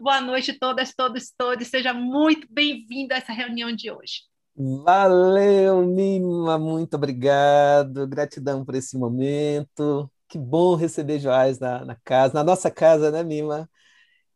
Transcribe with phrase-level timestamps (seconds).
[0.00, 1.68] Boa noite todas, todos, todos.
[1.68, 4.22] Seja muito bem-vindo a essa reunião de hoje.
[4.56, 8.06] Valeu, Mima, muito obrigado.
[8.06, 10.10] Gratidão por esse momento.
[10.28, 13.68] Que bom receber Joás na, na casa, na nossa casa, né, Mima?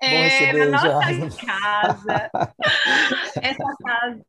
[0.01, 2.31] É, bom receber na nossa casa.
[3.43, 4.25] essa casa.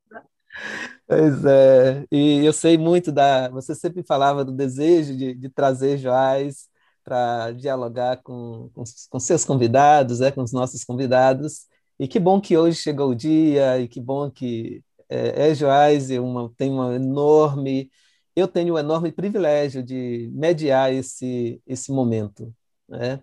[1.08, 3.50] Pois é, e eu sei muito da.
[3.50, 6.70] Você sempre falava do desejo de, de trazer Joás
[7.10, 11.68] para dialogar com, com, com, seus convidados, né, com os nossos convidados.
[12.00, 16.10] E que bom que hoje chegou o dia, e que bom que é, é Joás
[16.12, 17.92] uma, tem uma enorme.
[18.36, 22.54] Eu tenho um enorme privilégio de mediar esse, esse momento.
[22.88, 23.20] Né?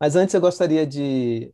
[0.00, 1.52] Mas antes eu gostaria de,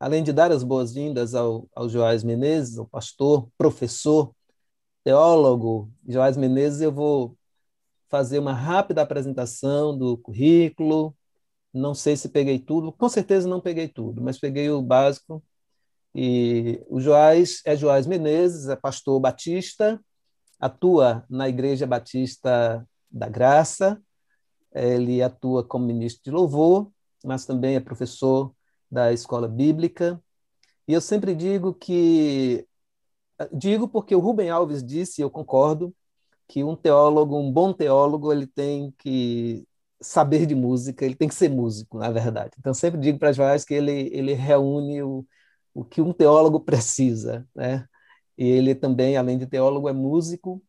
[0.00, 4.34] além de dar as boas-vindas ao, ao Joás Menezes, o pastor, professor,
[5.04, 7.38] teólogo Joás Menezes, eu vou
[8.08, 11.14] fazer uma rápida apresentação do currículo.
[11.72, 15.42] Não sei se peguei tudo, com certeza não peguei tudo, mas peguei o básico.
[16.14, 20.00] E o Joás é Joás Menezes, é pastor batista,
[20.58, 24.02] atua na Igreja Batista da Graça,
[24.72, 26.90] ele atua como ministro de louvor,
[27.24, 28.52] mas também é professor
[28.90, 30.22] da escola bíblica.
[30.86, 32.66] E eu sempre digo que
[33.52, 35.94] digo porque o Rubem Alves disse, e eu concordo,
[36.48, 39.67] que um teólogo, um bom teólogo, ele tem que
[40.00, 42.52] saber de música, ele tem que ser músico, na verdade.
[42.58, 45.26] Então, sempre digo para Joás que ele, ele reúne o,
[45.74, 47.86] o que um teólogo precisa, né?
[48.36, 50.62] E ele também, além de teólogo, é músico.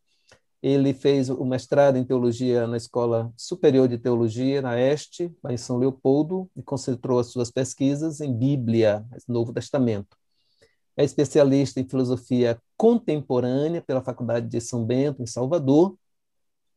[0.62, 5.78] Ele fez o mestrado em teologia na Escola Superior de Teologia, na Este, em São
[5.78, 10.20] Leopoldo, e concentrou as suas pesquisas em Bíblia, Novo Testamento
[11.00, 15.98] é especialista em filosofia contemporânea pela Faculdade de São Bento, em Salvador.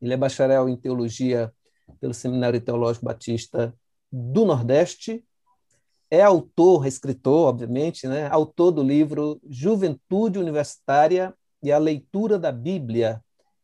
[0.01, 1.53] Ele é bacharel em teologia
[1.99, 3.75] pelo Seminário Teológico Batista
[4.11, 5.23] do Nordeste.
[6.09, 8.27] É autor, escritor, obviamente, né?
[8.27, 13.23] autor do livro Juventude Universitária e a Leitura da Bíblia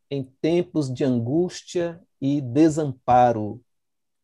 [0.09, 3.61] em Tempos de Angústia e Desamparo.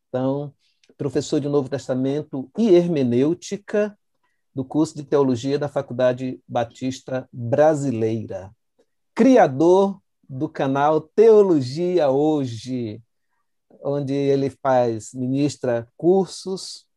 [0.10, 0.54] Então,
[0.98, 3.98] professor de Novo Testamento e hermenêutica,
[4.56, 8.56] do curso de teologia da Faculdade Batista Brasileira.
[9.14, 13.02] Criador do canal Teologia Hoje,
[13.86, 16.88] onde ele faz, ministra cursos,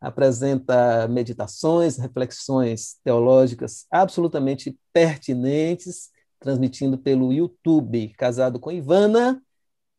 [0.00, 6.10] apresenta meditações, reflexões teológicas absolutamente pertinentes,
[6.40, 9.40] transmitindo pelo YouTube, casado com Ivana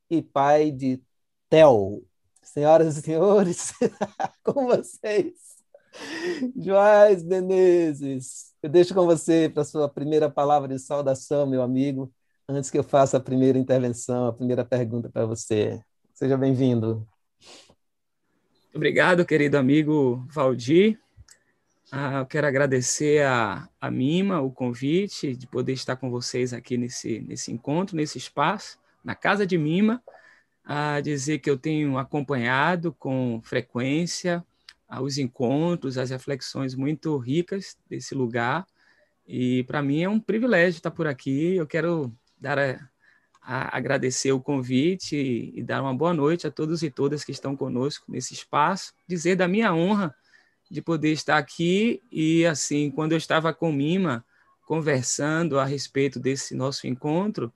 [0.10, 1.02] e pai de
[1.50, 2.04] Theo.
[2.42, 3.72] Senhoras e senhores,
[4.44, 5.34] com vocês,
[6.58, 12.12] Joás Menezes, eu deixo com você para a sua primeira palavra de saudação, meu amigo,
[12.50, 15.82] antes que eu faça a primeira intervenção, a primeira pergunta para você.
[16.24, 17.06] Seja bem-vindo.
[18.74, 20.98] Obrigado, querido amigo Valdir.
[21.92, 26.78] Ah, eu quero agradecer a, a Mima o convite de poder estar com vocês aqui
[26.78, 30.02] nesse, nesse encontro, nesse espaço, na casa de Mima.
[30.64, 34.42] A dizer que eu tenho acompanhado com frequência
[35.02, 38.66] os encontros, as reflexões muito ricas desse lugar.
[39.28, 41.58] E para mim é um privilégio estar por aqui.
[41.58, 42.80] Eu quero dar a
[43.46, 47.56] agradecer o convite e, e, dar uma boa noite a todos e todas que estão
[47.56, 48.94] conosco nesse espaço.
[49.08, 50.16] Dizer da minha honra
[50.72, 54.26] de poder estar aqui e assim, quando eu estava com Mima
[54.66, 57.54] conversando a respeito desse nosso encontro,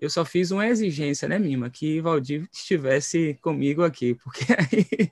[0.00, 5.10] eu só fiz uma exigência, né, Mima, que Valdir estivesse comigo aqui, porque aí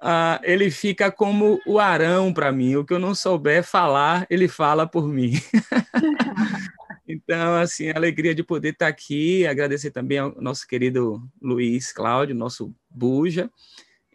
[0.00, 2.76] uh, ele fica como o Arão para mim.
[2.76, 5.32] O que eu não souber falar, ele fala por mim.
[7.06, 12.34] então, assim, a alegria de poder estar aqui, agradecer também ao nosso querido Luiz Cláudio,
[12.34, 13.50] nosso Buja,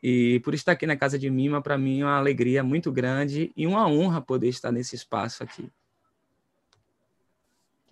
[0.02, 3.52] e por estar aqui na casa de Mima, para mim é uma alegria muito grande
[3.58, 5.70] e uma honra poder estar nesse espaço aqui.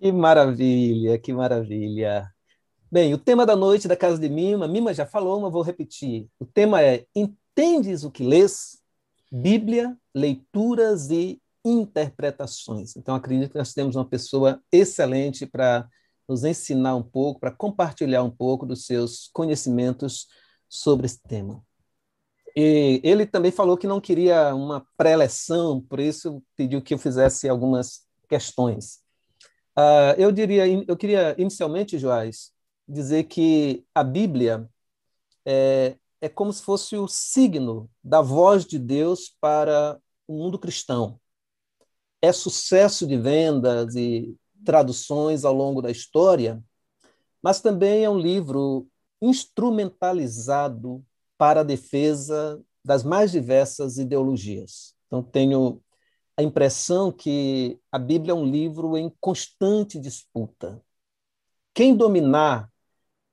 [0.00, 2.32] Que maravilha, que maravilha.
[2.90, 6.28] Bem, o tema da noite da Casa de Mima, Mima já falou, mas vou repetir.
[6.38, 8.80] O tema é Entendes o que lês?
[9.30, 12.96] Bíblia, leituras e interpretações.
[12.96, 15.88] Então, acredito que nós temos uma pessoa excelente para
[16.28, 20.28] nos ensinar um pouco, para compartilhar um pouco dos seus conhecimentos
[20.68, 21.60] sobre esse tema.
[22.54, 27.48] E ele também falou que não queria uma pré-eleção, por isso pediu que eu fizesse
[27.48, 29.00] algumas questões.
[29.76, 32.52] Uh, eu diria, eu queria inicialmente, Joás,
[32.88, 34.68] dizer que a Bíblia
[35.44, 41.20] é, é como se fosse o signo da voz de Deus para o mundo cristão.
[42.20, 46.62] É sucesso de vendas e traduções ao longo da história,
[47.42, 48.86] mas também é um livro
[49.20, 51.04] instrumentalizado
[51.38, 54.94] para a defesa das mais diversas ideologias.
[55.06, 55.80] Então, tenho
[56.36, 60.82] a impressão que a Bíblia é um livro em constante disputa.
[61.72, 62.70] Quem dominar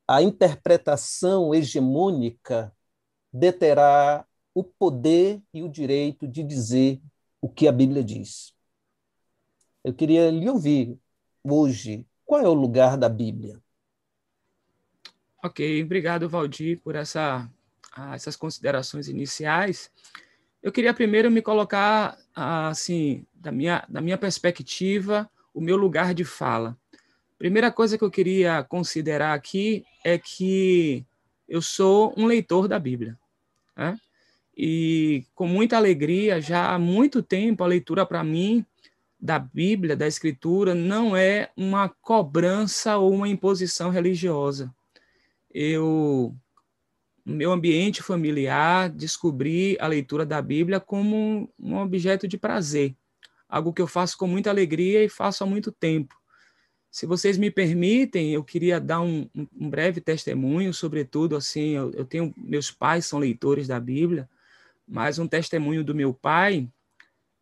[0.08, 2.74] a interpretação hegemônica
[3.32, 7.02] deterá o poder e o direito de dizer
[7.42, 8.54] o que a Bíblia diz.
[9.84, 10.98] Eu queria lhe ouvir
[11.44, 13.62] hoje, qual é o lugar da Bíblia?
[15.44, 17.50] Ok, obrigado, Valdir, por essa,
[18.14, 19.92] essas considerações iniciais.
[20.62, 26.24] Eu queria primeiro me colocar, assim, da minha, da minha perspectiva, o meu lugar de
[26.24, 26.78] fala.
[27.38, 31.06] Primeira coisa que eu queria considerar aqui é que
[31.46, 33.20] eu sou um leitor da Bíblia.
[33.76, 34.00] Né?
[34.56, 38.66] E com muita alegria, já há muito tempo, a leitura para mim
[39.24, 44.70] da Bíblia, da Escritura, não é uma cobrança ou uma imposição religiosa.
[45.50, 46.36] Eu,
[47.26, 52.98] no meu ambiente familiar, descobri a leitura da Bíblia como um, objeto de prazer,
[53.48, 56.14] algo que eu faço com muita alegria e faço há muito tempo.
[56.92, 62.04] Se vocês me permitem, eu queria dar um, um breve testemunho, sobretudo assim, eu, eu,
[62.04, 64.30] tenho meus pais são leitores da Bíblia,
[64.86, 66.68] mas um testemunho do meu pai,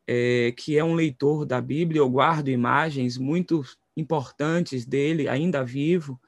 [0.07, 3.63] é, que é um leitor da Bíblia, eu guardo imagens muito
[3.95, 6.19] importantes dele, ainda vivo,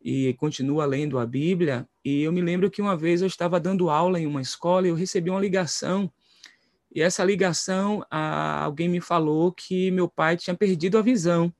[0.00, 1.88] e continua lendo a Bíblia.
[2.04, 4.90] E eu me lembro que uma vez eu estava dando aula em uma escola e
[4.90, 6.12] eu recebi uma ligação.
[6.94, 11.52] E essa ligação, alguém me falou que meu pai tinha perdido a visão.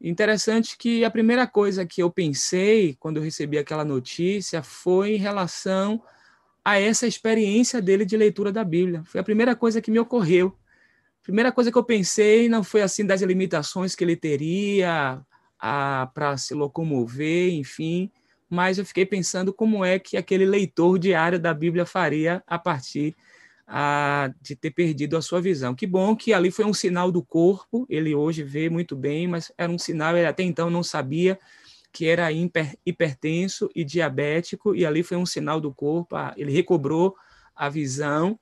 [0.00, 5.18] Interessante que a primeira coisa que eu pensei quando eu recebi aquela notícia foi em
[5.18, 6.02] relação
[6.66, 9.04] a essa experiência dele de leitura da Bíblia.
[9.04, 10.48] Foi a primeira coisa que me ocorreu.
[11.20, 15.24] A primeira coisa que eu pensei não foi assim das limitações que ele teria
[16.12, 18.10] para se locomover, enfim,
[18.50, 23.14] mas eu fiquei pensando como é que aquele leitor diário da Bíblia faria a partir
[23.64, 25.72] a, de ter perdido a sua visão.
[25.72, 29.52] Que bom que ali foi um sinal do corpo, ele hoje vê muito bem, mas
[29.56, 31.38] era um sinal, ele até então não sabia
[31.96, 37.16] que era hiper, hipertenso e diabético, e ali foi um sinal do corpo, ele recobrou
[37.54, 38.38] a visão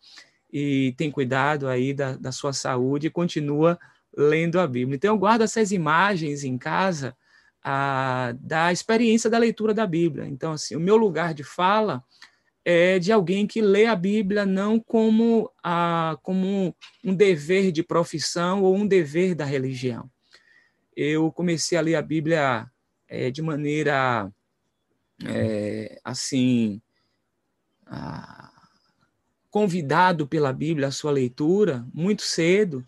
[0.53, 3.79] e tem cuidado aí da, da sua saúde e continua
[4.17, 4.97] lendo a Bíblia.
[4.97, 7.17] Então, eu guardo essas imagens em casa
[7.63, 10.27] a, da experiência da leitura da Bíblia.
[10.27, 12.03] Então, assim, o meu lugar de fala
[12.65, 16.75] é de alguém que lê a Bíblia não como, a, como
[17.05, 20.11] um dever de profissão ou um dever da religião.
[20.97, 22.69] Eu comecei a ler a Bíblia
[23.15, 24.31] é, de maneira
[25.25, 26.81] é, assim
[27.87, 28.51] a,
[29.51, 32.85] convidado pela Bíblia à sua leitura muito cedo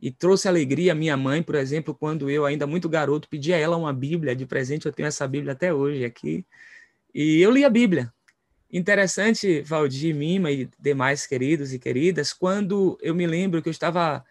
[0.00, 3.56] e trouxe alegria à minha mãe, por exemplo, quando eu ainda muito garoto pedi a
[3.56, 6.44] ela uma Bíblia de presente, eu tenho essa Bíblia até hoje aqui,
[7.14, 8.12] e eu li a Bíblia.
[8.70, 14.24] Interessante, Valdir, Mima e demais queridos e queridas, quando eu me lembro que eu estava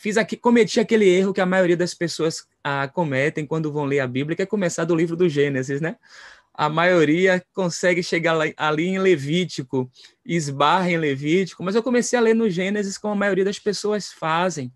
[0.00, 3.98] fiz aqui, cometi aquele erro que a maioria das pessoas ah, cometem quando vão ler
[3.98, 5.96] a Bíblia, que é começar do livro do Gênesis, né?
[6.54, 9.90] A maioria consegue chegar ali em Levítico,
[10.24, 14.12] esbarra em Levítico, mas eu comecei a ler no Gênesis como a maioria das pessoas
[14.12, 14.72] fazem.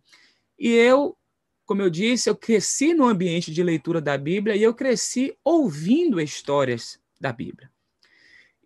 [0.58, 1.16] E eu,
[1.64, 6.20] como eu disse, eu cresci no ambiente de leitura da Bíblia e eu cresci ouvindo
[6.20, 7.70] histórias da Bíblia.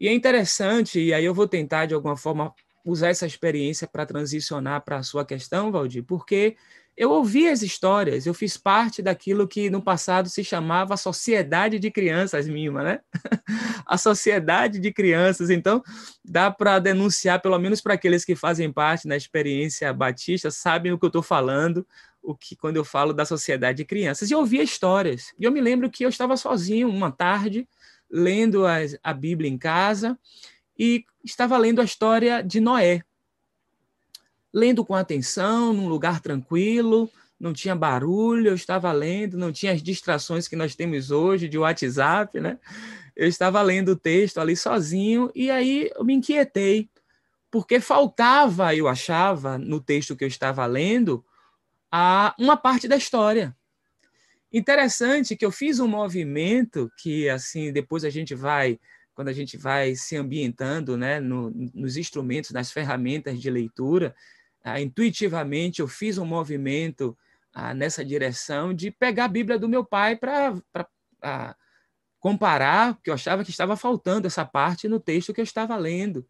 [0.00, 2.54] E é interessante, e aí eu vou tentar de alguma forma
[2.86, 6.56] usar essa experiência para transicionar para a sua questão, Valdir, porque
[6.96, 11.90] eu ouvi as histórias, eu fiz parte daquilo que no passado se chamava Sociedade de
[11.90, 13.00] Crianças Mima, né?
[13.84, 15.50] a Sociedade de Crianças.
[15.50, 15.82] Então,
[16.24, 20.98] dá para denunciar, pelo menos para aqueles que fazem parte da experiência batista, sabem o
[20.98, 21.86] que eu estou falando,
[22.22, 24.30] o que quando eu falo da Sociedade de Crianças.
[24.30, 25.34] E eu ouvia histórias.
[25.38, 27.68] E eu me lembro que eu estava sozinho uma tarde,
[28.10, 30.18] lendo a, a Bíblia em casa,
[30.78, 33.02] e estava lendo a história de Noé.
[34.52, 39.82] Lendo com atenção, num lugar tranquilo, não tinha barulho, eu estava lendo, não tinha as
[39.82, 42.58] distrações que nós temos hoje de WhatsApp, né?
[43.14, 46.88] Eu estava lendo o texto ali sozinho e aí eu me inquietei,
[47.50, 51.24] porque faltava, eu achava, no texto que eu estava lendo,
[51.90, 53.56] a uma parte da história.
[54.52, 58.78] Interessante que eu fiz um movimento que assim depois a gente vai
[59.16, 64.14] quando a gente vai se ambientando né, no, nos instrumentos, nas ferramentas de leitura,
[64.62, 67.16] ah, intuitivamente eu fiz um movimento
[67.52, 70.54] ah, nessa direção de pegar a Bíblia do meu pai para
[71.22, 71.56] ah,
[72.20, 76.26] comparar, porque eu achava que estava faltando essa parte no texto que eu estava lendo.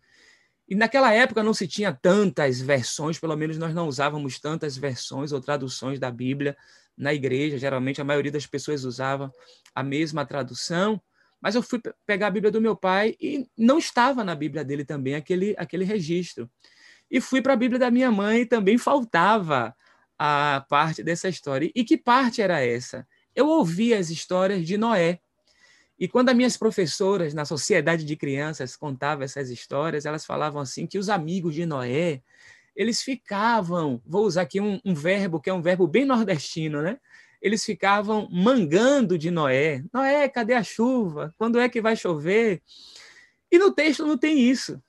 [0.68, 5.32] E naquela época não se tinha tantas versões, pelo menos nós não usávamos tantas versões
[5.32, 6.56] ou traduções da Bíblia
[6.96, 7.58] na igreja.
[7.58, 9.32] Geralmente a maioria das pessoas usava
[9.74, 11.00] a mesma tradução.
[11.46, 14.84] Mas eu fui pegar a Bíblia do meu pai e não estava na Bíblia dele
[14.84, 16.50] também aquele, aquele registro.
[17.08, 19.72] e fui para a Bíblia da minha mãe e também faltava
[20.18, 21.70] a parte dessa história.
[21.72, 23.06] E que parte era essa?
[23.32, 25.20] Eu ouvi as histórias de Noé.
[25.96, 30.84] E quando as minhas professoras na sociedade de crianças contavam essas histórias, elas falavam assim
[30.84, 32.22] que os amigos de Noé,
[32.74, 36.98] eles ficavam, vou usar aqui um, um verbo que é um verbo bem nordestino, né?
[37.40, 39.82] Eles ficavam mangando de Noé.
[39.92, 41.34] Noé, cadê a chuva?
[41.36, 42.62] Quando é que vai chover?
[43.50, 44.82] E no texto não tem isso.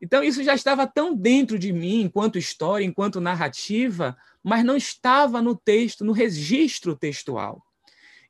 [0.00, 5.42] Então, isso já estava tão dentro de mim, enquanto história, enquanto narrativa, mas não estava
[5.42, 7.62] no texto, no registro textual.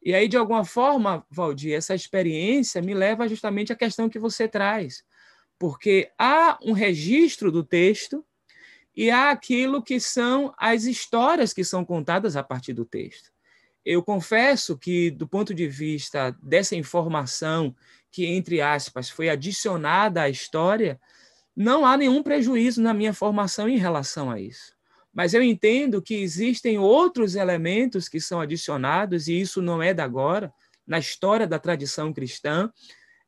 [0.03, 4.49] E aí, de alguma forma, Valdir, essa experiência me leva justamente à questão que você
[4.49, 5.05] traz,
[5.59, 8.25] porque há um registro do texto
[8.97, 13.31] e há aquilo que são as histórias que são contadas a partir do texto.
[13.85, 17.75] Eu confesso que, do ponto de vista dessa informação
[18.11, 21.01] que, entre aspas, foi adicionada à história,
[21.57, 24.75] não há nenhum prejuízo na minha formação em relação a isso.
[25.13, 30.05] Mas eu entendo que existem outros elementos que são adicionados, e isso não é da
[30.05, 30.53] agora,
[30.87, 32.73] na história da tradição cristã.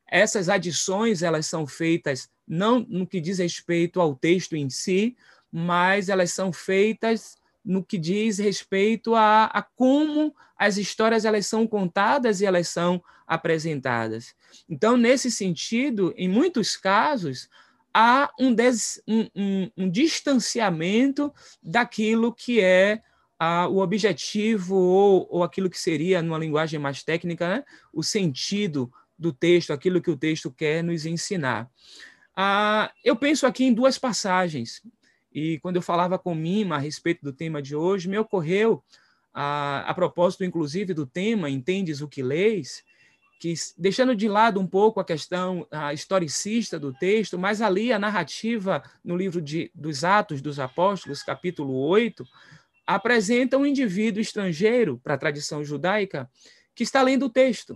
[0.08, 5.16] Essas adições elas são feitas não no que diz respeito ao texto em si,
[5.50, 11.66] mas elas são feitas no que diz respeito a, a, como as histórias elas são
[11.66, 14.34] contadas e elas são apresentadas.
[14.68, 17.48] Então, nesse sentido, em muitos casos,
[17.94, 23.02] há um, des, um, um, um distanciamento daquilo que é
[23.38, 28.92] a, o objetivo ou, ou aquilo que seria, numa linguagem mais técnica, né, o sentido
[29.18, 31.68] do texto, aquilo que o texto quer nos ensinar.
[32.36, 34.82] Ah, eu penso aqui em duas passagens,
[35.34, 38.82] e quando eu falava com Mima a respeito do tema de hoje, me ocorreu,
[39.32, 42.84] a, a propósito, inclusive, do tema Entendes o que leis,
[43.40, 47.98] que deixando de lado um pouco a questão a historicista do texto, mas ali a
[47.98, 52.24] narrativa no livro de, dos Atos dos Apóstolos, capítulo 8,
[52.86, 56.30] apresenta um indivíduo estrangeiro para a tradição judaica
[56.74, 57.74] que está lendo o texto.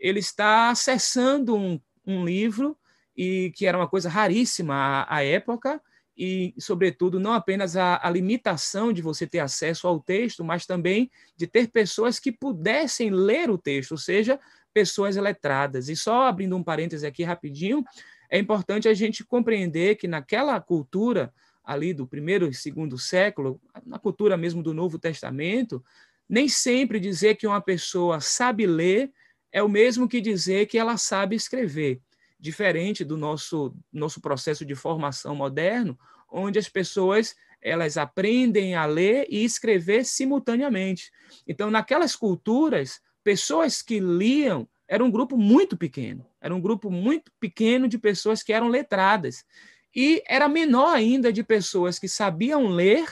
[0.00, 2.76] Ele está acessando um, um livro
[3.16, 5.80] e que era uma coisa raríssima à, à época,
[6.16, 11.10] e, sobretudo, não apenas a, a, limitação de você ter acesso ao texto, mas também
[11.36, 14.38] de ter pessoas que pudessem ler o texto, ou seja,
[14.74, 15.88] pessoas letradas.
[15.88, 17.82] E só abrindo um parêntese aqui rapidinho,
[18.30, 21.32] é importante a gente compreender que naquela cultura
[21.64, 25.82] ali do primeiro e segundo século, na cultura mesmo do Novo Testamento,
[26.28, 29.12] nem sempre dizer que uma pessoa sabe ler
[29.52, 32.00] é o mesmo que dizer que ela sabe escrever.
[32.42, 35.96] Diferente do nosso, nosso processo de formação moderno,
[36.28, 41.12] onde as pessoas elas aprendem a ler e escrever simultaneamente.
[41.46, 46.26] Então, naquelas culturas, pessoas que liam era um grupo muito pequeno.
[46.40, 49.44] Era um grupo muito pequeno de pessoas que eram letradas.
[49.94, 53.06] E era menor ainda de pessoas que sabiam ler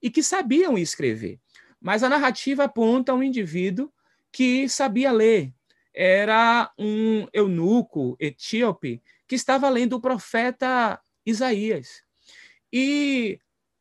[0.00, 1.40] e que sabiam escrever.
[1.80, 3.92] Mas a narrativa aponta um indivíduo
[4.30, 5.52] que sabia ler.
[5.98, 12.02] Era um eunuco etíope que estava lendo o profeta Isaías.
[12.70, 13.38] E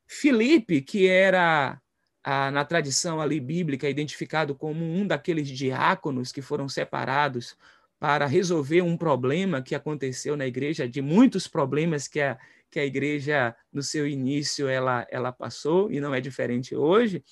[0.08, 1.82] Filipe, que era
[2.26, 7.58] na tradição ali bíblica, identificado como um daqueles diáconos que foram separados
[8.00, 12.38] para resolver um problema que aconteceu na igreja, de muitos problemas que a,
[12.72, 17.24] que a igreja, no seu início, ela, ela passou, e não é diferente hoje.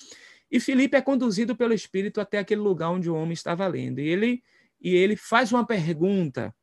[0.51, 3.99] E Filipe é conduzido pelo Espírito até aquele lugar onde o homem estava lendo.
[3.99, 4.43] E ele,
[4.83, 6.53] e ele faz uma pergunta,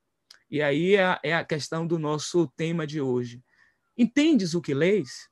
[0.50, 3.42] e aí é, é a questão do nosso tema de hoje.
[3.96, 5.28] Entendes o que leis?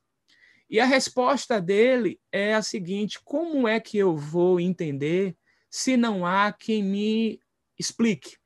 [0.69, 5.35] E a resposta dele é a seguinte: como é que eu vou entender
[5.69, 7.39] se não há quem me
[7.77, 8.37] explique?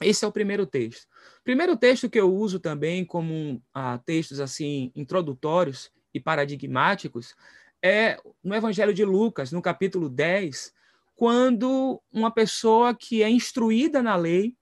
[0.00, 1.06] Esse é o primeiro texto.
[1.42, 7.34] Primeiro texto que eu uso também como ah, textos assim introdutórios e paradigmáticos
[7.82, 10.72] é no Evangelho de Lucas, no capítulo 10,
[11.16, 14.54] quando uma pessoa que é instruída na lei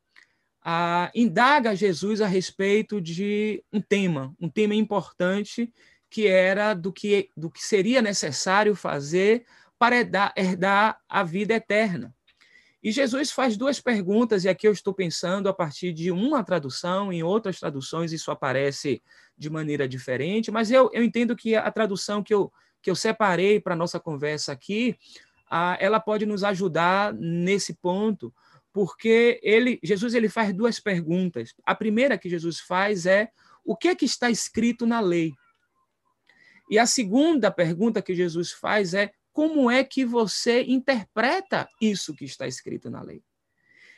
[0.64, 5.70] ah, indaga Jesus a respeito de um tema, um tema importante
[6.08, 9.44] que era do que, do que seria necessário fazer
[9.76, 12.14] para herdar, herdar a vida eterna.
[12.80, 17.12] E Jesus faz duas perguntas, e aqui eu estou pensando a partir de uma tradução,
[17.12, 19.02] em outras traduções isso aparece
[19.36, 23.58] de maneira diferente, mas eu, eu entendo que a tradução que eu, que eu separei
[23.58, 24.96] para a nossa conversa aqui,
[25.78, 28.34] ela pode nos ajudar nesse ponto,
[28.72, 31.54] porque ele, Jesus ele faz duas perguntas.
[31.64, 33.30] A primeira que Jesus faz é
[33.64, 35.32] o que é que está escrito na lei?
[36.68, 42.24] E a segunda pergunta que Jesus faz é: como é que você interpreta isso que
[42.24, 43.22] está escrito na lei?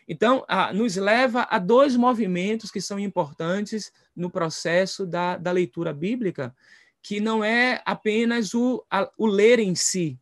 [0.09, 6.55] Então, nos leva a dois movimentos que são importantes no processo da, da leitura bíblica,
[7.03, 10.19] que não é apenas o, a, o ler em si,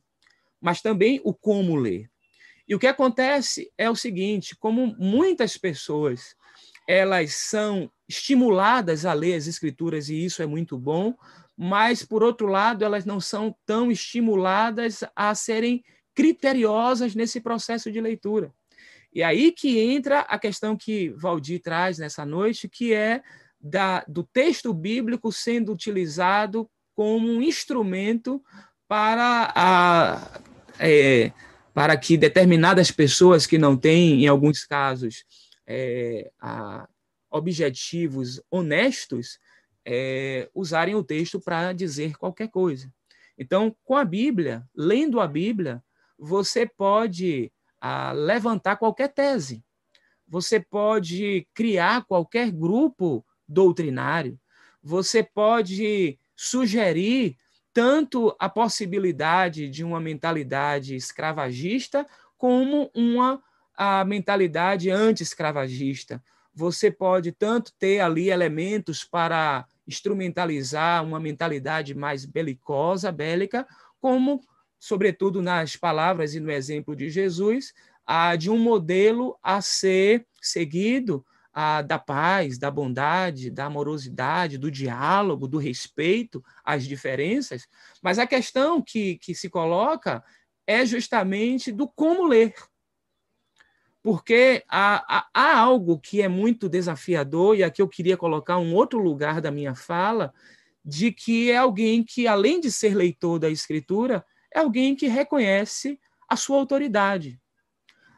[0.64, 2.10] mas também o como ler.
[2.66, 6.34] E o que acontece é o seguinte, como muitas pessoas
[6.88, 11.14] elas são estimuladas a ler as escrituras e isso é muito bom,
[11.54, 18.00] mas por outro lado elas não são tão estimuladas a serem criteriosas nesse processo de
[18.00, 18.50] leitura.
[19.12, 23.22] E aí que entra a questão que Valdir traz nessa noite, que é
[23.60, 28.42] da, do texto bíblico sendo utilizado como um instrumento
[28.88, 30.40] para, a,
[30.78, 31.32] é,
[31.72, 35.24] para que determinadas pessoas que não têm, em alguns casos,
[35.66, 36.88] é, a,
[37.30, 39.38] objetivos honestos,
[39.84, 42.92] é, usarem o texto para dizer qualquer coisa.
[43.36, 45.82] Então, com a Bíblia, lendo a Bíblia,
[46.18, 49.64] você pode a, levantar qualquer tese,
[50.26, 54.38] você pode criar qualquer grupo doutrinário,
[54.82, 57.36] você pode sugerir
[57.74, 62.06] tanto a possibilidade de uma mentalidade escravagista
[62.38, 63.42] como uma
[63.76, 66.22] a mentalidade anti-escravagista.
[66.54, 73.66] Você pode tanto ter ali elementos para instrumentalizar uma mentalidade mais belicosa, bélica,
[74.00, 74.40] como,
[74.78, 77.74] sobretudo nas palavras e no exemplo de Jesus,
[78.06, 84.70] a de um modelo a ser seguido a, da paz, da bondade, da amorosidade, do
[84.70, 87.68] diálogo, do respeito às diferenças,
[88.02, 90.22] mas a questão que, que se coloca
[90.66, 92.52] é justamente do como ler.
[94.02, 98.74] Porque há, há, há algo que é muito desafiador, e aqui eu queria colocar um
[98.74, 100.34] outro lugar da minha fala,
[100.84, 105.98] de que é alguém que, além de ser leitor da Escritura, é alguém que reconhece
[106.28, 107.40] a sua autoridade.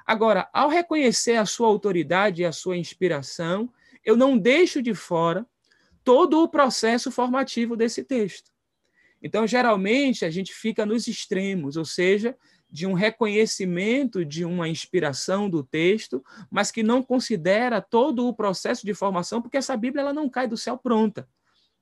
[0.06, 3.68] Agora, ao reconhecer a sua autoridade e a sua inspiração,
[4.04, 5.44] eu não deixo de fora
[6.04, 8.52] todo o processo formativo desse texto.
[9.20, 12.36] Então, geralmente, a gente fica nos extremos, ou seja,
[12.70, 18.86] de um reconhecimento de uma inspiração do texto, mas que não considera todo o processo
[18.86, 21.28] de formação, porque essa Bíblia ela não cai do céu pronta.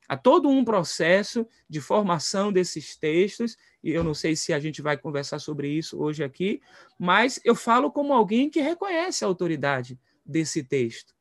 [0.07, 4.81] Há todo um processo de formação desses textos, e eu não sei se a gente
[4.81, 6.61] vai conversar sobre isso hoje aqui,
[6.97, 11.13] mas eu falo como alguém que reconhece a autoridade desse texto.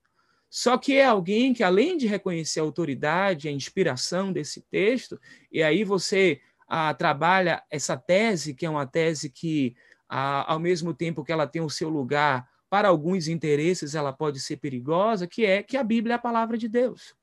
[0.50, 5.20] Só que é alguém que, além de reconhecer a autoridade, a inspiração desse texto,
[5.50, 9.74] e aí você ah, trabalha essa tese, que é uma tese que,
[10.08, 14.40] ah, ao mesmo tempo que ela tem o seu lugar para alguns interesses, ela pode
[14.40, 17.14] ser perigosa, que é que a Bíblia é a palavra de Deus.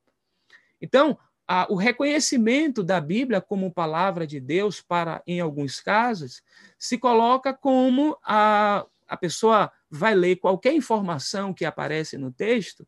[0.82, 1.18] Então,
[1.54, 6.42] ah, o reconhecimento da Bíblia como palavra de Deus, para, em alguns casos,
[6.80, 12.88] se coloca como a, a pessoa vai ler qualquer informação que aparece no texto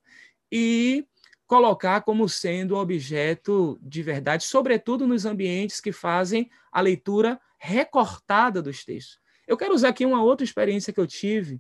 [0.49, 1.05] e
[1.45, 8.85] colocar como sendo objeto de verdade, sobretudo nos ambientes que fazem a leitura recortada dos
[8.85, 9.19] textos.
[9.45, 11.59] Eu quero usar aqui uma outra experiência que eu tive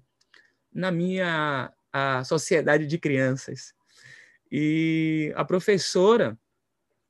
[0.73, 3.73] na minha a sociedade de crianças.
[4.49, 6.39] E a professora,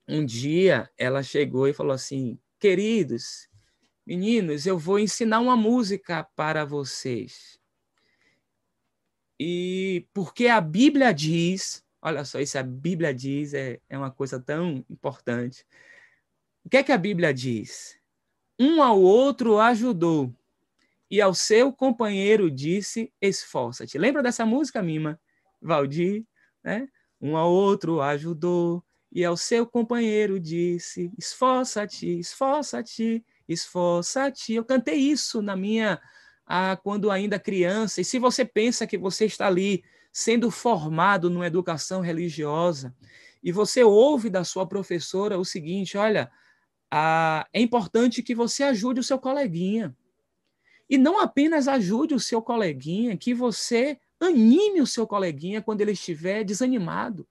[0.07, 3.49] um dia, ela chegou e falou assim: Queridos,
[4.05, 7.59] meninos, eu vou ensinar uma música para vocês.
[9.39, 14.37] E porque a Bíblia diz Olha só, isso a Bíblia diz, é, é uma coisa
[14.37, 15.65] tão importante.
[16.65, 17.97] O que é que a Bíblia diz?
[18.59, 20.35] Um ao outro ajudou,
[21.09, 23.97] e ao seu companheiro disse: esforça-te.
[23.97, 25.17] Lembra dessa música, Mima?
[25.61, 26.25] Valdir,
[26.61, 26.89] né?
[27.21, 34.53] Um ao outro ajudou, e ao seu companheiro disse: esforça-te, esforça-te, esforça-te.
[34.55, 36.01] Eu cantei isso na minha.
[36.45, 41.47] Ah, quando ainda criança, e se você pensa que você está ali sendo formado numa
[41.47, 42.93] educação religiosa,
[43.41, 46.29] e você ouve da sua professora o seguinte: olha,
[46.91, 49.95] a, é importante que você ajude o seu coleguinha.
[50.89, 55.91] E não apenas ajude o seu coleguinha, que você anime o seu coleguinha quando ele
[55.91, 57.27] estiver desanimado,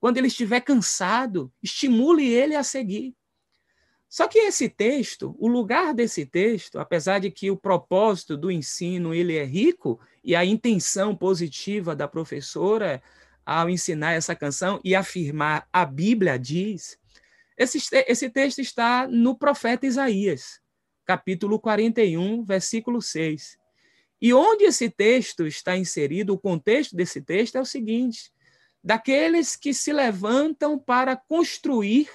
[0.00, 3.14] quando ele estiver cansado, estimule ele a seguir.
[4.08, 9.12] Só que esse texto, o lugar desse texto, apesar de que o propósito do ensino
[9.12, 13.02] ele é rico e a intenção positiva da professora
[13.44, 16.98] ao ensinar essa canção e afirmar a Bíblia diz,
[17.56, 20.60] esse, esse texto está no profeta Isaías,
[21.04, 23.58] capítulo 41, versículo 6.
[24.20, 28.32] E onde esse texto está inserido, o contexto desse texto é o seguinte:
[28.88, 32.08] daqueles que se levantam para construir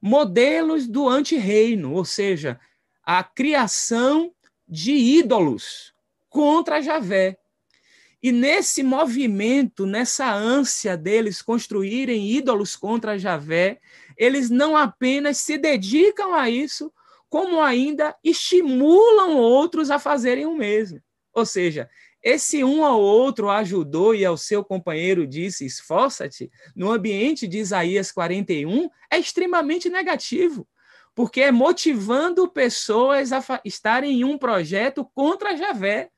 [0.00, 2.60] modelos do antirreino, ou seja,
[3.02, 4.32] a criação
[4.68, 5.92] de ídolos
[6.30, 7.38] contra Javé.
[8.22, 13.80] E nesse movimento, nessa ânsia deles construírem ídolos contra Javé,
[14.16, 16.92] eles não apenas se dedicam a isso,
[17.28, 21.02] como ainda estimulam outros a fazerem o mesmo.
[21.32, 21.90] Ou seja,
[22.22, 28.10] esse um ao outro ajudou e ao seu companheiro disse: esforça-te, no ambiente de Isaías
[28.10, 30.66] 41, é extremamente negativo,
[31.14, 36.10] porque é motivando pessoas a estarem em um projeto contra Javé.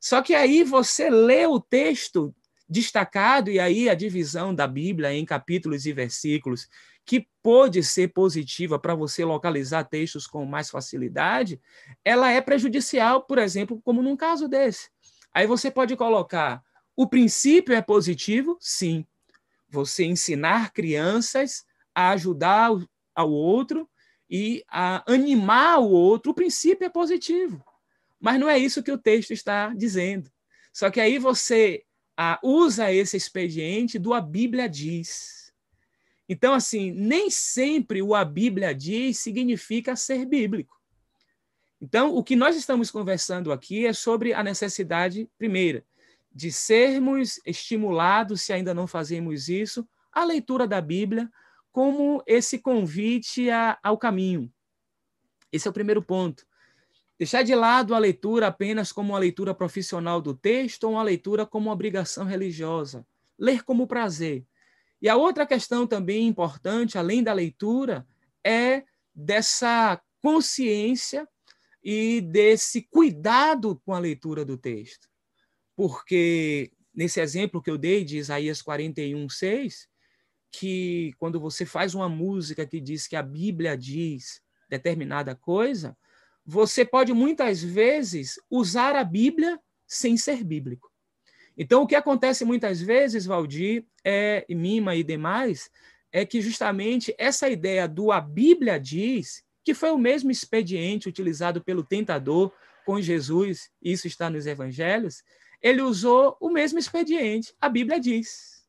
[0.00, 2.34] Só que aí você lê o texto
[2.68, 6.68] destacado, e aí a divisão da Bíblia em capítulos e versículos,
[7.04, 11.60] que pode ser positiva para você localizar textos com mais facilidade,
[12.04, 14.91] ela é prejudicial, por exemplo, como num caso desse.
[15.34, 16.62] Aí você pode colocar:
[16.96, 18.56] o princípio é positivo?
[18.60, 19.06] Sim.
[19.68, 21.64] Você ensinar crianças
[21.94, 22.70] a ajudar
[23.14, 23.88] ao outro
[24.28, 27.64] e a animar o outro, o princípio é positivo.
[28.20, 30.30] Mas não é isso que o texto está dizendo.
[30.72, 31.84] Só que aí você
[32.16, 35.52] ah, usa esse expediente do a Bíblia diz.
[36.28, 40.81] Então, assim, nem sempre o a Bíblia diz significa ser bíblico.
[41.82, 45.84] Então, o que nós estamos conversando aqui é sobre a necessidade, primeira,
[46.32, 51.28] de sermos estimulados, se ainda não fazemos isso, a leitura da Bíblia
[51.72, 54.48] como esse convite a, ao caminho.
[55.50, 56.46] Esse é o primeiro ponto.
[57.18, 61.44] Deixar de lado a leitura apenas como uma leitura profissional do texto ou uma leitura
[61.44, 63.04] como uma obrigação religiosa.
[63.36, 64.46] Ler como prazer.
[65.00, 68.06] E a outra questão também importante, além da leitura,
[68.44, 71.28] é dessa consciência
[71.82, 75.08] e desse cuidado com a leitura do texto.
[75.74, 79.88] Porque nesse exemplo que eu dei de Isaías 41, 6,
[80.50, 85.96] que quando você faz uma música que diz que a Bíblia diz determinada coisa,
[86.44, 90.90] você pode muitas vezes usar a Bíblia sem ser bíblico.
[91.56, 95.70] Então, o que acontece muitas vezes, Valdir, é, Mima e demais,
[96.10, 101.62] é que justamente essa ideia do a Bíblia diz que foi o mesmo expediente utilizado
[101.62, 102.52] pelo tentador
[102.84, 105.22] com Jesus, isso está nos evangelhos,
[105.60, 108.66] ele usou o mesmo expediente, a Bíblia diz.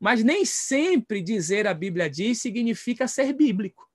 [0.00, 3.88] Mas nem sempre dizer a Bíblia diz significa ser bíblico,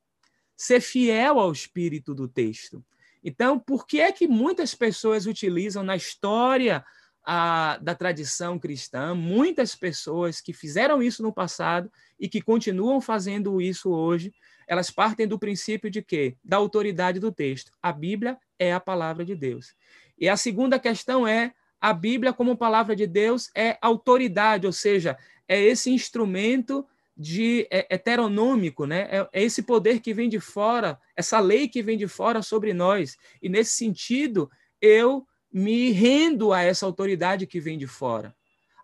[0.56, 2.84] ser fiel ao espírito do texto.
[3.24, 6.86] Então, por que é que muitas pessoas utilizam na história
[7.26, 13.62] a, da tradição cristã, muitas pessoas que fizeram isso no passado e que continuam fazendo
[13.62, 14.34] isso hoje,
[14.68, 16.36] elas partem do princípio de quê?
[16.44, 17.72] Da autoridade do texto.
[17.82, 19.76] A Bíblia é a palavra de Deus.
[20.18, 25.18] E a segunda questão é a Bíblia como palavra de Deus é autoridade, ou seja,
[25.48, 29.08] é esse instrumento de é, heteronômico, né?
[29.12, 32.74] É, é, esse poder que vem de fora, essa lei que vem de fora sobre
[32.74, 33.18] nós.
[33.42, 34.50] E nesse sentido,
[34.82, 38.36] eu me rendo a essa autoridade que vem de fora.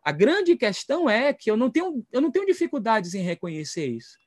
[0.04, 4.18] A grande questão é que eu não tenho, eu não tenho dificuldades em reconhecer isso.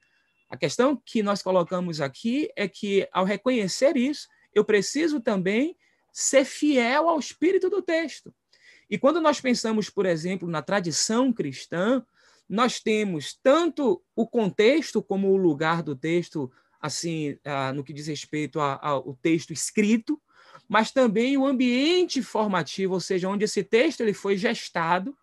[0.51, 5.77] A questão que nós colocamos aqui é que, ao reconhecer isso, eu preciso também
[6.13, 8.35] ser fiel ao espírito do texto.
[8.91, 12.05] E quando nós pensamos, por exemplo, na tradição cristã,
[12.47, 18.09] nós temos tanto o contexto como o lugar do texto, assim, ah, no que diz
[18.09, 20.21] respeito ao texto escrito,
[20.73, 25.15] mas também o ambiente formativo, ou seja, onde esse texto ele foi gestado.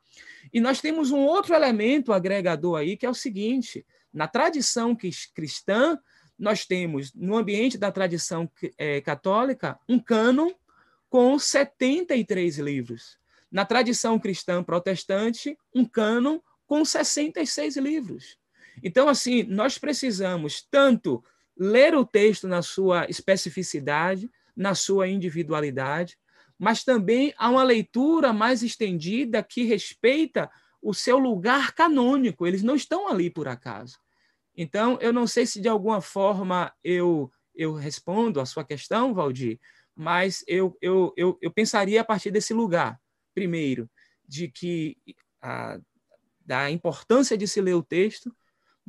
[0.53, 3.83] E nós temos um outro elemento agregador aí, que é o seguinte:
[4.13, 4.95] na tradição
[5.33, 5.97] cristã,
[6.37, 10.51] nós temos, no ambiente da tradição é, católica, um cânon
[11.09, 13.17] com 73 livros.
[13.51, 18.37] Na tradição cristã protestante, um cânon com 66 livros.
[18.83, 21.23] Então, assim, nós precisamos tanto
[21.57, 26.17] ler o texto na sua especificidade, na sua individualidade,
[26.57, 30.49] mas também há uma leitura mais estendida que respeita
[30.81, 33.97] o seu lugar canônico, eles não estão ali por acaso.
[34.55, 39.59] Então, eu não sei se de alguma forma eu, eu respondo a sua questão, Valdir,
[39.95, 42.99] mas eu, eu, eu, eu pensaria a partir desse lugar,
[43.33, 43.89] primeiro,
[44.27, 44.97] de que
[45.41, 45.79] a,
[46.45, 48.35] da importância de se ler o texto,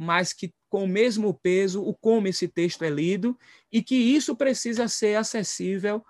[0.01, 3.39] mas que com o mesmo peso o como esse texto é lido
[3.71, 6.03] e que isso precisa ser acessível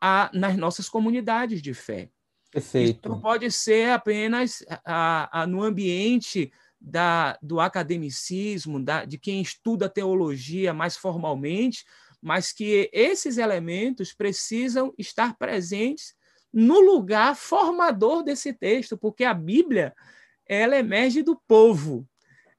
[0.00, 2.10] a, nas nossas comunidades de fé.
[2.50, 2.98] Perfeito.
[2.98, 9.40] Isso não pode ser apenas a, a, no ambiente da, do academicismo, da, de quem
[9.40, 11.84] estuda teologia mais formalmente,
[12.20, 16.12] mas que esses elementos precisam estar presentes
[16.52, 19.94] no lugar formador desse texto, porque a Bíblia
[20.44, 22.04] ela emerge do povo,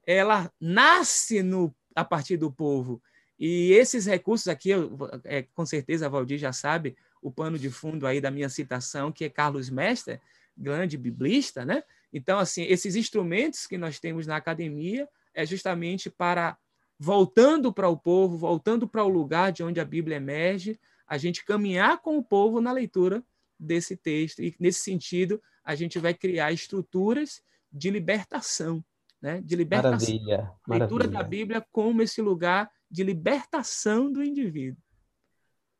[0.06, 3.02] ela nasce no, a partir do povo.
[3.38, 7.70] E esses recursos aqui, eu, é, com certeza a Valdir já sabe, o pano de
[7.70, 10.20] fundo aí da minha citação, que é Carlos Mestre,
[10.56, 11.82] grande biblista, né?
[12.12, 16.56] Então, assim, esses instrumentos que nós temos na academia é justamente para
[16.98, 21.44] voltando para o povo, voltando para o lugar de onde a Bíblia emerge, a gente
[21.44, 23.24] caminhar com o povo na leitura
[23.58, 24.42] desse texto.
[24.42, 28.84] E, nesse sentido, a gente vai criar estruturas de libertação,
[29.20, 29.40] né?
[29.40, 29.92] de libertação.
[29.92, 34.82] Maravilha, leitura da Bíblia como esse lugar de libertação do indivíduo.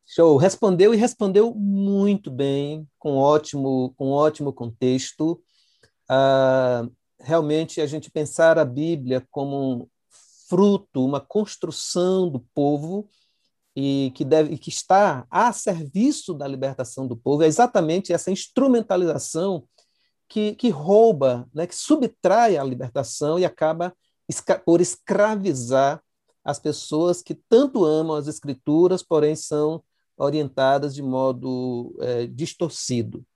[0.07, 5.41] Show, respondeu e respondeu muito bem, com ótimo, com ótimo contexto.
[6.11, 9.87] Uh, realmente a gente pensar a Bíblia como um
[10.49, 13.09] fruto, uma construção do povo
[13.77, 19.65] e que deve, que está a serviço da libertação do povo é exatamente essa instrumentalização
[20.31, 23.93] que, que rouba, né, que subtrai a libertação e acaba
[24.65, 26.01] por escravizar
[26.45, 29.83] as pessoas que tanto amam as escrituras, porém são
[30.17, 33.27] orientadas de modo é, distorcido.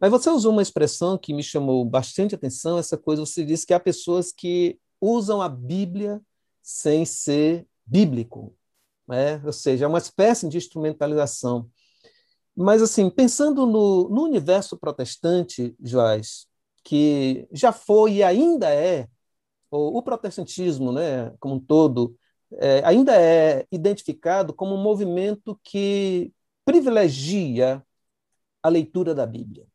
[0.00, 3.72] Mas você usou uma expressão que me chamou bastante atenção, essa coisa, você disse que
[3.72, 6.20] há pessoas que usam a Bíblia
[6.62, 8.54] sem ser bíblico,
[9.06, 9.40] né?
[9.44, 11.70] ou seja, é uma espécie de instrumentalização.
[12.62, 16.46] Mas, assim, pensando no, no universo protestante, Joás,
[16.84, 19.08] que já foi e ainda é,
[19.70, 22.14] o, protestantismo, né, como um todo,
[22.58, 27.82] é, ainda é identificado como um movimento que privilegia
[28.62, 29.66] a leitura da Bíblia.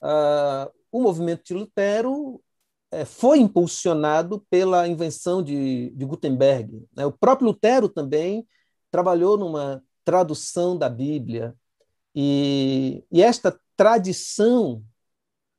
[0.00, 2.40] Ah, o movimento de Lutero
[2.92, 6.86] é, foi impulsionado pela invenção de, de Gutenberg.
[6.94, 7.06] Né?
[7.06, 8.46] O próprio Lutero também
[8.90, 11.54] trabalhou numa tradução da Bíblia,
[12.14, 14.82] e, e esta tradição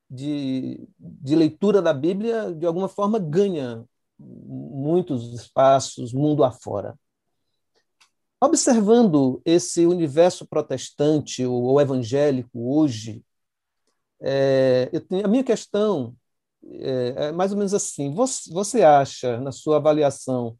[0.09, 3.85] de, de leitura da Bíblia, de alguma forma, ganha
[4.19, 6.97] muitos espaços mundo afora.
[8.39, 13.23] Observando esse universo protestante ou evangélico hoje,
[14.19, 16.15] é, tenho, a minha questão
[16.63, 20.57] é, é, mais ou menos assim: você, você acha, na sua avaliação,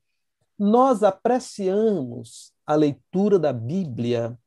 [0.64, 4.38] nós apreciamos a leitura da Bíblia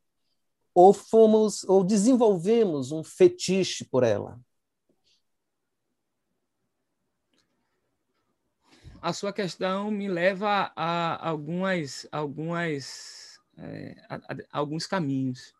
[0.73, 4.39] ou fomos ou desenvolvemos um fetiche por ela?
[9.01, 14.19] a sua questão me leva a algumas, algumas, é, a, a,
[14.51, 15.53] a alguns caminhos.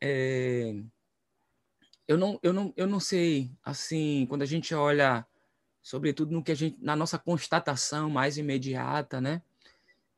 [0.00, 0.72] É,
[2.06, 5.26] eu não, eu não, eu não sei, assim, quando a gente olha,
[5.82, 9.42] sobretudo no que a gente, na nossa constatação mais imediata, né,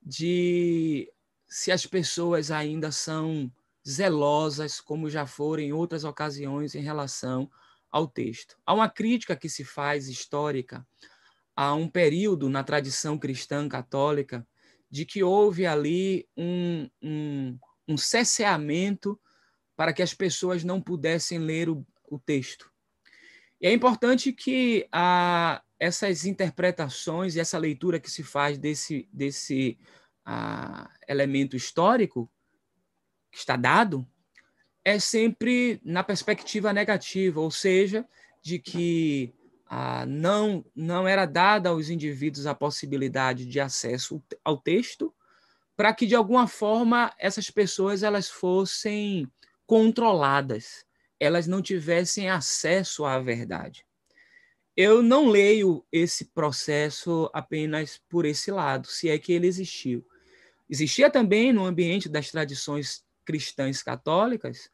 [0.06, 1.12] de
[1.48, 3.52] se as pessoas ainda são
[3.86, 7.50] zelosas, como já foram em outras ocasiões, em relação
[7.90, 8.56] ao texto.
[8.64, 10.86] Há uma crítica que se faz histórica
[11.56, 14.46] há um período na tradição cristã católica
[14.90, 19.18] de que houve ali um, um, um cesseamento
[19.74, 22.70] para que as pessoas não pudessem ler o, o texto.
[23.60, 29.78] E é importante que a, essas interpretações e essa leitura que se faz desse, desse
[30.24, 32.30] a, elemento histórico
[33.30, 34.06] que está dado
[34.84, 38.06] é sempre na perspectiva negativa, ou seja,
[38.40, 39.34] de que
[39.68, 45.12] ah, não, não era dada aos indivíduos a possibilidade de acesso ao texto,
[45.76, 49.30] para que de alguma forma essas pessoas elas fossem
[49.66, 50.86] controladas,
[51.18, 53.84] elas não tivessem acesso à verdade.
[54.76, 60.06] Eu não leio esse processo apenas por esse lado, se é que ele existiu.
[60.68, 64.70] Existia também no ambiente das tradições cristãs católicas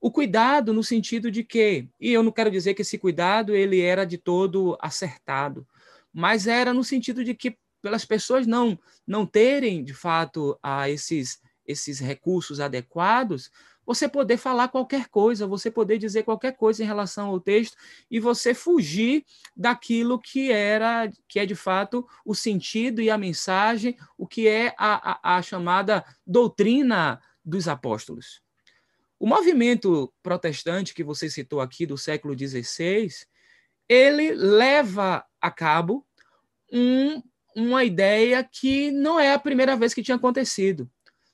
[0.00, 3.80] o cuidado no sentido de que, e eu não quero dizer que esse cuidado ele
[3.80, 5.66] era de todo acertado,
[6.10, 11.40] mas era no sentido de que pelas pessoas não não terem de fato a esses
[11.66, 13.50] esses recursos adequados,
[13.84, 17.76] você poder falar qualquer coisa, você poder dizer qualquer coisa em relação ao texto
[18.10, 19.24] e você fugir
[19.56, 24.74] daquilo que era que é de fato o sentido e a mensagem, o que é
[24.78, 28.42] a, a, a chamada doutrina dos apóstolos.
[29.18, 33.08] O movimento protestante que você citou aqui do século XVI,
[33.88, 36.06] ele leva a cabo
[36.72, 37.22] um,
[37.54, 40.90] uma ideia que não é a primeira vez que tinha acontecido.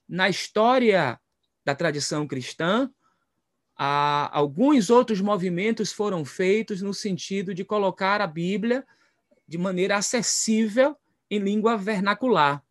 [0.09, 1.21] Na história
[1.67, 2.89] da tradição cristã,
[3.77, 8.87] há, alguns outros movimentos foram feitos no sentido de colocar a Bíblia
[9.49, 10.97] de maneira acessível
[11.29, 12.63] em língua vernacular,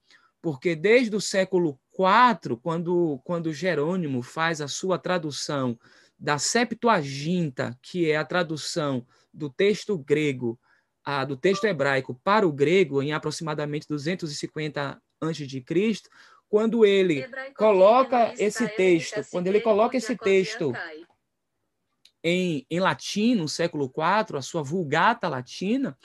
[0.42, 5.78] porque desde o século 4, quando, quando Jerônimo faz a sua tradução
[6.18, 10.58] da Septuaginta, que é a tradução do texto grego,
[11.04, 16.02] a, do texto hebraico para o grego, em aproximadamente 250 a.C.,
[16.56, 20.72] quando ele coloca esse texto, quando ele coloca esse texto
[22.24, 25.98] em, em latim, no século IV, a sua Vulgata latina,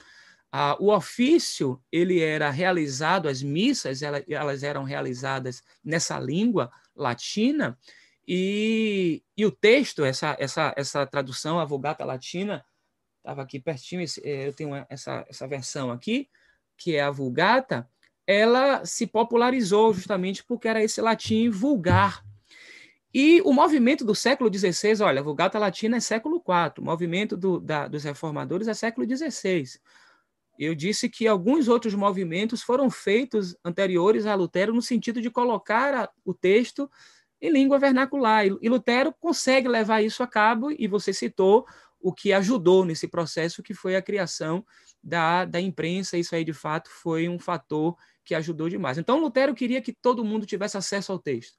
[0.52, 7.78] Ah, o ofício ele era realizado, as missas elas, elas eram realizadas nessa língua latina
[8.26, 12.64] e, e o texto, essa, essa, essa tradução, a Vulgata Latina,
[13.18, 16.28] estava aqui pertinho, eh, eu tenho essa, essa versão aqui,
[16.76, 17.88] que é a Vulgata,
[18.30, 22.24] ela se popularizou justamente porque era esse latim vulgar.
[23.12, 27.58] E o movimento do século XVI, olha, Vulgata Latina é século IV, o movimento do,
[27.58, 29.80] da, dos reformadores é século XVI.
[30.56, 35.92] Eu disse que alguns outros movimentos foram feitos anteriores a Lutero no sentido de colocar
[35.92, 36.88] a, o texto
[37.40, 38.46] em língua vernacular.
[38.46, 41.66] E, e Lutero consegue levar isso a cabo, e você citou
[42.00, 44.64] o que ajudou nesse processo, que foi a criação
[45.02, 46.16] da, da imprensa.
[46.16, 48.98] Isso aí, de fato, foi um fator que ajudou demais.
[48.98, 51.58] Então, Lutero queria que todo mundo tivesse acesso ao texto,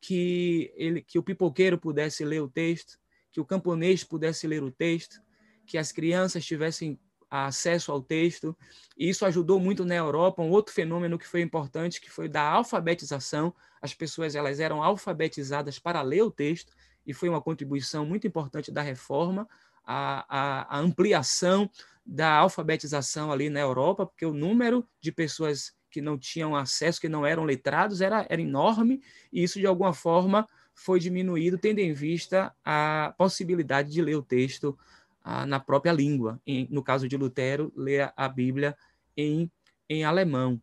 [0.00, 2.98] que, ele, que o pipoqueiro pudesse ler o texto,
[3.30, 5.20] que o camponês pudesse ler o texto,
[5.66, 6.98] que as crianças tivessem
[7.30, 8.56] acesso ao texto.
[8.96, 10.42] E isso ajudou muito na Europa.
[10.42, 13.54] Um outro fenômeno que foi importante, que foi da alfabetização.
[13.80, 16.72] As pessoas elas eram alfabetizadas para ler o texto,
[17.06, 19.48] e foi uma contribuição muito importante da reforma,
[19.84, 21.68] a, a, a ampliação
[22.04, 27.08] da alfabetização ali na Europa, porque o número de pessoas que não tinham acesso, que
[27.08, 29.00] não eram letrados, era, era enorme,
[29.30, 34.22] e isso, de alguma forma, foi diminuído, tendo em vista a possibilidade de ler o
[34.22, 34.76] texto
[35.22, 36.40] ah, na própria língua.
[36.46, 38.74] Em, no caso de Lutero, ler a Bíblia
[39.16, 39.50] em,
[39.88, 40.60] em alemão.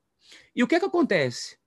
[0.56, 1.58] E o que, é que acontece?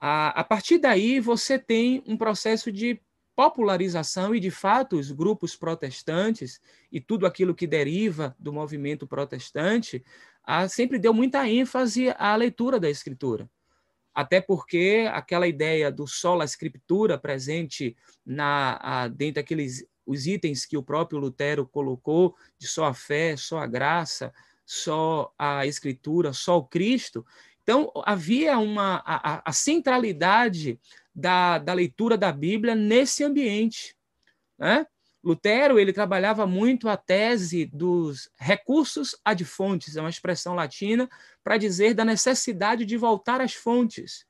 [0.00, 3.00] A, a partir daí, você tem um processo de
[3.36, 6.58] popularização e, de fato, os grupos protestantes
[6.90, 10.02] e tudo aquilo que deriva do movimento protestante
[10.46, 13.50] a, sempre deu muita ênfase à leitura da Escritura.
[14.14, 20.76] Até porque aquela ideia do sola escritura presente na, a, dentro daqueles os itens que
[20.76, 24.32] o próprio Lutero colocou de só a fé, só a graça,
[24.64, 27.26] só a Escritura, só o Cristo.
[27.62, 30.80] Então, havia uma a, a centralidade
[31.14, 33.96] da, da leitura da Bíblia nesse ambiente.
[34.56, 34.86] Né?
[35.26, 41.10] Lutero ele trabalhava muito a tese dos recursos ad fontes, é uma expressão latina
[41.42, 44.24] para dizer da necessidade de voltar às fontes.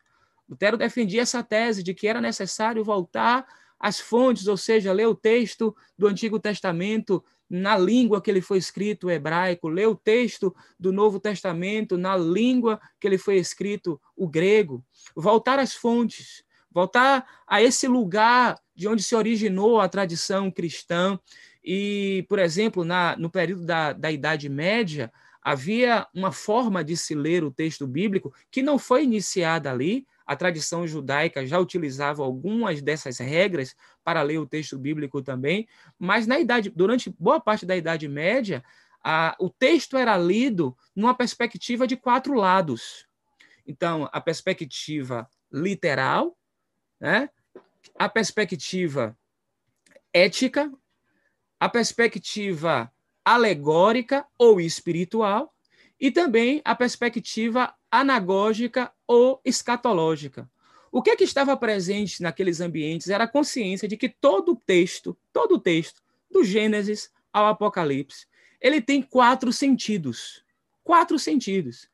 [0.49, 3.47] Lutero defendia essa tese de que era necessário voltar
[3.79, 8.57] às fontes, ou seja, ler o texto do Antigo Testamento na língua que ele foi
[8.57, 14.01] escrito, o hebraico, ler o texto do Novo Testamento na língua que ele foi escrito,
[14.17, 14.83] o grego,
[15.15, 16.43] voltar às fontes,
[16.77, 21.19] voltar a esse lugar de onde se originou a tradição cristã.
[21.65, 25.11] E, por exemplo, na, no período da, da Idade Média,
[25.41, 30.07] havia uma forma de se ler o texto bíblico que não foi iniciada ali.
[30.27, 35.67] A tradição judaica já utilizava algumas dessas regras para ler o texto bíblico também,
[35.99, 38.63] mas na idade, durante boa parte da Idade Média,
[39.03, 43.07] a, o texto era lido numa perspectiva de quatro lados.
[43.67, 46.37] Então, a perspectiva literal,
[47.01, 47.29] né?
[47.99, 49.17] a perspectiva
[50.13, 50.73] ética,
[51.59, 52.93] a perspectiva
[53.25, 55.55] alegórica ou espiritual
[55.99, 60.49] e também a perspectiva anagógica ou escatológica.
[60.93, 64.57] O que, é que estava presente naqueles ambientes era a consciência de que todo o
[64.57, 68.27] texto, todo o texto, do Gênesis ao Apocalipse,
[68.61, 70.45] ele tem quatro sentidos.
[70.83, 71.89] Quatro sentidos.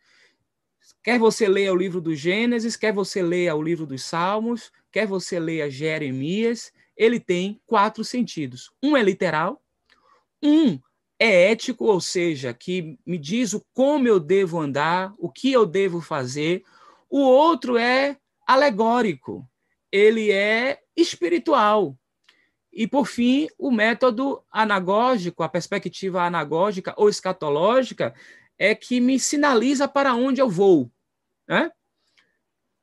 [1.02, 5.06] Quer você leia o livro do Gênesis, quer você leia o livro dos Salmos, quer
[5.06, 8.70] você leia Jeremias, ele tem quatro sentidos.
[8.82, 9.62] Um é literal,
[10.42, 10.78] um
[11.18, 15.64] é ético, ou seja, que me diz o como eu devo andar, o que eu
[15.64, 16.62] devo fazer.
[17.08, 19.48] O outro é alegórico,
[19.90, 21.96] ele é espiritual.
[22.72, 28.14] E, por fim, o método anagógico, a perspectiva anagógica ou escatológica,
[28.58, 30.90] é que me sinaliza para onde eu vou.
[31.46, 31.70] Né?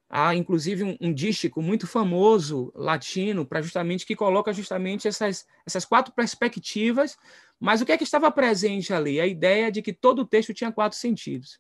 [0.10, 5.86] Há, inclusive, um, um dístico muito famoso latino para justamente que coloca justamente essas, essas
[5.86, 7.16] quatro perspectivas.
[7.60, 9.22] Mas o que é que estava presente ali?
[9.22, 11.60] A ideia de que todo o texto tinha quatro sentidos.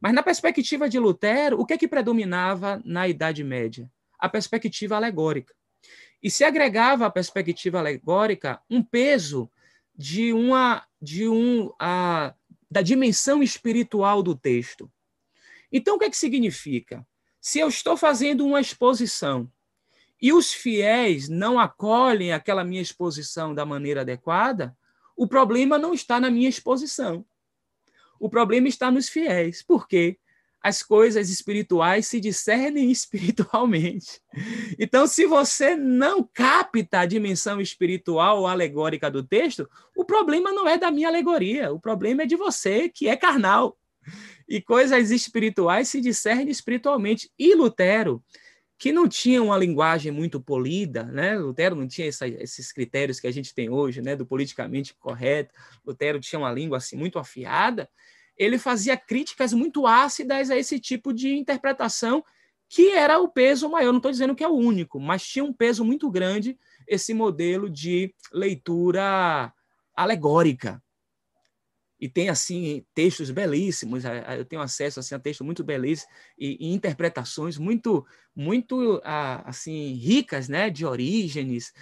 [0.00, 3.88] Mas na perspectiva de Lutero, o que é que predominava na Idade Média?
[4.18, 5.54] A perspectiva alegórica.
[6.20, 9.48] E se agregava à perspectiva alegórica um peso
[9.96, 12.34] de uma de um a,
[12.68, 14.90] da dimensão espiritual do texto.
[15.70, 17.06] Então o que é que significa?
[17.46, 19.48] Se eu estou fazendo uma exposição
[20.20, 24.76] e os fiéis não acolhem aquela minha exposição da maneira adequada,
[25.16, 27.24] o problema não está na minha exposição.
[28.18, 29.62] O problema está nos fiéis.
[29.62, 30.18] Por quê?
[30.60, 34.20] As coisas espirituais se discernem espiritualmente.
[34.76, 40.66] Então, se você não capta a dimensão espiritual ou alegórica do texto, o problema não
[40.66, 43.78] é da minha alegoria, o problema é de você, que é carnal.
[44.48, 47.30] E coisas espirituais se discernem espiritualmente.
[47.38, 48.22] E Lutero,
[48.78, 51.38] que não tinha uma linguagem muito polida, né?
[51.38, 54.14] Lutero não tinha essa, esses critérios que a gente tem hoje, né?
[54.14, 55.54] Do politicamente correto.
[55.84, 57.88] Lutero tinha uma língua assim muito afiada.
[58.36, 62.22] Ele fazia críticas muito ácidas a esse tipo de interpretação
[62.68, 63.92] que era o peso maior.
[63.92, 67.70] Não estou dizendo que é o único, mas tinha um peso muito grande esse modelo
[67.70, 69.52] de leitura
[69.94, 70.82] alegórica,
[71.98, 74.04] e tem assim textos belíssimos.
[74.36, 80.46] Eu tenho acesso assim a textos muito belíssimos e, e interpretações muito muito assim ricas,
[80.46, 81.72] né, de Orígenes,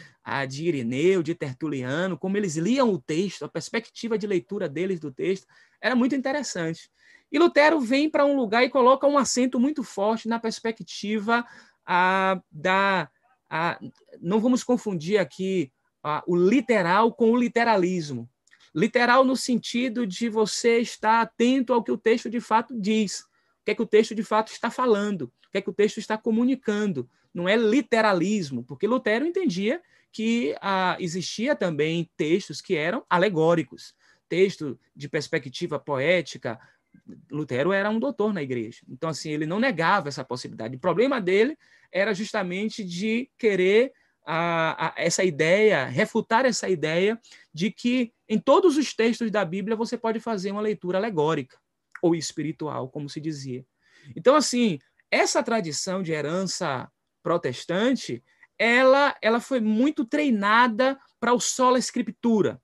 [0.49, 5.11] de Irineu, de Tertuliano, como eles liam o texto, a perspectiva de leitura deles do
[5.11, 5.49] texto
[5.81, 6.89] era muito interessante.
[7.33, 11.45] E Lutero vem para um lugar e coloca um acento muito forte na perspectiva
[11.85, 13.11] a, da
[13.51, 13.79] a,
[14.21, 15.73] não vamos confundir aqui
[16.05, 18.31] a, o literal com o literalismo
[18.75, 23.65] Literal no sentido de você estar atento ao que o texto de fato diz, o
[23.65, 25.99] que é que o texto de fato está falando, o que é que o texto
[25.99, 27.09] está comunicando.
[27.33, 29.81] Não é literalismo, porque Lutero entendia
[30.13, 33.95] que ah, existia também textos que eram alegóricos,
[34.29, 36.59] texto de perspectiva poética.
[37.31, 40.77] Lutero era um doutor na igreja, então assim ele não negava essa possibilidade.
[40.77, 41.59] O problema dele
[41.91, 43.93] era justamente de querer
[44.25, 47.21] a, a, essa ideia, refutar essa ideia
[47.53, 51.57] de que em todos os textos da Bíblia você pode fazer uma leitura alegórica
[52.03, 53.65] ou espiritual, como se dizia.
[54.17, 54.79] Então, assim,
[55.11, 56.91] essa tradição de herança
[57.23, 58.23] protestante,
[58.59, 62.61] ela, ela foi muito treinada para o sola escritura,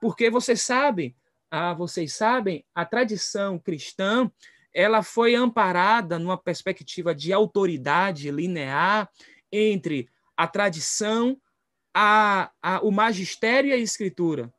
[0.00, 1.16] porque vocês sabem,
[1.50, 4.30] ah, vocês sabem, a tradição cristã
[4.72, 9.10] ela foi amparada numa perspectiva de autoridade linear
[9.50, 11.36] entre a tradição,
[11.92, 14.52] a, a, o magistério e a escritura.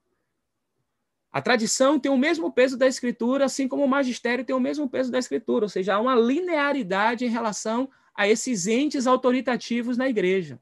[1.31, 4.89] A tradição tem o mesmo peso da escritura, assim como o magistério tem o mesmo
[4.89, 10.09] peso da escritura, ou seja, há uma linearidade em relação a esses entes autoritativos na
[10.09, 10.59] igreja.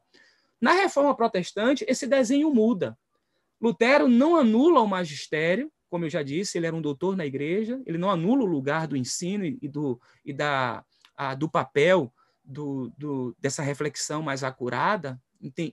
[0.61, 2.97] Na reforma protestante, esse desenho muda.
[3.59, 7.81] Lutero não anula o magistério, como eu já disse, ele era um doutor na igreja,
[7.85, 10.85] ele não anula o lugar do ensino e do, e da,
[11.17, 12.13] a, do papel
[12.43, 15.19] do, do, dessa reflexão mais acurada,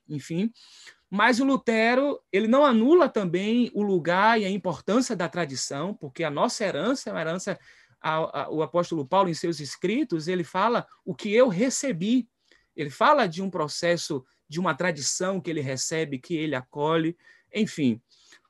[0.09, 0.51] enfim.
[1.11, 6.24] Mas o Lutero ele não anula também o lugar e a importância da tradição, porque
[6.24, 7.59] a nossa herança é uma herança.
[8.00, 12.28] A, a, o apóstolo Paulo, em seus escritos, ele fala o que eu recebi.
[12.74, 17.16] Ele fala de um processo, de uma tradição que ele recebe, que ele acolhe,
[17.54, 18.00] enfim.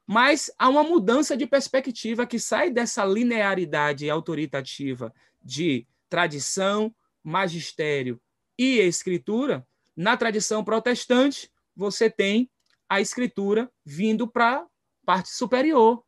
[0.06, 8.20] Mas há uma mudança de perspectiva que sai dessa linearidade autoritativa de tradição, magistério
[8.58, 12.50] e escritura, na tradição protestante, você tem
[12.88, 14.66] a escritura vindo para a
[15.04, 16.02] parte superior.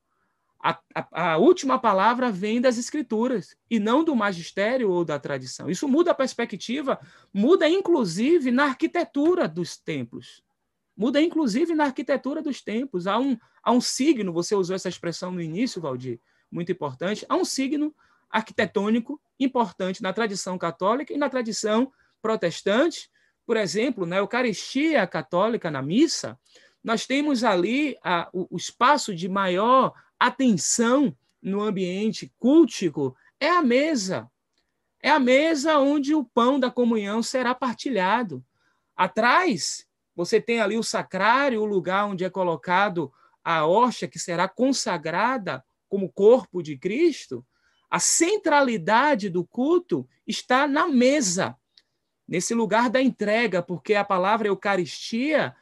[0.61, 5.71] A, a, a, última palavra vem das escrituras e não do magistério ou da tradição.
[5.71, 6.99] Isso muda a perspectiva,
[7.33, 10.43] muda inclusive na arquitetura dos templos.
[10.97, 13.07] Muda inclusive na arquitetura dos templos.
[13.07, 17.25] Há um, há um signo, você usou essa expressão no início, Valdir, muito importante.
[17.29, 17.95] Há um signo
[18.29, 23.09] arquitetônico importante na tradição católica e na tradição protestante.
[23.49, 26.39] Por exemplo, na Eucaristia católica, na missa,
[26.85, 33.63] nós temos ali a, o, o espaço de maior atenção no ambiente cultico é a
[33.63, 34.31] mesa.
[35.03, 38.45] É a mesa onde o pão da comunhão será partilhado.
[38.95, 43.11] Atrás, você tem ali o sacrário, o lugar onde é colocado
[43.43, 47.43] a hóstia que será consagrada como corpo de Cristo.
[47.89, 51.57] A centralidade do culto está na mesa,
[52.29, 55.57] nesse lugar da entrega, porque a palavra Eucaristia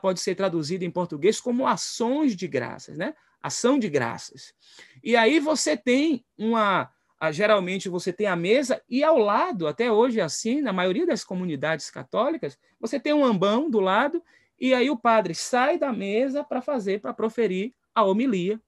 [0.00, 3.14] pode ser traduzida em português como ações de graças, né?
[3.42, 4.54] Ação de graças.
[5.02, 6.90] E aí você tem uma.
[7.32, 11.24] Geralmente você tem a mesa e ao lado, até hoje é assim, na maioria das
[11.24, 14.22] comunidades católicas, você tem um ambão do lado
[14.60, 18.60] e aí o padre sai da mesa para fazer, para proferir a homilia.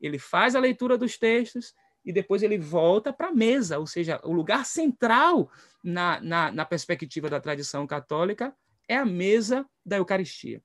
[0.00, 1.74] Ele faz a leitura dos textos,
[2.06, 5.50] e depois ele volta para a mesa, ou seja, o lugar central
[5.86, 8.52] na, na, na, perspectiva da tradição católica
[8.88, 10.60] é a mesa da Eucaristia.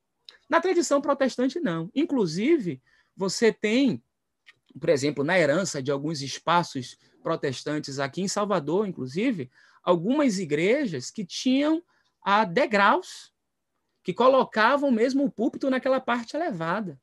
[0.50, 1.92] Na tradição protestante, não.
[1.94, 2.82] Inclusive,
[3.16, 4.04] você tem,
[4.80, 9.52] por exemplo, na herança de alguns espaços protestantes aqui em Salvador, inclusive,
[9.84, 11.84] algumas igrejas que tinham
[12.24, 13.32] a degraus,
[14.04, 17.00] que colocavam mesmo o púlpito naquela parte elevada.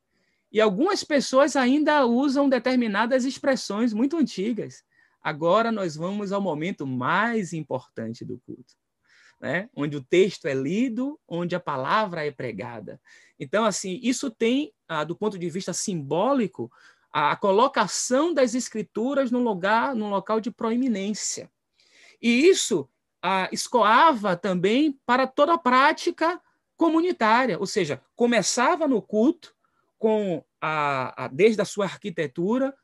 [0.50, 4.82] E algumas pessoas ainda usam determinadas expressões muito antigas.
[5.22, 8.74] Agora nós vamos ao momento mais importante do culto,
[9.40, 9.68] né?
[9.74, 13.00] onde o texto é lido, onde a palavra é pregada.
[13.38, 16.70] Então, assim, isso tem, ah, do ponto de vista simbólico,
[17.12, 21.50] a colocação das escrituras no lugar, no local de proeminência.
[22.20, 22.88] E isso
[23.22, 26.40] ah, escoava também para toda a prática
[26.76, 29.54] comunitária, ou seja, começava no culto
[29.98, 32.74] com a, a desde a sua arquitetura,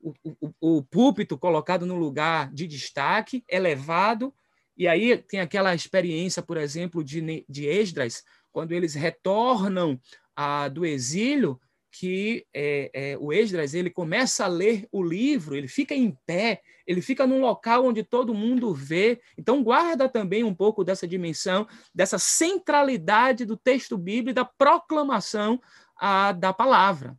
[0.00, 4.32] o, o, o púlpito colocado no lugar de destaque, elevado,
[4.76, 8.22] e aí tem aquela experiência, por exemplo, de, de Esdras,
[8.52, 10.00] quando eles retornam
[10.36, 15.66] ah, do exílio, que é, é, o Esdras ele começa a ler o livro, ele
[15.66, 19.20] fica em pé, ele fica num local onde todo mundo vê.
[19.36, 25.60] Então guarda também um pouco dessa dimensão, dessa centralidade do texto bíblico, da proclamação
[25.96, 27.16] a, da palavra.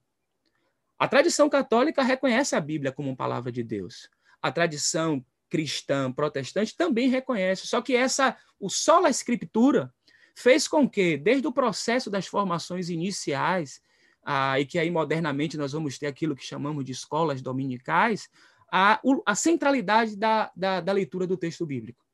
[0.99, 4.09] A tradição católica reconhece a Bíblia como palavra de Deus.
[4.41, 9.91] A tradição cristã protestante também reconhece, só que essa o sola escritura
[10.35, 13.81] fez com que desde o processo das formações iniciais
[14.23, 18.29] ah, e que aí modernamente nós vamos ter aquilo que chamamos de escolas dominicais,
[18.71, 22.05] a, a centralidade da, da, da leitura do texto bíblico.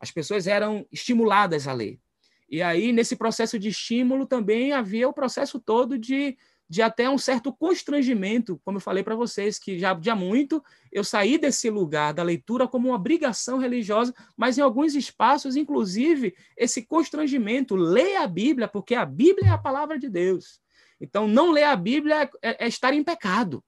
[0.00, 1.98] As pessoas eram estimuladas a ler.
[2.50, 6.36] E aí, nesse processo de estímulo, também havia o processo todo de,
[6.68, 10.62] de até um certo constrangimento, como eu falei para vocês, que já, já muito
[10.92, 16.34] eu saí desse lugar da leitura como uma obrigação religiosa, mas em alguns espaços, inclusive,
[16.56, 20.60] esse constrangimento, leia a Bíblia, porque a Bíblia é a palavra de Deus.
[21.00, 23.64] Então, não ler a Bíblia é, é estar em pecado,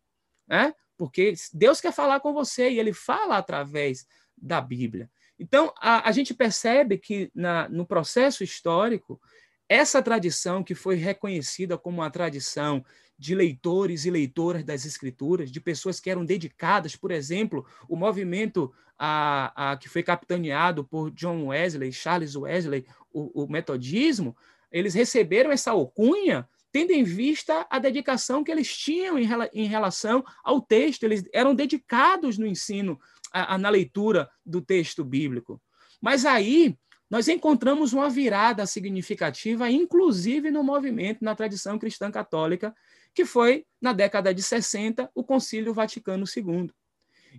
[0.47, 0.75] né?
[1.01, 5.11] porque Deus quer falar com você e ele fala através da Bíblia.
[5.39, 9.19] Então, a, a gente percebe que na, no processo histórico,
[9.71, 12.85] essa tradição que foi reconhecida como uma tradição
[13.17, 18.73] de leitores e leitoras das escrituras, de pessoas que eram dedicadas, por exemplo, o movimento
[18.99, 24.37] a, a, que foi capitaneado por John Wesley, Charles Wesley, o, o metodismo,
[24.73, 30.25] eles receberam essa alcunha tendo em vista a dedicação que eles tinham em, em relação
[30.43, 32.99] ao texto, eles eram dedicados no ensino,
[33.33, 35.63] a, a, na leitura do texto bíblico.
[36.01, 36.77] Mas aí
[37.11, 42.73] nós encontramos uma virada significativa, inclusive no movimento, na tradição cristã católica,
[43.13, 46.71] que foi, na década de 60, o Concílio Vaticano II.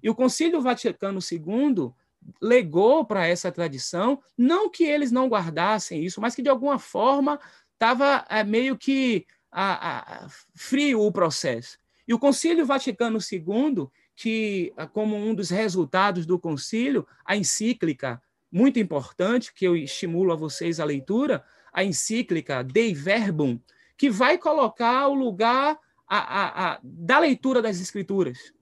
[0.04, 1.94] E o Concílio Vaticano II
[2.42, 7.40] legou para essa tradição, não que eles não guardassem isso, mas que de alguma forma
[7.74, 11.80] estava é, meio que a, a, frio o processo.
[12.06, 18.22] E o Concílio Vaticano II, que, como um dos resultados do concílio, a encíclica
[18.52, 23.60] muito importante, que eu estimulo a vocês a leitura, a encíclica Dei Verbum,
[23.98, 28.54] que vai colocar o lugar a, a, da leitura das Escrituras.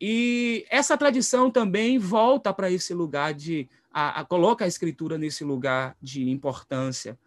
[0.00, 3.68] E essa tradição também volta para esse lugar de.
[3.90, 7.18] A, a, coloca a Escritura nesse lugar de importância.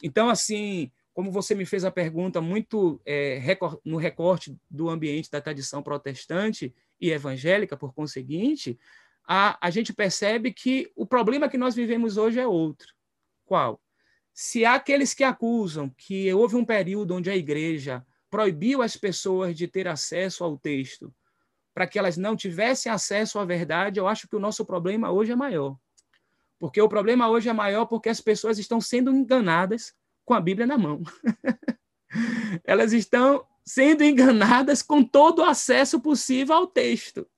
[0.00, 3.42] Então, assim, como você me fez a pergunta muito é,
[3.84, 8.78] no recorte do ambiente da tradição protestante e evangélica, por conseguinte,
[9.32, 12.88] a, a gente percebe que o problema que nós vivemos hoje é outro.
[13.46, 13.80] Qual?
[14.34, 19.56] Se há aqueles que acusam que houve um período onde a igreja proibiu as pessoas
[19.56, 21.14] de ter acesso ao texto
[21.72, 25.30] para que elas não tivessem acesso à verdade, eu acho que o nosso problema hoje
[25.30, 25.76] é maior.
[26.58, 30.66] Porque o problema hoje é maior porque as pessoas estão sendo enganadas com a Bíblia
[30.66, 31.02] na mão.
[32.64, 37.29] Elas estão sendo enganadas com todo o acesso possível ao texto.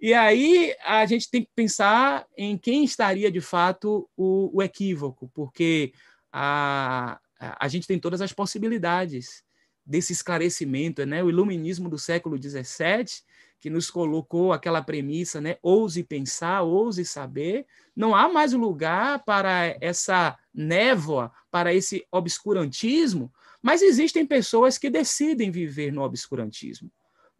[0.00, 5.30] E aí a gente tem que pensar em quem estaria de fato o, o equívoco,
[5.34, 5.92] porque
[6.32, 9.44] a, a gente tem todas as possibilidades
[9.84, 11.22] desse esclarecimento, né?
[11.22, 13.22] O iluminismo do século XVII
[13.60, 15.58] que nos colocou aquela premissa, né?
[15.62, 17.66] Ouse pensar, ouse saber.
[17.94, 23.30] Não há mais lugar para essa névoa, para esse obscurantismo,
[23.60, 26.90] mas existem pessoas que decidem viver no obscurantismo.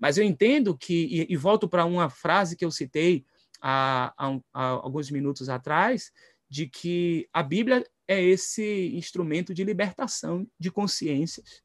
[0.00, 3.24] Mas eu entendo que, e, e volto para uma frase que eu citei
[3.60, 6.10] há, há, há alguns minutos atrás,
[6.48, 11.62] de que a Bíblia é esse instrumento de libertação de consciências.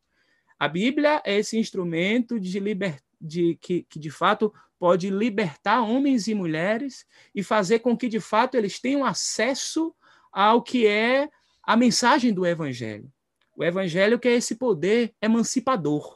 [0.59, 6.27] A Bíblia é esse instrumento de, liber, de que, que de fato pode libertar homens
[6.27, 9.95] e mulheres e fazer com que de fato eles tenham acesso
[10.31, 11.29] ao que é
[11.63, 13.11] a mensagem do evangelho.
[13.55, 16.14] O evangelho que é esse poder emancipador.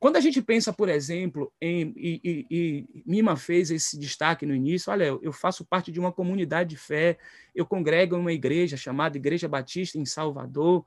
[0.00, 4.54] Quando a gente pensa, por exemplo, em e, e, e, Mima fez esse destaque no
[4.54, 7.18] início, olha, eu faço parte de uma comunidade de fé,
[7.52, 10.86] eu congrego em uma igreja chamada Igreja Batista em Salvador,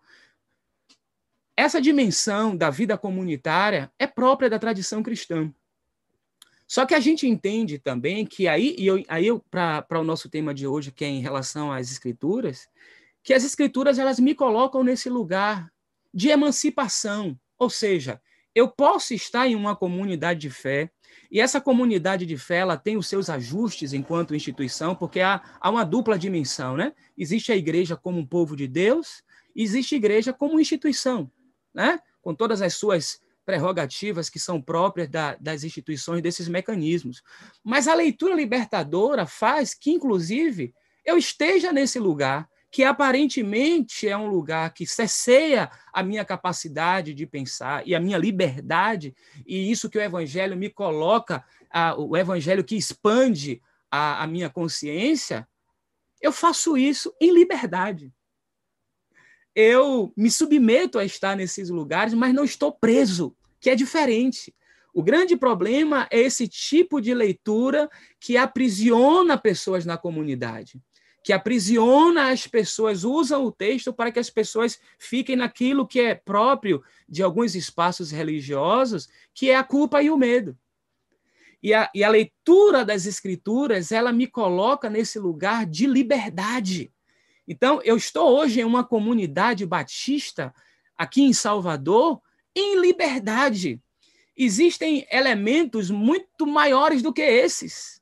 [1.58, 5.54] essa dimensão da vida comunitária é própria da tradição cristã.
[6.66, 10.54] Só que a gente entende também que aí, e eu, aí para o nosso tema
[10.54, 12.68] de hoje, que é em relação às escrituras,
[13.22, 15.70] que as escrituras elas me colocam nesse lugar
[16.14, 18.22] de emancipação, ou seja,
[18.54, 20.92] eu posso estar em uma comunidade de fé,
[21.32, 25.70] e essa comunidade de fé ela tem os seus ajustes enquanto instituição, porque há, há
[25.70, 26.94] uma dupla dimensão, né?
[27.18, 29.24] Existe a igreja como um povo de Deus,
[29.56, 31.32] existe a igreja como instituição,
[31.74, 32.00] né?
[32.22, 37.24] Com todas as suas prerrogativas que são próprias da, das instituições, desses mecanismos.
[37.64, 40.74] Mas a leitura libertadora faz que, inclusive,
[41.06, 47.28] eu esteja nesse lugar que aparentemente é um lugar que cesseia a minha capacidade de
[47.28, 49.14] pensar e a minha liberdade,
[49.46, 53.62] e isso que o Evangelho me coloca, a, o Evangelho que expande
[53.92, 55.46] a, a minha consciência,
[56.22, 58.14] eu faço isso em liberdade.
[59.54, 64.56] Eu me submeto a estar nesses lugares, mas não estou preso, que é diferente.
[64.94, 70.82] O grande problema é esse tipo de leitura que aprisiona pessoas na comunidade
[71.24, 76.16] que aprisiona as pessoas, usam o texto para que as pessoas fiquem naquilo que é
[76.16, 80.58] próprio de alguns espaços religiosos, que é a culpa e o medo.
[81.62, 86.92] E a, e a leitura das escrituras, ela me coloca nesse lugar de liberdade.
[87.48, 90.54] Então, eu estou hoje em uma comunidade batista,
[90.98, 92.20] aqui em Salvador,
[92.56, 93.80] em liberdade.
[94.36, 98.01] Existem elementos muito maiores do que esses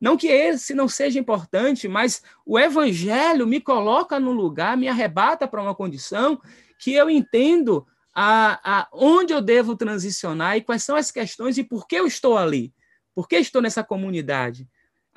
[0.00, 5.48] não que esse não seja importante, mas o evangelho me coloca no lugar, me arrebata
[5.48, 6.40] para uma condição
[6.78, 11.64] que eu entendo a, a onde eu devo transicionar e quais são as questões e
[11.64, 12.74] por que eu estou ali.
[13.14, 14.68] Por que estou nessa comunidade?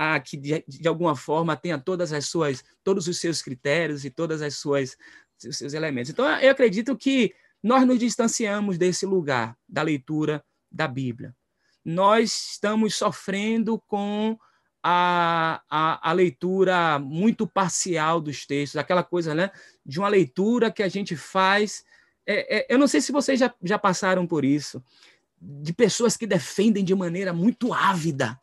[0.01, 4.09] a que de, de, alguma forma tenha todas as suas, todos os seus critérios e
[4.09, 4.95] todas as suas
[5.45, 6.09] os seus elementos.
[6.09, 11.35] Então eu acredito que nós nos distanciamos desse lugar da leitura da Bíblia.
[11.83, 14.37] Nós estamos sofrendo com
[14.83, 19.51] a, a, a, leitura muito parcial dos textos, aquela coisa né,
[19.85, 21.83] de uma leitura que a gente faz.
[22.25, 24.83] É, é, eu não sei se vocês já, já passaram por isso,
[25.41, 28.39] de pessoas que defendem de maneira muito ávida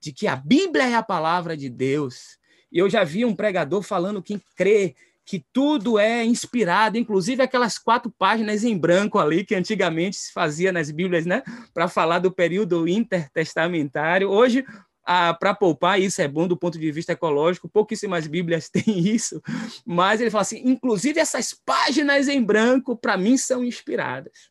[0.00, 2.38] de que a Bíblia é a palavra de Deus.
[2.70, 7.78] E eu já vi um pregador falando que crê que tudo é inspirado, inclusive aquelas
[7.78, 11.42] quatro páginas em branco ali que antigamente se fazia nas Bíblias, né,
[11.74, 14.30] para falar do período intertestamentário.
[14.30, 14.64] Hoje
[15.10, 19.42] ah, para poupar, isso é bom do ponto de vista ecológico, pouquíssimas Bíblias têm isso,
[19.86, 24.50] mas ele fala assim: inclusive essas páginas em branco, para mim, são inspiradas.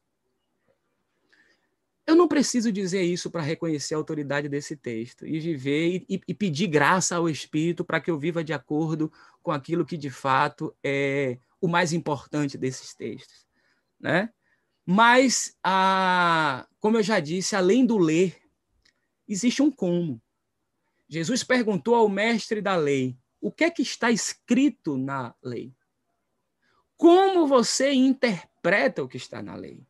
[2.08, 6.34] Eu não preciso dizer isso para reconhecer a autoridade desse texto e viver e, e
[6.34, 9.12] pedir graça ao Espírito para que eu viva de acordo
[9.43, 13.45] com aquilo que de fato é o mais importante desses textos,
[13.99, 14.32] né?
[14.84, 18.36] Mas, ah, como eu já disse, além do ler,
[19.28, 20.20] existe um como.
[21.08, 25.74] Jesus perguntou ao mestre da lei: o que é que está escrito na lei?
[26.97, 29.86] Como você interpreta o que está na lei?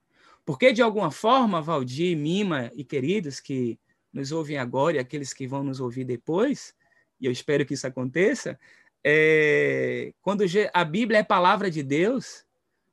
[0.45, 3.79] Porque, de alguma forma, Valdir, Mima e queridos que
[4.13, 6.75] nos ouvem agora e aqueles que vão nos ouvir depois,
[7.19, 8.59] e eu espero que isso aconteça,
[9.03, 10.43] é, quando
[10.73, 12.45] a Bíblia é palavra de Deus,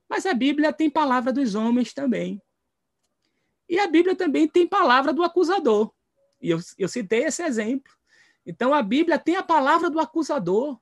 [0.09, 2.41] mas a Bíblia tem palavra dos homens também.
[3.69, 5.93] E a Bíblia também tem palavra do acusador.
[6.41, 7.93] E eu, eu citei esse exemplo.
[8.47, 10.79] Então a Bíblia tem a palavra do acusador.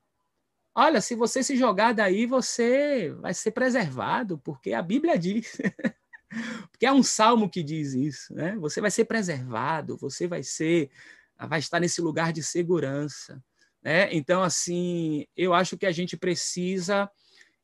[0.74, 5.58] Olha, se você se jogar daí, você vai ser preservado, porque a Bíblia diz.
[6.70, 8.56] porque é um salmo que diz isso, né?
[8.56, 10.90] Você vai ser preservado, você vai ser
[11.48, 13.42] vai estar nesse lugar de segurança,
[13.82, 14.08] né?
[14.14, 17.10] Então assim, eu acho que a gente precisa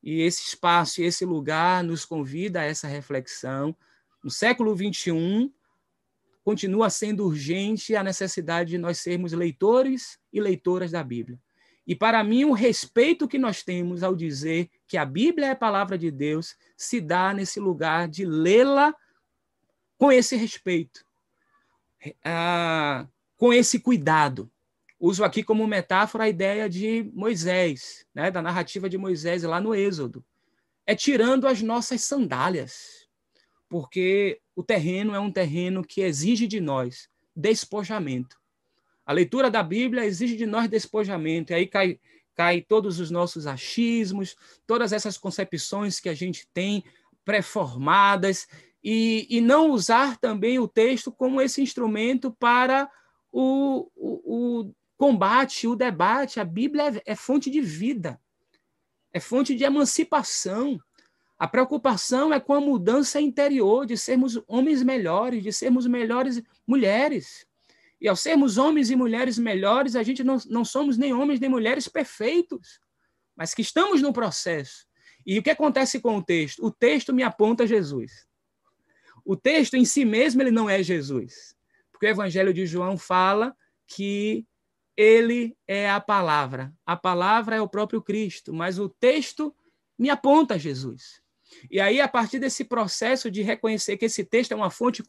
[0.03, 3.77] e esse espaço e esse lugar nos convida a essa reflexão.
[4.23, 5.51] No século 21,
[6.49, 11.39] continua sendo urgente a necessidade de nós sermos leitores e leitoras da Bíblia.
[11.87, 15.57] E para mim, o respeito que nós temos ao dizer que a Bíblia é a
[15.57, 18.95] palavra de Deus se dá nesse lugar de lê-la
[19.99, 21.05] com esse respeito,
[22.25, 24.51] ah, com esse cuidado.
[24.99, 29.75] Uso aqui como metáfora a ideia de Moisés, né, da narrativa de Moisés lá no
[29.75, 30.25] Êxodo.
[30.87, 33.07] É tirando as nossas sandálias,
[33.69, 38.37] porque o terreno é um terreno que exige de nós despojamento.
[39.07, 42.01] A leitura da Bíblia exige de nós despojamento, e aí cai,
[42.35, 44.35] cai todos os nossos achismos,
[44.67, 46.83] todas essas concepções que a gente tem
[47.25, 48.49] pré-formadas,
[48.83, 52.91] e, e não usar também o texto como esse instrumento para
[53.31, 56.41] o, o, o combate, o debate.
[56.41, 58.21] A Bíblia é, é fonte de vida,
[59.13, 60.81] é fonte de emancipação.
[61.39, 67.47] A preocupação é com a mudança interior, de sermos homens melhores, de sermos melhores mulheres.
[68.01, 71.49] E ao sermos homens e mulheres melhores, a gente não, não somos nem homens nem
[71.49, 72.81] mulheres perfeitos,
[73.37, 74.87] mas que estamos no processo.
[75.25, 76.65] E o que acontece com o texto?
[76.65, 78.27] O texto me aponta Jesus.
[79.25, 81.55] O texto em si mesmo ele não é Jesus,
[81.93, 83.55] porque o Evangelho de João fala
[83.87, 84.45] que
[84.97, 86.75] ele é a palavra.
[86.85, 89.55] A palavra é o próprio Cristo, mas o texto
[89.97, 91.23] me aponta Jesus.
[91.71, 95.03] E aí, a partir desse processo de reconhecer que esse texto é uma fonte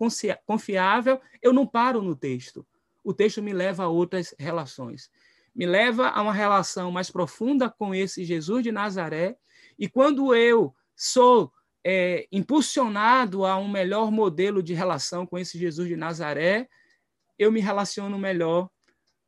[0.46, 2.66] confiável, eu não paro no texto.
[3.04, 5.10] O texto me leva a outras relações.
[5.56, 9.38] Me leva a uma relação mais profunda com esse Jesus de Nazaré.
[9.78, 11.52] E quando eu sou
[11.84, 16.68] é, impulsionado a um melhor modelo de relação com esse Jesus de Nazaré,
[17.38, 18.70] eu me relaciono melhor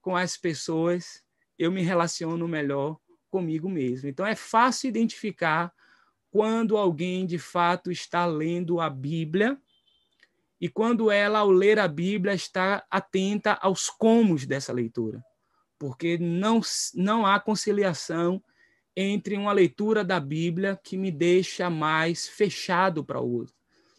[0.01, 1.24] com as pessoas,
[1.57, 2.97] eu me relaciono melhor
[3.30, 4.09] comigo mesmo.
[4.09, 5.72] Então é fácil identificar
[6.32, 9.60] quando alguém de fato está lendo a Bíblia
[10.60, 15.24] e quando ela, ao ler a Bíblia, está atenta aos comos dessa leitura.
[15.78, 16.62] Porque não,
[16.96, 18.42] não há conciliação
[18.96, 23.56] entre uma leitura da Bíblia que me deixa mais fechado para o outro.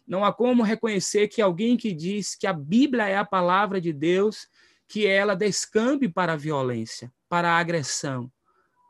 [0.07, 3.93] Não há como reconhecer que alguém que diz que a Bíblia é a palavra de
[3.93, 4.49] Deus,
[4.87, 8.31] que ela descambe para a violência, para a agressão,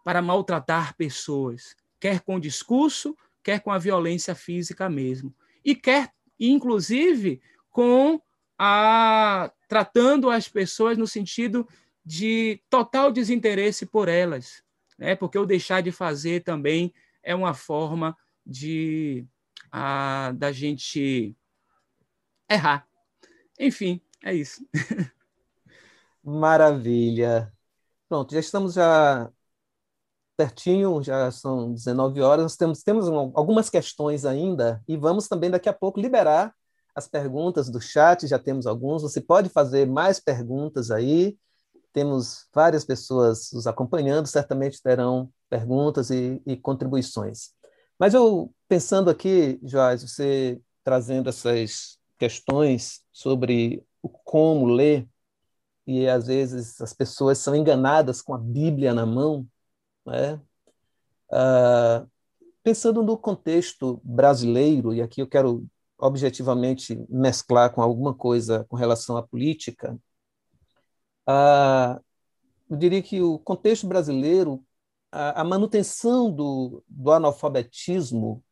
[0.04, 5.34] para maltratar pessoas, quer com discurso, quer com a violência física mesmo,
[5.64, 7.40] e quer, inclusive,
[7.70, 8.20] com
[8.58, 11.66] a tratando as pessoas no sentido
[12.04, 14.62] de total desinteresse por elas,
[14.98, 15.16] né?
[15.16, 19.24] Porque o deixar de fazer também é uma forma de
[19.70, 21.34] a, da gente
[22.50, 22.86] errar.
[23.58, 24.66] Enfim, é isso.
[26.22, 27.52] Maravilha.
[28.08, 29.32] Pronto, já estamos já
[30.42, 35.68] pertinho, já são 19 horas, nós temos, temos algumas questões ainda e vamos também daqui
[35.68, 36.52] a pouco liberar
[36.94, 41.38] as perguntas do chat, já temos alguns, você pode fazer mais perguntas aí,
[41.92, 47.50] temos várias pessoas nos acompanhando, certamente terão perguntas e, e contribuições.
[47.98, 55.08] Mas eu, pensando aqui, Joás, você trazendo essas questões sobre o como ler,
[55.86, 59.46] e às vezes as pessoas são enganadas com a Bíblia na mão,
[60.06, 60.40] né?
[61.30, 62.06] Ah,
[62.62, 65.66] pensando no contexto brasileiro, e aqui eu quero
[65.98, 69.98] objetivamente mesclar com alguma coisa com relação à política,
[71.26, 72.00] ah,
[72.68, 74.64] eu diria que o contexto brasileiro,
[75.10, 78.42] a, a manutenção do, do analfabetismo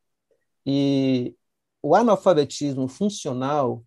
[0.65, 1.35] e
[1.83, 3.85] o analfabetismo funcional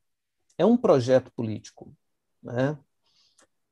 [0.57, 1.95] é um projeto político.
[2.41, 2.77] Né?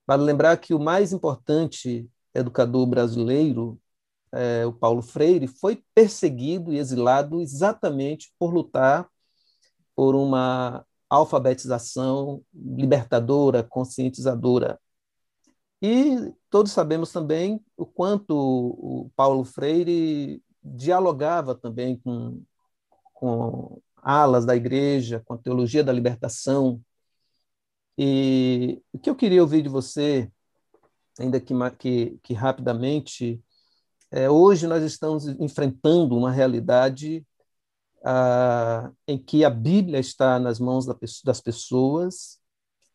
[0.06, 3.80] Vale lembrar que o mais importante educador brasileiro,
[4.34, 9.10] é, o Paulo Freire, foi perseguido e exilado exatamente por lutar
[9.96, 14.80] por uma alfabetização libertadora, conscientizadora.
[15.82, 22.44] E todos sabemos também o quanto o Paulo Freire dialogava também com,
[23.14, 26.82] com alas da igreja, com a teologia da libertação.
[27.98, 30.32] E o que eu queria ouvir de você
[31.20, 33.42] ainda que, que, que rapidamente,
[34.12, 37.26] é, hoje nós estamos enfrentando uma realidade
[38.04, 42.40] ah, em que a Bíblia está nas mãos da, das pessoas,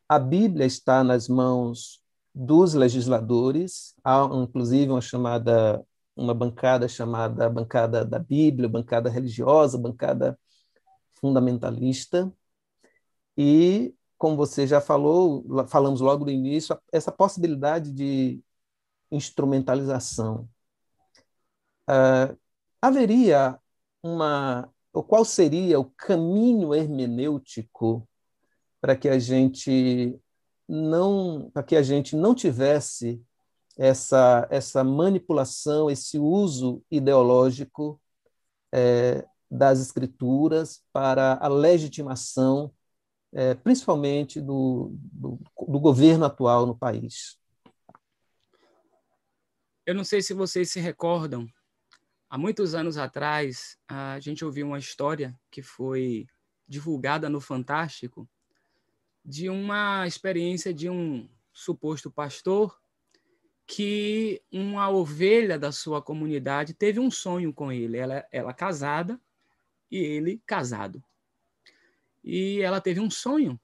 [0.09, 2.03] a Bíblia está nas mãos
[2.35, 10.39] dos legisladores, há inclusive uma chamada uma bancada chamada bancada da Bíblia, bancada religiosa, bancada
[11.15, 12.33] fundamentalista,
[13.37, 18.41] e como você já falou, falamos logo no início, essa possibilidade de
[19.11, 20.49] instrumentalização.
[21.89, 22.37] Uh,
[22.81, 23.59] haveria
[24.03, 24.71] uma.
[24.93, 28.09] Ou qual seria o caminho hermenêutico
[28.81, 30.19] para que a gente
[30.69, 33.23] não para que a gente não tivesse
[33.77, 38.01] essa essa manipulação esse uso ideológico
[38.73, 42.73] é, das escrituras para a legitimação
[43.33, 47.39] é, principalmente do, do, do governo atual no país.
[49.85, 51.47] Eu não sei se vocês se recordam,
[52.29, 56.27] há muitos anos atrás, a gente ouviu uma história que foi
[56.67, 58.29] divulgada no Fantástico
[59.25, 62.79] de uma experiência de um suposto pastor
[63.67, 69.21] que uma ovelha da sua comunidade teve um sonho com ele, ela, ela casada
[69.91, 71.03] e ele casado
[72.27, 73.59] e ela teve um sonho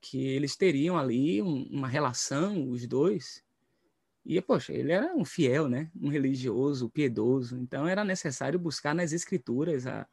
[0.00, 3.44] que eles teriam ali um, uma relação, os dois.
[4.26, 5.90] E, poxa, ele era um fiel, né?
[5.94, 7.56] Um religioso, piedoso.
[7.56, 10.06] Então, era necessário buscar nas escrituras a,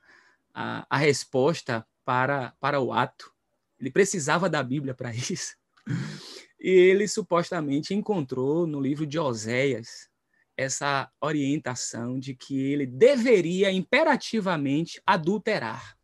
[0.54, 3.34] a, a resposta para, para o ato.
[3.80, 5.56] Ele precisava da Bíblia para isso.
[6.60, 10.08] E ele supostamente encontrou no livro de Oséias
[10.56, 15.95] essa orientação de que ele deveria imperativamente adulterar.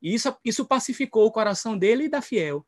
[0.00, 2.66] E isso, isso pacificou o coração dele e da Fiel.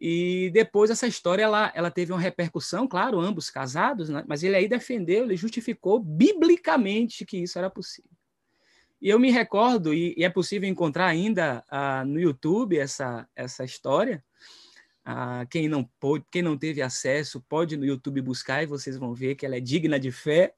[0.00, 4.24] E depois essa história ela, ela teve uma repercussão, claro, ambos casados, né?
[4.26, 8.10] mas ele aí defendeu, ele justificou biblicamente que isso era possível.
[9.00, 13.64] E eu me recordo, e, e é possível encontrar ainda uh, no YouTube essa, essa
[13.64, 14.24] história.
[15.06, 19.14] Uh, quem, não pôde, quem não teve acesso, pode no YouTube buscar e vocês vão
[19.14, 20.54] ver que ela é digna de fé.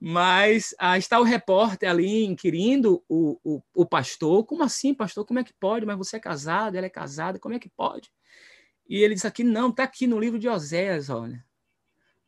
[0.00, 5.24] Mas ah, está o repórter ali inquirindo o, o, o, pastor: como assim, pastor?
[5.24, 5.84] Como é que pode?
[5.84, 8.10] Mas você é casado, ela é casada, como é que pode?
[8.88, 11.44] E ele diz aqui: não, está aqui no livro de Oséias, olha.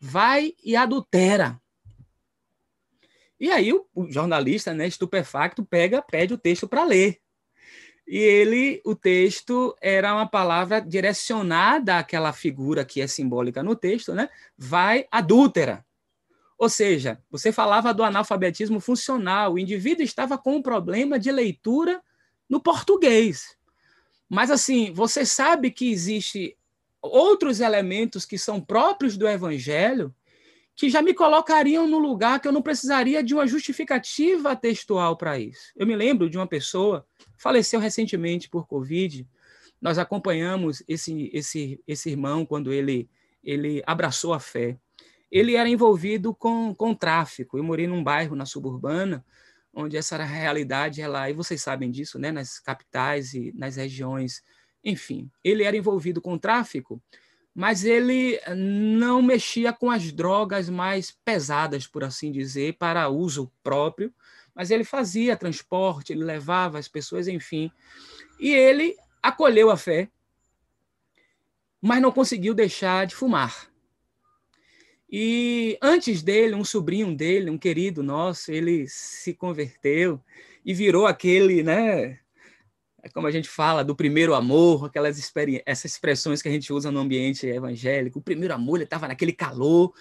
[0.01, 1.61] Vai e adultera.
[3.39, 7.21] E aí o, o jornalista, né, estupefacto, pega, pede o texto para ler.
[8.07, 14.13] E ele, o texto era uma palavra direcionada àquela figura que é simbólica no texto,
[14.13, 14.29] né?
[14.59, 15.87] Vai adúltera.
[16.61, 22.03] Ou seja, você falava do analfabetismo funcional, o indivíduo estava com um problema de leitura
[22.47, 23.57] no português.
[24.29, 26.55] Mas assim, você sabe que existe
[27.01, 30.15] outros elementos que são próprios do evangelho
[30.77, 35.39] que já me colocariam no lugar que eu não precisaria de uma justificativa textual para
[35.39, 35.73] isso.
[35.75, 37.07] Eu me lembro de uma pessoa,
[37.39, 39.27] faleceu recentemente por Covid,
[39.81, 43.09] nós acompanhamos esse, esse, esse irmão quando ele,
[43.43, 44.79] ele abraçou a fé
[45.31, 47.57] ele era envolvido com, com tráfico.
[47.57, 49.25] Eu morei num bairro na suburbana,
[49.73, 53.77] onde essa era a realidade, ela, e vocês sabem disso, né, nas capitais e nas
[53.77, 54.43] regiões,
[54.85, 55.31] enfim.
[55.45, 57.01] Ele era envolvido com tráfico,
[57.55, 64.13] mas ele não mexia com as drogas mais pesadas, por assim dizer, para uso próprio,
[64.55, 67.71] mas ele fazia transporte, ele levava as pessoas, enfim.
[68.39, 70.11] E ele acolheu a fé,
[71.81, 73.70] mas não conseguiu deixar de fumar.
[75.13, 80.21] E antes dele, um sobrinho dele, um querido nosso, ele se converteu
[80.65, 82.21] e virou aquele, né?
[83.03, 85.19] É como a gente fala do primeiro amor, aquelas
[85.67, 88.21] essas expressões que a gente usa no ambiente evangélico.
[88.21, 89.93] O primeiro amor, ele estava naquele calor,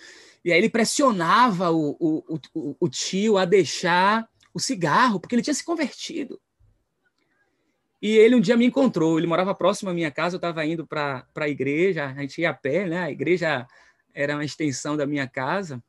[0.46, 5.42] e aí ele pressionava o, o, o, o tio a deixar o cigarro, porque ele
[5.42, 6.40] tinha se convertido.
[8.02, 10.86] E ele um dia me encontrou, ele morava próximo à minha casa, eu estava indo
[10.86, 13.00] para a igreja, a gente ia a pé, né?
[13.00, 13.68] A igreja
[14.20, 15.82] era uma extensão da minha casa.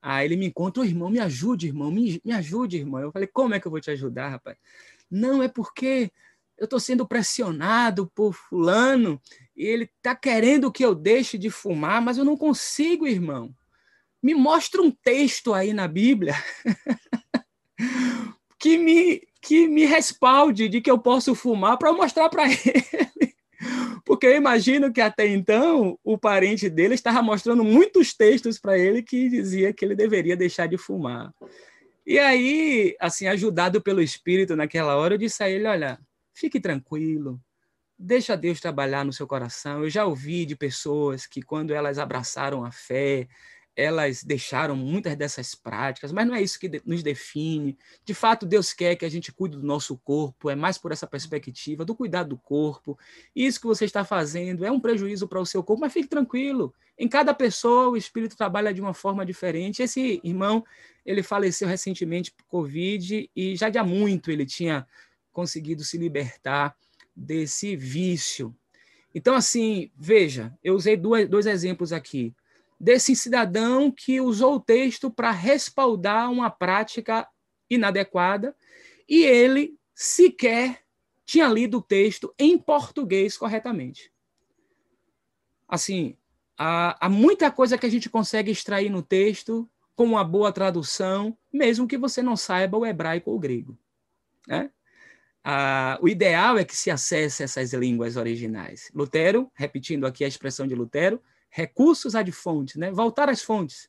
[0.00, 3.02] Aí ele me encontra, oh, irmão, me ajude, irmão, me, me ajude, irmão.
[3.02, 4.56] Eu falei, como é que eu vou te ajudar, rapaz?
[5.10, 6.10] Não, é porque
[6.56, 9.20] eu estou sendo pressionado por fulano
[9.54, 13.54] e ele está querendo que eu deixe de fumar, mas eu não consigo, irmão.
[14.22, 16.34] Me mostra um texto aí na Bíblia
[18.58, 23.34] que me que me respalde de que eu posso fumar para mostrar para ele
[24.04, 29.02] porque eu imagino que até então o parente dele estava mostrando muitos textos para ele
[29.02, 31.32] que dizia que ele deveria deixar de fumar.
[32.06, 35.98] E aí, assim, ajudado pelo Espírito naquela hora, eu disse a ele: olha,
[36.34, 37.40] fique tranquilo,
[37.98, 39.84] deixa Deus trabalhar no seu coração.
[39.84, 43.28] Eu já ouvi de pessoas que, quando elas abraçaram a fé,
[43.76, 47.78] elas deixaram muitas dessas práticas, mas não é isso que nos define.
[48.04, 51.06] De fato, Deus quer que a gente cuide do nosso corpo, é mais por essa
[51.06, 52.98] perspectiva do cuidado do corpo.
[53.34, 56.74] Isso que você está fazendo é um prejuízo para o seu corpo, mas fique tranquilo.
[56.98, 59.82] Em cada pessoa, o espírito trabalha de uma forma diferente.
[59.82, 60.64] Esse irmão,
[61.06, 64.86] ele faleceu recentemente por Covid e já de há muito ele tinha
[65.32, 66.76] conseguido se libertar
[67.16, 68.54] desse vício.
[69.14, 72.34] Então, assim, veja, eu usei dois, dois exemplos aqui
[72.80, 77.28] desse cidadão que usou o texto para respaldar uma prática
[77.68, 78.56] inadequada
[79.06, 80.82] e ele sequer
[81.26, 84.10] tinha lido o texto em português corretamente.
[85.68, 86.16] Assim,
[86.58, 91.36] há, há muita coisa que a gente consegue extrair no texto com uma boa tradução,
[91.52, 93.78] mesmo que você não saiba o hebraico ou o grego.
[94.48, 94.70] Né?
[95.44, 98.90] Ah, o ideal é que se acesse essas línguas originais.
[98.94, 102.90] Lutero, repetindo aqui a expressão de Lutero, recursos ad fontes, né?
[102.90, 103.88] voltar às fontes.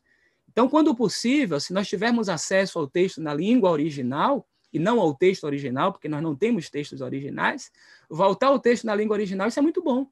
[0.51, 5.14] Então, quando possível, se nós tivermos acesso ao texto na língua original, e não ao
[5.14, 7.72] texto original, porque nós não temos textos originais,
[8.09, 10.07] voltar ao texto na língua original, isso é muito bom.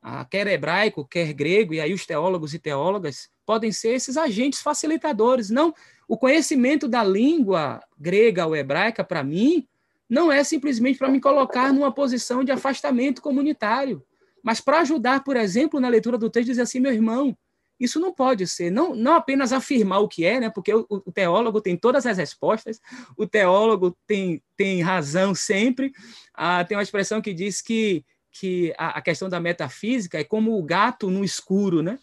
[0.00, 4.60] Ah, quer hebraico, quer grego, e aí os teólogos e teólogas podem ser esses agentes
[4.60, 5.50] facilitadores.
[5.50, 5.74] Não,
[6.08, 9.66] o conhecimento da língua grega ou hebraica, para mim,
[10.08, 14.02] não é simplesmente para me colocar numa posição de afastamento comunitário
[14.46, 17.36] mas para ajudar, por exemplo, na leitura do texto, dizer assim, meu irmão,
[17.80, 20.48] isso não pode ser, não, não apenas afirmar o que é, né?
[20.48, 22.80] porque o, o, teólogo tem todas as respostas,
[23.16, 25.90] o teólogo tem, tem razão sempre.
[26.32, 30.56] Ah, tem uma expressão que diz que, que a, a, questão da metafísica é como
[30.56, 31.98] o gato no escuro, né?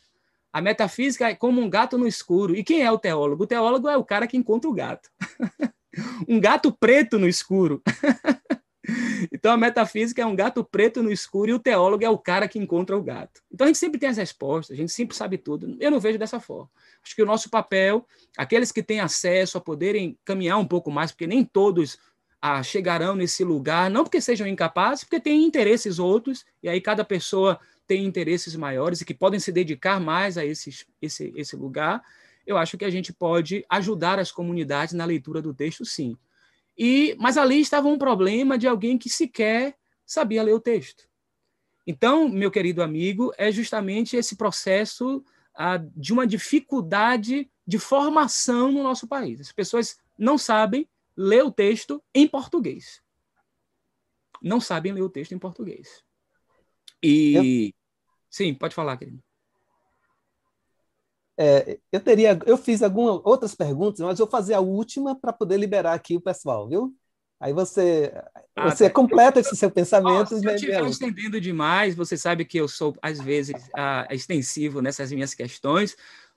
[0.52, 2.58] A metafísica é como um gato no escuro.
[2.58, 3.46] E quem é o teólogo?
[3.46, 5.10] O teólogo é o cara que encontra o gato.
[6.28, 7.82] um gato preto no escuro.
[9.32, 12.48] Então a metafísica é um gato preto no escuro e o teólogo é o cara
[12.48, 13.42] que encontra o gato.
[13.52, 15.78] Então a gente sempre tem as respostas, a gente sempre sabe tudo.
[15.80, 16.70] Eu não vejo dessa forma.
[17.04, 18.06] Acho que o nosso papel,
[18.38, 21.98] aqueles que têm acesso a poderem caminhar um pouco mais, porque nem todos
[22.42, 27.06] ah, chegarão nesse lugar, não porque sejam incapazes, porque têm interesses outros, e aí cada
[27.06, 27.58] pessoa
[27.88, 32.02] tem interesses maiores e que podem se dedicar mais a esse, esse, esse lugar.
[32.46, 36.18] Eu acho que a gente pode ajudar as comunidades na leitura do texto, sim.
[36.78, 41.08] E, mas ali estava um problema de alguém que sequer sabia ler o texto.
[41.86, 48.84] Então, meu querido amigo, é justamente esse processo ah, de uma dificuldade de formação no
[48.84, 49.42] nosso país.
[49.42, 53.02] As pessoas não sabem ler o texto em português.
[54.42, 56.04] Não sabem ler o texto em português.
[57.02, 57.34] E.
[57.34, 57.74] Eu...
[58.30, 59.24] Sim, pode falar, querido.
[61.38, 65.58] É, eu teria, eu fiz algumas outras perguntas, mas vou fazer a última para poder
[65.58, 66.96] liberar aqui o pessoal, viu?
[67.40, 68.14] Aí você,
[68.56, 68.94] ah, você tá.
[68.94, 70.34] completa esse seu pensamento.
[70.34, 74.82] Oh, se eu estiver estendendo demais, você sabe que eu sou às vezes ah, extensivo
[74.82, 75.96] nessas minhas questões,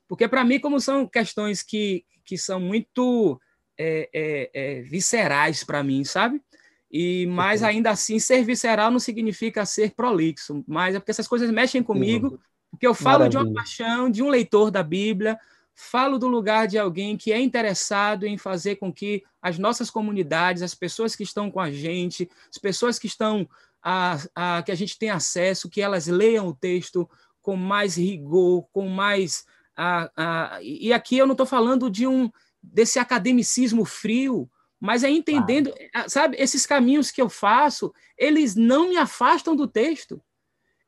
[0.08, 3.40] porque para mim, como são questões que, que são muito
[3.78, 6.40] é, é, é, viscerais para mim, sabe?
[6.90, 11.50] E mas ainda assim ser visceral não significa ser prolixo, mas é porque essas coisas
[11.50, 12.40] mexem comigo
[12.76, 13.30] porque eu falo Maravilha.
[13.30, 15.38] de uma paixão, de um leitor da Bíblia,
[15.74, 20.62] falo do lugar de alguém que é interessado em fazer com que as nossas comunidades,
[20.62, 23.48] as pessoas que estão com a gente, as pessoas que estão
[23.82, 27.08] a, a, que a gente tem acesso, que elas leiam o texto
[27.40, 32.30] com mais rigor, com mais a, a, e aqui eu não estou falando de um
[32.62, 35.72] desse academicismo frio, mas é entendendo,
[36.08, 40.20] sabe, esses caminhos que eu faço, eles não me afastam do texto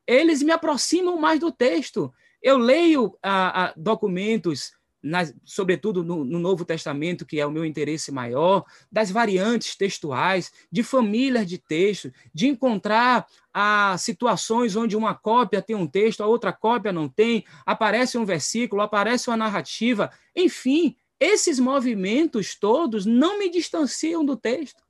[0.09, 2.11] eles me aproximam mais do texto.
[2.41, 4.71] Eu leio ah, ah, documentos,
[5.03, 10.51] nas, sobretudo no, no, Novo Testamento, que é o meu interesse maior, das variantes textuais,
[10.71, 16.27] de famílias de textos, de encontrar ah, situações onde uma cópia tem um texto, a
[16.27, 20.09] outra cópia não tem, aparece um versículo, aparece uma narrativa.
[20.35, 24.88] Enfim, esses movimentos todos não me distanciam do texto.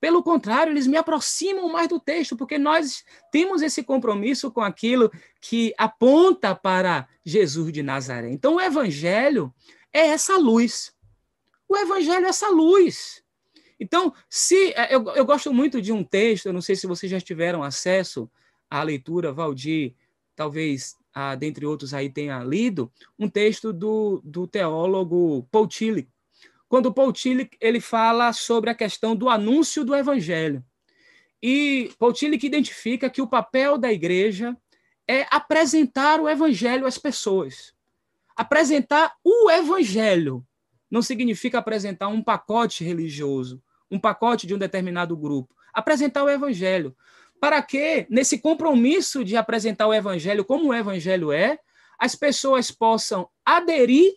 [0.00, 5.12] Pelo contrário, eles me aproximam mais do texto, porque nós temos esse compromisso com aquilo
[5.40, 8.30] que aponta para Jesus de Nazaré.
[8.30, 9.52] Então, o Evangelho
[9.92, 10.94] é essa luz.
[11.68, 13.22] O Evangelho é essa luz.
[13.78, 17.10] Então, se é, eu, eu gosto muito de um texto, eu não sei se vocês
[17.10, 18.30] já tiveram acesso
[18.70, 19.94] à leitura, Valdir,
[20.34, 26.08] talvez, ah, dentre outros aí tenha lido, um texto do, do teólogo Paul Tillich,
[26.70, 30.64] quando Paul Tillich ele fala sobre a questão do anúncio do evangelho.
[31.42, 34.56] E Paul Tillich identifica que o papel da igreja
[35.06, 37.74] é apresentar o evangelho às pessoas.
[38.36, 40.46] Apresentar o evangelho
[40.88, 43.60] não significa apresentar um pacote religioso,
[43.90, 45.52] um pacote de um determinado grupo.
[45.74, 46.96] Apresentar o evangelho.
[47.40, 51.58] Para que, nesse compromisso de apresentar o evangelho como o evangelho é,
[51.98, 54.14] as pessoas possam aderir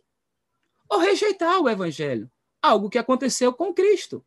[0.87, 2.29] ou rejeitar o evangelho
[2.63, 4.23] algo que aconteceu com Cristo.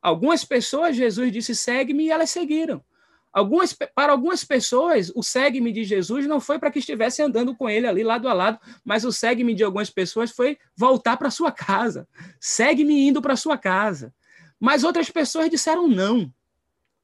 [0.00, 2.84] Algumas pessoas, Jesus disse: segue-me, e elas seguiram.
[3.32, 7.68] Algumas, para algumas pessoas, o segue-me de Jesus não foi para que estivesse andando com
[7.68, 11.52] ele ali lado a lado, mas o segue-me de algumas pessoas foi voltar para sua
[11.52, 12.08] casa.
[12.40, 14.14] Segue-me indo para sua casa.
[14.58, 16.32] Mas outras pessoas disseram não.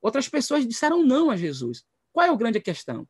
[0.00, 1.84] Outras pessoas disseram não a Jesus.
[2.12, 3.06] Qual é a grande questão?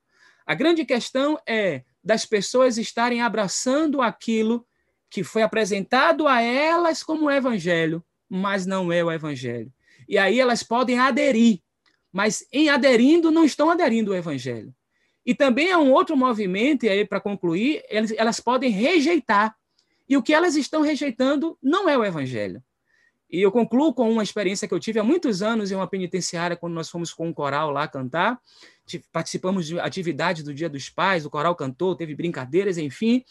[0.47, 4.67] A grande questão é das pessoas estarem abraçando aquilo
[5.15, 9.73] que foi apresentado a elas como evangelho, mas não é o evangelho.
[10.09, 11.61] E aí elas podem aderir,
[12.13, 14.75] mas em aderindo não estão aderindo ao evangelho.
[15.25, 19.55] E também é um outro movimento, e aí para concluir, elas, elas podem rejeitar.
[20.09, 22.61] E o que elas estão rejeitando não é o evangelho.
[23.31, 26.57] E eu concluo com uma experiência que eu tive há muitos anos em uma penitenciária,
[26.57, 28.41] quando nós fomos com um coral lá cantar.
[29.13, 33.25] Participamos de atividades do Dia dos Pais, o coral cantou, teve brincadeiras, enfim.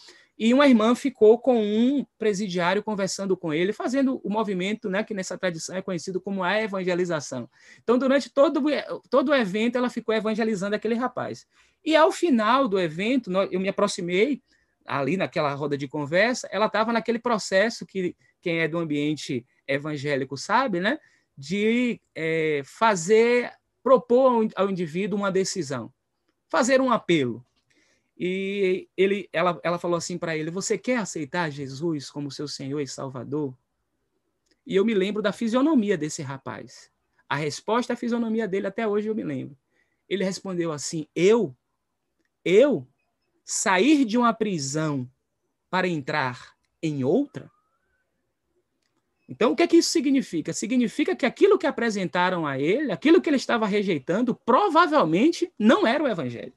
[0.43, 5.13] E uma irmã ficou com um presidiário conversando com ele, fazendo o movimento, né, que
[5.13, 7.49] nessa tradição é conhecido como a evangelização.
[7.81, 8.61] Então, durante todo,
[9.09, 11.47] todo o evento, ela ficou evangelizando aquele rapaz.
[11.81, 14.43] E ao final do evento, eu me aproximei
[14.85, 20.35] ali naquela roda de conversa, ela estava naquele processo que quem é do ambiente evangélico
[20.35, 20.99] sabe, né,
[21.37, 23.49] de é, fazer,
[23.81, 25.89] propor ao indivíduo uma decisão,
[26.49, 27.45] fazer um apelo.
[28.17, 32.79] E ele, ela, ela falou assim para ele: Você quer aceitar Jesus como seu Senhor
[32.79, 33.55] e Salvador?
[34.65, 36.91] E eu me lembro da fisionomia desse rapaz.
[37.27, 39.57] A resposta à fisionomia dele, até hoje eu me lembro.
[40.07, 41.55] Ele respondeu assim: Eu?
[42.45, 42.87] Eu?
[43.43, 45.09] Sair de uma prisão
[45.69, 47.51] para entrar em outra?
[49.27, 50.53] Então, o que é que isso significa?
[50.53, 56.03] Significa que aquilo que apresentaram a ele, aquilo que ele estava rejeitando, provavelmente não era
[56.03, 56.53] o evangelho.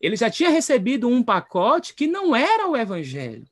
[0.00, 3.46] Ele já tinha recebido um pacote que não era o evangelho.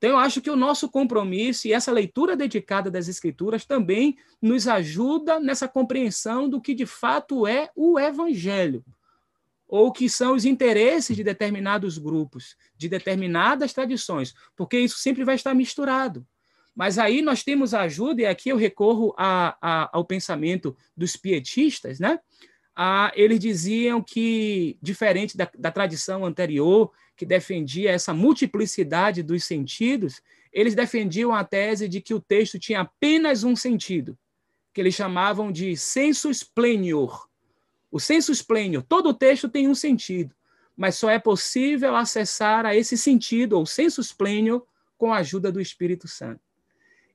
[0.00, 4.66] Então, eu acho que o nosso compromisso e essa leitura dedicada das Escrituras também nos
[4.66, 8.82] ajuda nessa compreensão do que de fato é o Evangelho,
[9.68, 15.34] ou que são os interesses de determinados grupos, de determinadas tradições, porque isso sempre vai
[15.34, 16.26] estar misturado.
[16.74, 21.14] Mas aí nós temos a ajuda, e aqui eu recorro a, a, ao pensamento dos
[21.14, 22.18] pietistas, né?
[22.74, 30.22] Ah, eles diziam que, diferente da, da tradição anterior, que defendia essa multiplicidade dos sentidos,
[30.52, 34.18] eles defendiam a tese de que o texto tinha apenas um sentido,
[34.72, 37.28] que eles chamavam de sensus plenior.
[37.90, 40.34] O sensus plenior, todo o texto tem um sentido,
[40.76, 44.64] mas só é possível acessar a esse sentido, ou sensus plenior,
[44.96, 46.40] com a ajuda do Espírito Santo.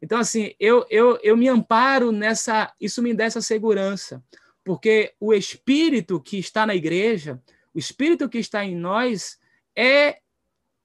[0.02, 4.24] Então, assim, eu, eu, eu me amparo nessa, isso me dá essa segurança,
[4.66, 7.40] porque o Espírito que está na igreja,
[7.74, 9.40] o Espírito que está em nós,
[9.76, 10.18] é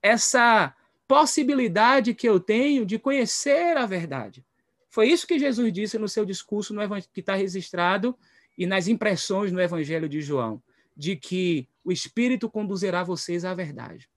[0.03, 0.73] essa
[1.07, 4.45] possibilidade que eu tenho de conhecer a verdade.
[4.87, 8.15] Foi isso que Jesus disse no seu discurso no que está registrado
[8.55, 10.61] e nas impressões no Evangelho de João,
[10.95, 14.07] de que o Espírito conduzirá vocês à verdade.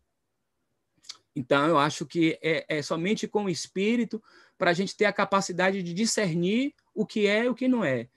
[1.35, 4.23] Então, eu acho que é, é somente com o Espírito
[4.59, 7.83] para a gente ter a capacidade de discernir o que é e o que não
[7.83, 8.09] é.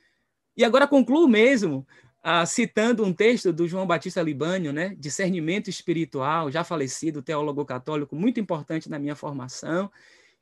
[0.57, 1.85] E agora concluo mesmo
[2.23, 8.15] ah, citando um texto do João Batista Libânio, né, Discernimento Espiritual, já falecido, teólogo católico,
[8.15, 9.89] muito importante na minha formação.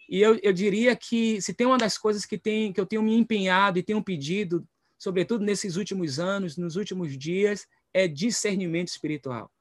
[0.10, 3.04] E eu, eu diria que se tem uma das coisas que, tem, que eu tenho
[3.04, 9.52] me empenhado e tenho pedido, sobretudo nesses últimos anos, nos últimos dias, é discernimento espiritual.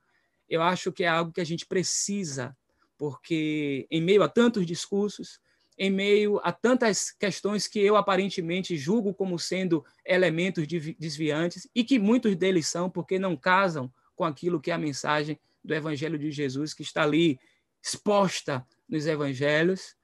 [0.48, 2.56] Eu acho que é algo que a gente precisa,
[2.96, 5.40] porque em meio a tantos discursos,
[5.76, 10.66] em meio a tantas questões que eu aparentemente julgo como sendo elementos
[10.98, 15.38] desviantes e que muitos deles são porque não casam com aquilo que é a mensagem
[15.64, 17.38] do Evangelho de Jesus que está ali
[17.82, 19.96] exposta nos Evangelhos,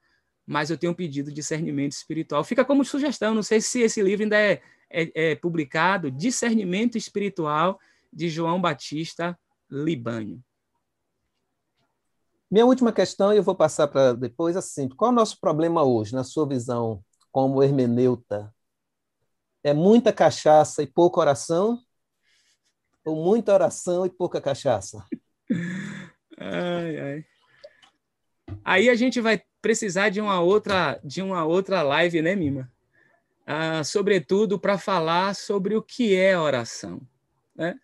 [0.45, 2.43] mas eu tenho pedido discernimento espiritual.
[2.43, 7.79] Fica como sugestão, não sei se esse livro ainda é, é, é publicado, Discernimento Espiritual,
[8.11, 10.43] de João Batista Libânio.
[12.51, 15.83] Minha última questão, e eu vou passar para depois, assim, qual é o nosso problema
[15.83, 18.53] hoje, na sua visão, como hermeneuta?
[19.63, 21.79] É muita cachaça e pouca oração?
[23.05, 25.01] Ou muita oração e pouca cachaça?
[26.37, 27.25] Ai, ai.
[28.65, 32.71] Aí a gente vai precisar de uma outra, de uma outra live, né, Mima?
[33.45, 36.99] Ah, sobretudo para falar sobre o que é oração,
[37.55, 37.79] né?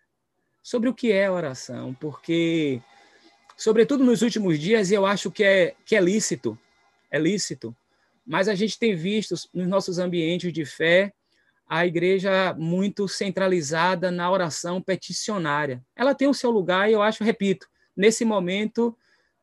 [0.60, 2.82] Sobre o que é oração, porque
[3.58, 6.56] sobretudo nos últimos dias, eu acho que é, que é lícito,
[7.10, 7.76] é lícito,
[8.24, 11.12] mas a gente tem visto nos nossos ambientes de fé
[11.68, 15.84] a igreja muito centralizada na oração peticionária.
[15.94, 18.96] Ela tem o seu lugar e eu acho, repito, nesse momento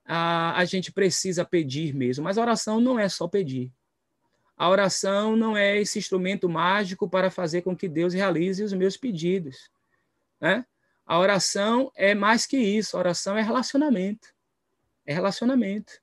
[0.06, 3.72] a, a gente precisa pedir mesmo, mas a oração não é só pedir.
[4.58, 8.96] A oração não é esse instrumento mágico para fazer com que Deus realize os meus
[8.96, 9.70] pedidos.
[10.40, 10.66] Né?
[11.06, 14.30] A oração é mais que isso, a oração é relacionamento.
[15.06, 15.94] É relacionamento.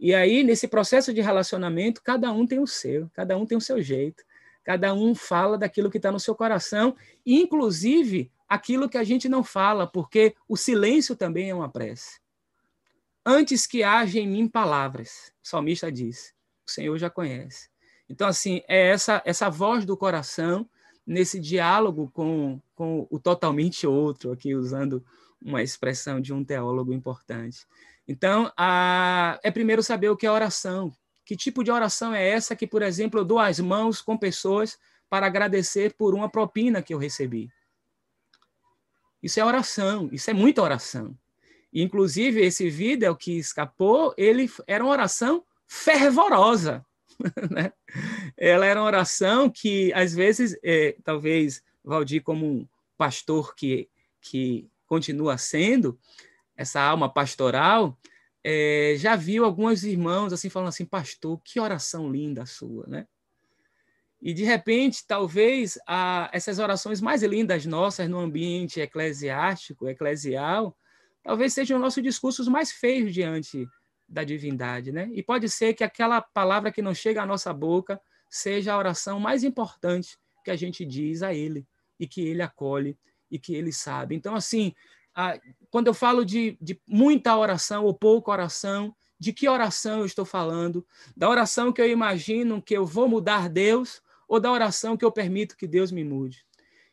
[0.00, 3.60] E aí, nesse processo de relacionamento, cada um tem o seu, cada um tem o
[3.60, 4.24] seu jeito,
[4.64, 9.44] cada um fala daquilo que está no seu coração, inclusive aquilo que a gente não
[9.44, 12.20] fala, porque o silêncio também é uma prece.
[13.24, 16.34] Antes que haja em mim palavras, o salmista diz,
[16.66, 17.68] o Senhor já conhece.
[18.08, 20.68] Então, assim, é essa, essa voz do coração
[21.08, 25.02] nesse diálogo com, com o totalmente outro, aqui usando
[25.40, 27.66] uma expressão de um teólogo importante.
[28.06, 30.92] Então, a, é primeiro saber o que é oração.
[31.24, 34.78] Que tipo de oração é essa que, por exemplo, eu dou as mãos com pessoas
[35.08, 37.50] para agradecer por uma propina que eu recebi?
[39.22, 41.16] Isso é oração, isso é muita oração.
[41.72, 46.84] Inclusive, esse vídeo que escapou, ele era uma oração fervorosa.
[47.50, 47.72] né?
[48.36, 53.88] Ela era uma oração que, às vezes, é, talvez Valdir, como um pastor que,
[54.20, 55.98] que continua sendo,
[56.56, 57.98] essa alma pastoral,
[58.42, 63.06] é, já viu alguns irmãos assim falando assim, pastor, que oração linda a sua, né?
[64.20, 70.76] E de repente, talvez a, essas orações mais lindas nossas no ambiente eclesiástico, eclesial,
[71.22, 73.68] talvez sejam nossos discursos mais feios diante
[74.08, 75.10] da divindade, né?
[75.12, 79.20] E pode ser que aquela palavra que não chega à nossa boca seja a oração
[79.20, 81.66] mais importante que a gente diz a Ele
[82.00, 82.96] e que Ele acolhe
[83.30, 84.14] e que Ele sabe.
[84.14, 84.72] Então, assim,
[85.70, 90.24] quando eu falo de, de muita oração ou pouca oração, de que oração eu estou
[90.24, 90.86] falando,
[91.16, 95.10] da oração que eu imagino que eu vou mudar Deus ou da oração que eu
[95.10, 96.46] permito que Deus me mude.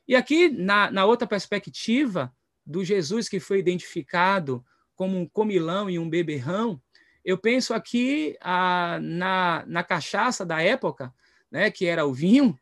[0.07, 2.33] E aqui, na, na outra perspectiva
[2.65, 4.65] do Jesus que foi identificado
[4.95, 6.81] como um comilão e um beberrão,
[7.25, 11.11] eu penso aqui a, na, na cachaça da época,
[11.51, 12.57] né, que era o vinho,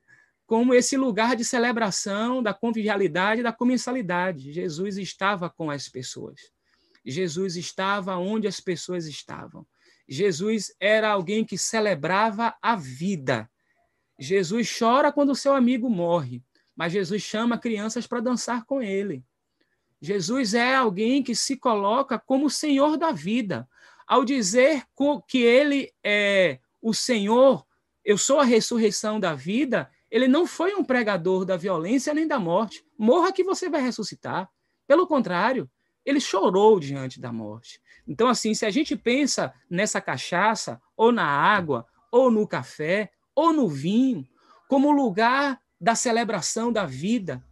[0.48, 4.54] como esse lugar de celebração da convivialidade, da comensalidade.
[4.54, 6.40] Jesus estava com as pessoas.
[7.06, 9.68] Jesus estava onde as pessoas estavam.
[10.08, 13.50] Jesus era alguém que celebrava a vida.
[14.18, 16.42] Jesus chora quando seu amigo morre,
[16.74, 19.26] mas Jesus chama crianças para dançar com ele.
[20.02, 23.68] Jesus é alguém que se coloca como Senhor da vida
[24.08, 24.84] ao dizer
[25.28, 27.66] que ele é o Senhor,
[28.04, 32.40] eu sou a ressurreição da vida, ele não foi um pregador da violência nem da
[32.40, 32.86] morte.
[32.98, 34.50] Morra que você vai ressuscitar.
[34.86, 35.70] Pelo contrário,
[36.06, 37.82] ele chorou diante da morte.
[38.08, 43.54] Então, assim, se a gente pensa nessa cachaça, ou na água, ou no café, ou
[43.54, 44.28] no vinho,
[44.68, 47.44] como lugar da celebração da vida,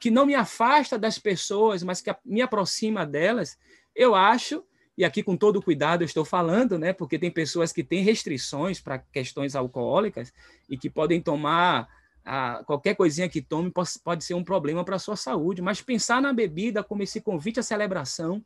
[0.00, 3.58] que não me afasta das pessoas, mas que me aproxima delas,
[3.94, 4.64] eu acho
[4.98, 8.80] e aqui com todo cuidado eu estou falando, né, porque tem pessoas que têm restrições
[8.80, 10.32] para questões alcoólicas
[10.68, 11.88] e que podem tomar
[12.24, 15.80] ah, qualquer coisinha que tome pode, pode ser um problema para a sua saúde, mas
[15.80, 18.44] pensar na bebida como esse convite à celebração,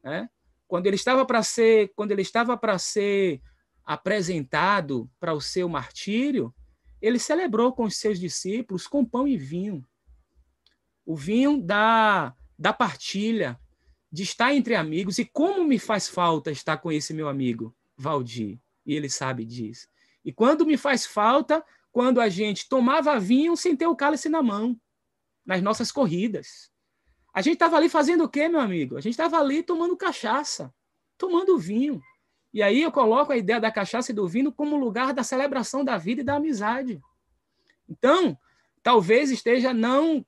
[0.00, 0.30] né?
[0.68, 3.42] Quando ele estava para ser, quando ele estava para ser
[3.84, 6.54] apresentado para o seu martírio,
[7.02, 9.84] ele celebrou com os seus discípulos com pão e vinho.
[11.04, 13.58] O vinho da, da partilha,
[14.14, 18.60] de estar entre amigos e como me faz falta estar com esse meu amigo, Valdir,
[18.86, 19.88] e ele sabe disso.
[20.24, 24.40] E quando me faz falta, quando a gente tomava vinho sem ter o cálice na
[24.40, 24.80] mão,
[25.44, 26.70] nas nossas corridas.
[27.34, 28.96] A gente estava ali fazendo o quê, meu amigo?
[28.96, 30.72] A gente estava ali tomando cachaça,
[31.18, 32.00] tomando vinho.
[32.52, 35.84] E aí eu coloco a ideia da cachaça e do vinho como lugar da celebração
[35.84, 37.02] da vida e da amizade.
[37.88, 38.38] Então,
[38.84, 40.24] talvez esteja não,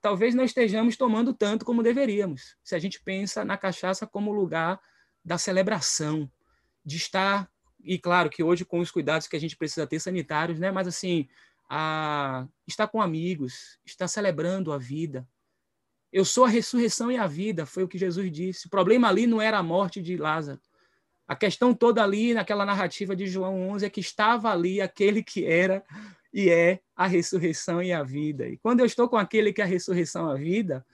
[0.00, 2.56] talvez não estejamos tomando tanto como deveríamos.
[2.64, 4.80] Se a gente pensa na cachaça como lugar
[5.22, 6.28] da celebração,
[6.82, 7.50] de estar
[7.84, 10.72] e claro que hoje com os cuidados que a gente precisa ter sanitários, né?
[10.72, 11.28] Mas assim,
[11.68, 15.28] a estar com amigos, estar celebrando a vida.
[16.10, 18.68] Eu sou a ressurreição e a vida, foi o que Jesus disse.
[18.68, 20.60] O problema ali não era a morte de Lázaro.
[21.26, 25.44] A questão toda ali naquela narrativa de João 11 é que estava ali aquele que
[25.44, 25.84] era
[26.32, 28.48] e é a ressurreição e a vida.
[28.48, 30.86] E quando eu estou com aquele que é a ressurreição e a vida,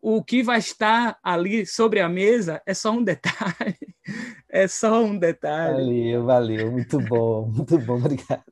[0.00, 3.76] o que vai estar ali sobre a mesa é só um detalhe.
[4.48, 6.14] É só um detalhe.
[6.14, 6.72] Valeu, valeu.
[6.72, 8.44] Muito bom, muito bom, obrigado.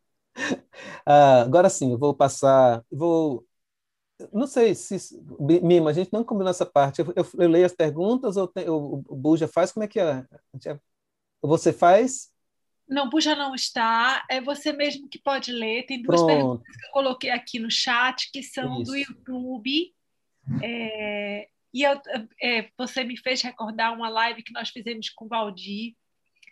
[1.07, 3.47] Ah, agora sim, eu vou passar, vou
[4.33, 4.97] não sei se
[5.41, 7.01] Mima, a gente não combinou essa parte.
[7.01, 9.73] Eu, eu, eu leio as perguntas ou, tem, o Buja faz?
[9.73, 10.25] Como é que é?
[11.43, 12.31] Você faz?
[12.89, 14.25] Não, Buja não está.
[14.31, 15.87] É você mesmo que pode ler.
[15.87, 16.35] Tem duas Pronto.
[16.35, 18.91] perguntas que eu coloquei aqui no chat, que são Isso.
[18.91, 19.95] do YouTube.
[20.63, 22.01] É, e eu,
[22.41, 25.95] é, você me fez recordar uma live que nós fizemos com Valdir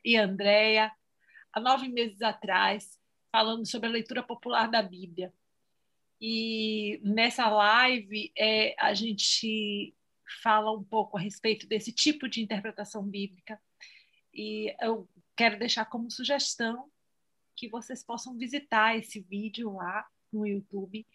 [0.04, 0.90] e Andréia,
[1.52, 2.98] há nove meses atrás,
[3.30, 5.32] falando sobre a leitura popular da Bíblia.
[6.20, 9.94] E nessa live é, a gente
[10.42, 13.60] fala um pouco a respeito desse tipo de interpretação bíblica.
[14.34, 16.90] E eu quero deixar como sugestão
[17.56, 21.06] que vocês possam visitar esse vídeo lá no YouTube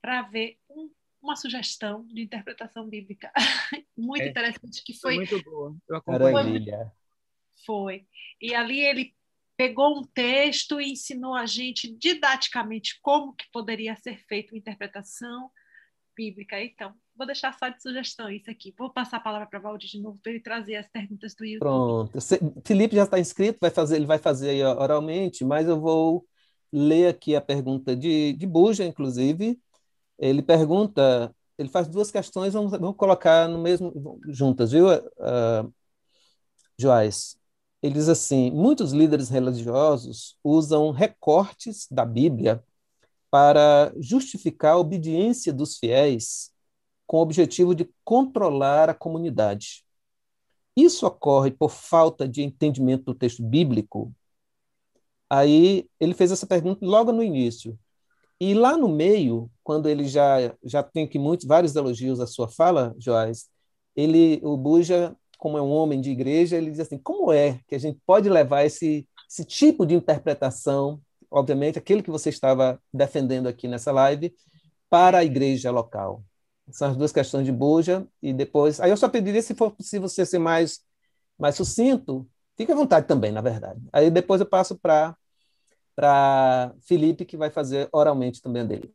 [0.00, 0.90] para ver um,
[1.22, 3.32] uma sugestão de interpretação bíblica
[3.96, 5.76] muito é, interessante que foi muito boa.
[5.88, 6.66] Eu acompanhei.
[7.64, 8.06] Foi.
[8.40, 9.14] E ali ele
[9.56, 15.50] pegou um texto e ensinou a gente didaticamente como que poderia ser feita uma interpretação
[16.16, 16.60] bíblica.
[16.62, 18.74] Então, vou deixar só de sugestão isso aqui.
[18.76, 21.60] Vou passar a palavra para Valdir de novo para ele trazer as perguntas do YouTube.
[21.60, 22.18] Pronto.
[22.64, 26.26] Felipe já está inscrito, vai fazer, ele vai fazer oralmente, mas eu vou
[26.72, 29.60] ler aqui a pergunta de, de Buja, inclusive.
[30.18, 35.72] Ele pergunta, ele faz duas questões, vamos, vamos colocar no mesmo juntas, viu, uh,
[36.78, 37.36] Joás?
[37.82, 42.62] Ele diz assim: muitos líderes religiosos usam recortes da Bíblia
[43.30, 46.53] para justificar a obediência dos fiéis
[47.06, 49.84] com o objetivo de controlar a comunidade.
[50.76, 54.12] Isso ocorre por falta de entendimento do texto bíblico?
[55.28, 57.78] Aí ele fez essa pergunta logo no início.
[58.40, 62.48] E lá no meio, quando ele já já tem que muitos vários elogios à sua
[62.48, 63.48] fala, Joás,
[63.96, 67.74] ele o Buja, como é um homem de igreja, ele diz assim: como é que
[67.74, 71.00] a gente pode levar esse esse tipo de interpretação,
[71.30, 74.34] obviamente aquele que você estava defendendo aqui nessa live,
[74.90, 76.24] para a igreja local?
[76.70, 78.80] São as duas questões de Buja e depois.
[78.80, 80.82] Aí eu só pediria, se for possível, você ser mais,
[81.38, 82.26] mais sucinto,
[82.56, 83.80] Fique à vontade também, na verdade.
[83.92, 85.16] Aí depois eu passo para
[85.96, 88.92] para Felipe, que vai fazer oralmente também a dele.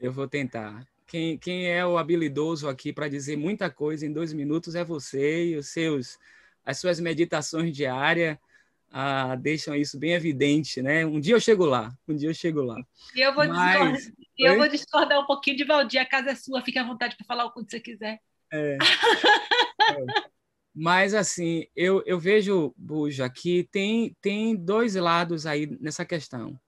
[0.00, 0.88] Eu vou tentar.
[1.06, 5.48] Quem, quem é o habilidoso aqui para dizer muita coisa em dois minutos é você
[5.48, 6.18] e os seus,
[6.64, 8.38] as suas meditações diárias
[8.90, 11.04] ah, deixam isso bem evidente, né?
[11.04, 12.82] Um dia eu chego lá, um dia eu chego lá.
[13.14, 13.98] E eu vou, Mas...
[13.98, 14.12] discordar,
[14.44, 17.26] eu vou discordar um pouquinho de Valdir, a casa é sua, fica à vontade para
[17.26, 18.20] falar o que você quiser.
[18.52, 18.78] É.
[19.90, 20.30] é.
[20.74, 26.58] Mas, assim, eu, eu vejo, Buja, que tem, tem dois lados aí nessa questão.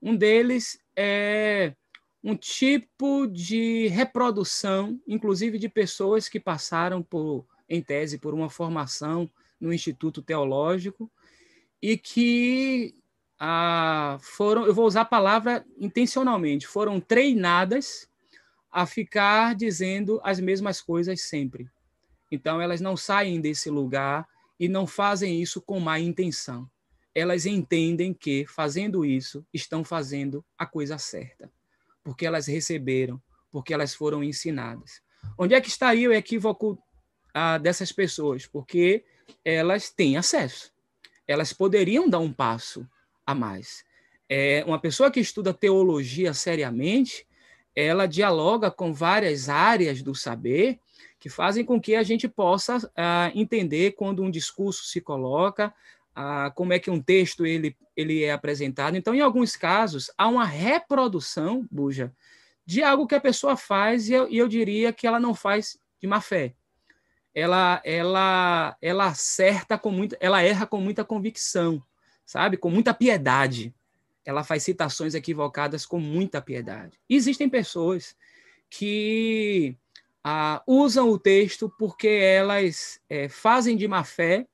[0.00, 1.74] Um deles é
[2.22, 9.30] um tipo de reprodução, inclusive de pessoas que passaram por, em tese, por uma formação
[9.60, 11.10] no Instituto Teológico
[11.82, 12.94] e que
[13.42, 18.06] ah, foram, eu vou usar a palavra intencionalmente, foram treinadas
[18.70, 21.66] a ficar dizendo as mesmas coisas sempre.
[22.30, 26.70] Então, elas não saem desse lugar e não fazem isso com má intenção.
[27.14, 31.50] Elas entendem que, fazendo isso, estão fazendo a coisa certa,
[32.04, 35.00] porque elas receberam, porque elas foram ensinadas.
[35.38, 36.78] Onde é que estaria o equívoco
[37.32, 38.46] ah, dessas pessoas?
[38.46, 39.02] Porque
[39.42, 40.70] elas têm acesso.
[41.26, 42.86] Elas poderiam dar um passo
[43.30, 43.84] a mais.
[44.28, 47.26] É, uma pessoa que estuda teologia seriamente,
[47.74, 50.80] ela dialoga com várias áreas do saber
[51.18, 55.72] que fazem com que a gente possa uh, entender quando um discurso se coloca,
[56.16, 58.96] uh, como é que um texto ele, ele é apresentado.
[58.96, 62.12] Então, em alguns casos, há uma reprodução, Buja,
[62.64, 65.78] de algo que a pessoa faz e eu, e eu diria que ela não faz
[66.00, 66.54] de má fé.
[67.34, 71.82] Ela, ela, ela acerta com muita, ela erra com muita convicção,
[72.30, 73.74] sabe, com muita piedade.
[74.24, 76.96] Ela faz citações equivocadas com muita piedade.
[77.08, 78.14] Existem pessoas
[78.68, 79.76] que
[80.22, 84.46] ah, usam o texto porque elas é, fazem de má fé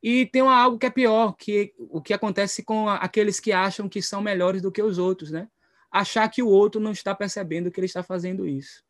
[0.00, 4.00] e tem algo que é pior, que o que acontece com aqueles que acham que
[4.00, 5.48] são melhores do que os outros, né?
[5.90, 8.84] Achar que o outro não está percebendo que ele está fazendo isso.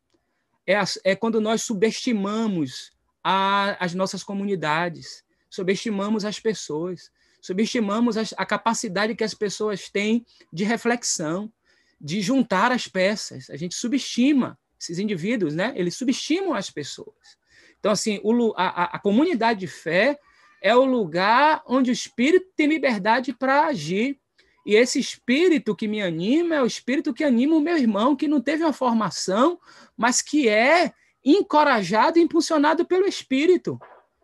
[0.67, 2.91] É, é quando nós subestimamos
[3.23, 7.11] a, as nossas comunidades, subestimamos as pessoas,
[7.43, 11.51] subestimamos a, capacidade que as pessoas têm de reflexão,
[11.99, 13.49] de juntar as peças.
[13.49, 17.37] A gente subestima esses indivíduos, né, eles subestimam as pessoas.
[17.79, 20.17] Então, assim, o, a, a comunidade de fé
[20.61, 24.17] é o lugar onde o Espírito tem liberdade para agir.
[24.65, 28.27] E esse Espírito que me anima é o Espírito que anima o meu irmão, que
[28.27, 29.59] não teve uma formação,
[29.97, 30.93] mas que é
[31.25, 33.77] encorajado e impulsionado pelo Espírito.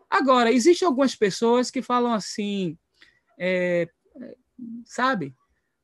[0.08, 2.78] Agora, existem algumas pessoas que falam assim,
[3.40, 3.88] é,
[4.84, 5.34] sabe?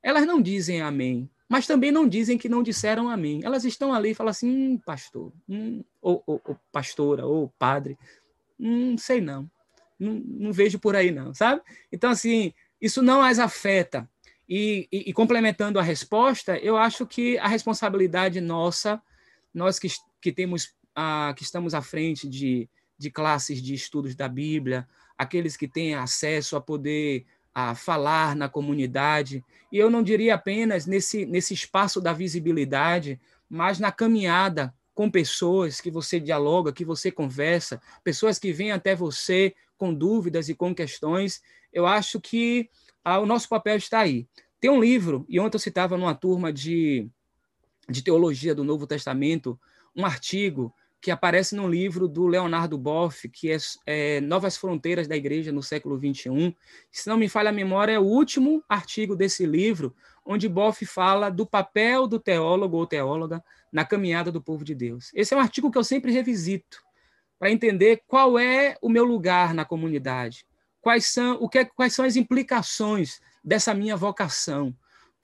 [0.03, 3.39] Elas não dizem amém mas também não dizem que não disseram amém.
[3.43, 7.97] Elas estão ali e falam assim, hum, pastor, hum, ou, ou, ou, pastora, ou padre,
[8.59, 9.49] hum, sei não.
[9.99, 11.61] não, não vejo por aí não, sabe?
[11.91, 14.09] Então, assim, isso não as afeta.
[14.47, 19.01] E, e, e, complementando a resposta, eu acho que a responsabilidade nossa,
[19.53, 19.87] nós que,
[20.21, 25.57] que temos, a, que estamos à frente de, de classes de estudos da Bíblia, aqueles
[25.57, 27.25] que têm acesso a poder
[27.59, 29.43] a falar na comunidade.
[29.71, 33.19] E eu não diria apenas nesse, nesse espaço da visibilidade,
[33.49, 38.95] mas na caminhada com pessoas que você dialoga, que você conversa, pessoas que vêm até
[38.95, 41.41] você com dúvidas e com questões.
[41.73, 42.69] Eu acho que
[43.03, 44.27] ah, o nosso papel está aí.
[44.59, 47.09] Tem um livro, e ontem eu citava numa turma de,
[47.89, 49.59] de teologia do Novo Testamento,
[49.95, 50.71] um artigo
[51.01, 55.61] que aparece no livro do Leonardo Boff, que é, é, Novas Fronteiras da Igreja no
[55.61, 56.55] século XXI.
[56.91, 59.95] Se não me falha a memória, é o último artigo desse livro,
[60.25, 65.11] onde Boff fala do papel do teólogo ou teóloga na caminhada do povo de Deus.
[65.13, 66.81] Esse é um artigo que eu sempre revisito
[67.37, 70.45] para entender qual é o meu lugar na comunidade,
[70.81, 74.75] quais são, o que, quais são as implicações dessa minha vocação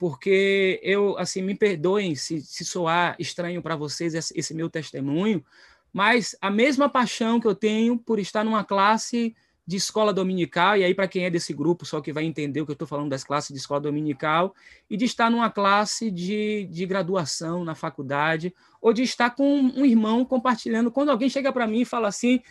[0.04, 5.42] porque eu, assim, me perdoem se, se soar estranho para vocês esse, esse, meu testemunho,
[5.90, 9.34] mas a mesma paixão que eu tenho por estar numa classe
[9.66, 12.66] de escola dominical, e aí para quem é desse grupo, só que vai entender o
[12.66, 14.54] que eu estou falando das classes de escola dominical,
[14.90, 19.86] e de estar numa classe de, de graduação na faculdade, ou de estar com um
[19.86, 20.90] irmão compartilhando.
[20.90, 22.42] Quando alguém chega para mim e fala assim,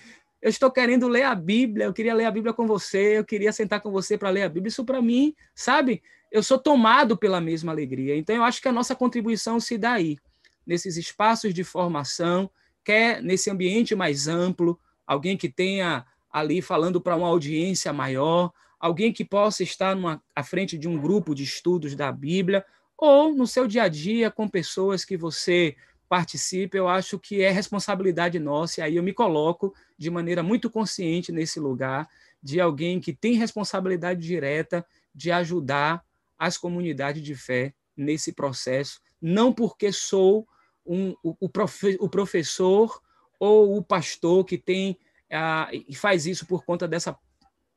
[0.42, 3.54] eu estou querendo ler a Bíblia, eu queria ler a Bíblia com você, eu queria
[3.54, 4.70] sentar com você para ler a Bíblia.
[4.70, 6.02] Isso para mim, sabe?
[6.34, 8.18] Eu sou tomado pela mesma alegria.
[8.18, 10.18] Então, eu acho que a nossa contribuição se dá aí,
[10.66, 12.50] nesses espaços de formação,
[12.84, 19.14] quer nesse ambiente mais amplo, alguém que tenha ali falando para uma audiência maior, alguém
[19.14, 22.66] que possa estar numa, à frente de um grupo de estudos da Bíblia,
[22.98, 25.76] ou no seu dia a dia com pessoas que você
[26.10, 30.68] participe, eu acho que é responsabilidade nossa, e aí eu me coloco de maneira muito
[30.68, 32.10] consciente nesse lugar
[32.42, 34.84] de alguém que tem responsabilidade direta
[35.14, 36.04] de ajudar
[36.46, 40.48] as comunidades de fé nesse processo, não porque sou
[40.86, 43.00] um, o, o, profe, o professor
[43.40, 44.98] ou o pastor que tem
[45.32, 47.18] ah, e faz isso por conta dessa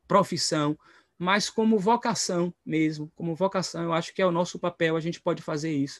[0.07, 0.77] profissão,
[1.17, 5.21] mas como vocação mesmo, como vocação, eu acho que é o nosso papel, a gente
[5.21, 5.99] pode fazer isso.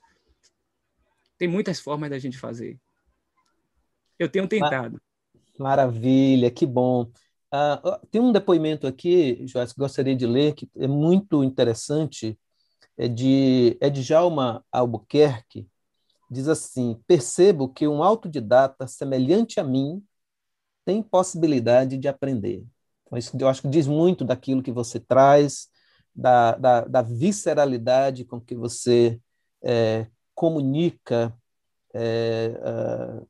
[1.38, 2.80] Tem muitas formas da gente fazer.
[4.20, 5.02] Eu tenho tentado.
[5.58, 7.12] Maravilha, que bom.
[7.54, 12.38] Uh, tem um depoimento aqui, Joás, que gostaria de ler, que é muito interessante,
[12.98, 15.68] é de, é de Jalma Albuquerque,
[16.30, 20.04] diz assim, percebo que um autodidata semelhante a mim
[20.84, 22.66] tem possibilidade de aprender.
[23.06, 25.70] Então, isso eu acho que diz muito daquilo que você traz,
[26.14, 29.22] da, da, da visceralidade com que você
[29.64, 31.34] é, comunica
[31.94, 32.60] é,
[33.22, 33.28] uh,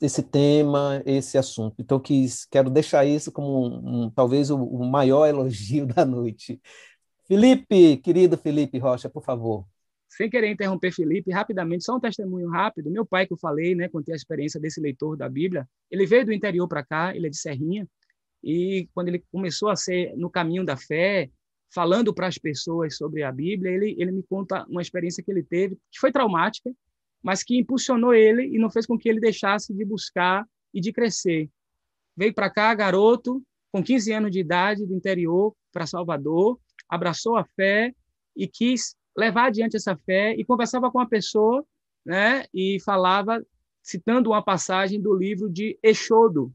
[0.00, 1.76] esse tema, esse assunto.
[1.78, 6.60] Então, quis, quero deixar isso como um, um, talvez o, o maior elogio da noite.
[7.32, 9.64] Felipe, querido Felipe Rocha, por favor.
[10.06, 12.90] Sem querer interromper Felipe, rapidamente, só um testemunho rápido.
[12.90, 16.26] Meu pai, que eu falei, né, contei a experiência desse leitor da Bíblia, ele veio
[16.26, 17.88] do interior para cá, ele é de Serrinha,
[18.44, 21.30] e quando ele começou a ser no caminho da fé,
[21.72, 25.42] falando para as pessoas sobre a Bíblia, ele, ele me conta uma experiência que ele
[25.42, 26.70] teve, que foi traumática,
[27.22, 30.92] mas que impulsionou ele e não fez com que ele deixasse de buscar e de
[30.92, 31.48] crescer.
[32.14, 33.42] Veio para cá, garoto,
[33.72, 36.60] com 15 anos de idade, do interior, para Salvador,
[36.92, 37.94] abraçou a fé
[38.36, 41.64] e quis levar adiante essa fé e conversava com a pessoa,
[42.04, 43.42] né, e falava
[43.82, 46.52] citando uma passagem do livro de Exodo.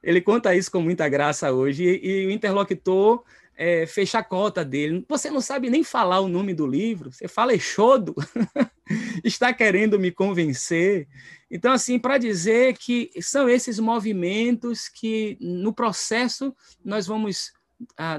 [0.00, 3.24] Ele conta isso com muita graça hoje e, e o interlocutor
[3.56, 5.04] é, fecha a cota dele.
[5.08, 8.14] Você não sabe nem falar o nome do livro, você fala Exodo.
[9.24, 11.08] Está querendo me convencer.
[11.50, 16.54] Então, assim, para dizer que são esses movimentos que, no processo,
[16.84, 17.50] nós vamos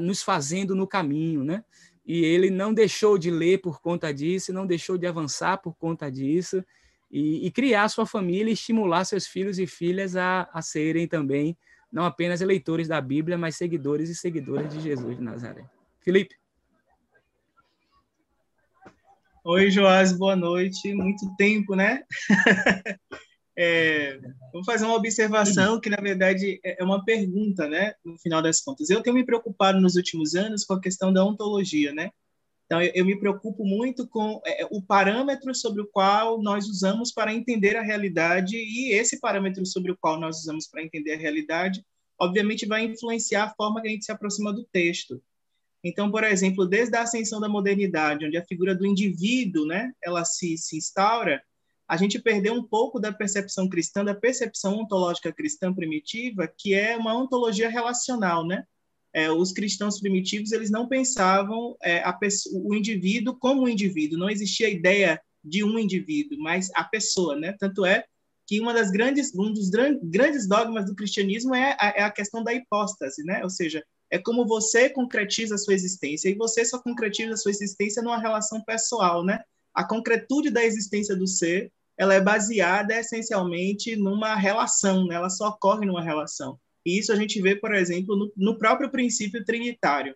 [0.01, 1.63] nos fazendo no caminho, né?
[2.05, 6.09] E ele não deixou de ler por conta disso, não deixou de avançar por conta
[6.09, 6.63] disso,
[7.11, 11.57] e, e criar sua família e estimular seus filhos e filhas a, a serem também
[11.91, 15.65] não apenas eleitores da Bíblia, mas seguidores e seguidoras de Jesus de Nazaré.
[16.01, 16.35] Felipe.
[19.43, 20.93] Oi, Joás, boa noite.
[20.93, 22.03] Muito tempo, né?
[23.57, 24.19] é,
[24.53, 27.95] vou fazer uma observação que, na verdade, é, é uma pergunta, né?
[28.05, 28.89] No final das contas.
[28.89, 32.11] Eu tenho me preocupado nos últimos anos com a questão da ontologia, né?
[32.67, 37.11] Então, eu, eu me preocupo muito com é, o parâmetro sobre o qual nós usamos
[37.11, 41.17] para entender a realidade, e esse parâmetro sobre o qual nós usamos para entender a
[41.17, 41.83] realidade,
[42.19, 45.19] obviamente, vai influenciar a forma que a gente se aproxima do texto.
[45.83, 50.23] Então, por exemplo, desde a ascensão da modernidade, onde a figura do indivíduo, né, ela
[50.25, 51.41] se, se instaura,
[51.87, 56.97] a gente perdeu um pouco da percepção cristã, da percepção ontológica cristã primitiva, que é
[56.97, 58.63] uma ontologia relacional, né?
[59.17, 62.03] é, os cristãos primitivos eles não pensavam é,
[62.53, 67.35] o indivíduo como um indivíduo, não existia a ideia de um indivíduo, mas a pessoa,
[67.35, 67.55] né?
[67.57, 68.03] Tanto é
[68.45, 69.71] que uma das grandes, um dos
[70.03, 73.41] grandes dogmas do cristianismo é a, é a questão da hipóstase, né?
[73.43, 77.49] Ou seja, é como você concretiza a sua existência e você só concretiza a sua
[77.49, 79.39] existência numa relação pessoal, né?
[79.73, 85.15] A concretude da existência do ser, ela é baseada essencialmente numa relação, né?
[85.15, 86.59] Ela só ocorre numa relação.
[86.85, 90.15] E isso a gente vê, por exemplo, no, no próprio princípio trinitário.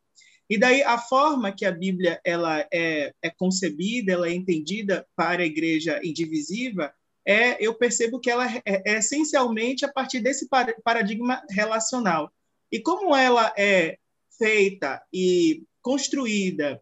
[0.50, 5.44] E daí a forma que a Bíblia ela é, é concebida, ela é entendida para
[5.44, 6.94] a igreja indivisiva,
[7.26, 10.48] é, eu percebo que ela é, é essencialmente a partir desse
[10.84, 12.32] paradigma relacional.
[12.72, 13.98] E como ela é
[14.38, 16.82] feita e construída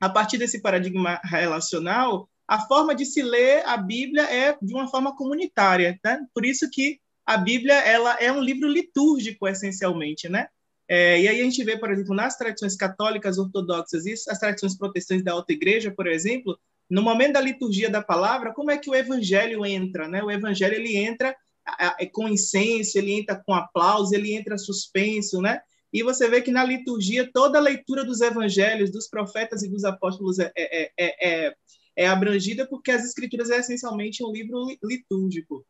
[0.00, 4.86] a partir desse paradigma relacional, a forma de se ler a Bíblia é de uma
[4.86, 5.98] forma comunitária.
[6.04, 6.20] Né?
[6.34, 10.48] Por isso que a Bíblia ela é um livro litúrgico, essencialmente, né?
[10.86, 14.76] É, e aí a gente vê, por exemplo, nas tradições católicas ortodoxas e as tradições
[14.76, 16.58] protestantes da Alta Igreja, por exemplo,
[16.90, 20.22] no momento da liturgia da palavra, como é que o evangelho entra, né?
[20.22, 21.34] O evangelho ele entra
[22.12, 25.58] com incenso, ele entra com aplauso, ele entra suspenso, né?
[25.90, 29.84] E você vê que na liturgia toda a leitura dos evangelhos, dos profetas e dos
[29.84, 31.54] apóstolos é, é, é, é,
[31.96, 35.64] é abrangida porque as escrituras é essencialmente um livro litúrgico.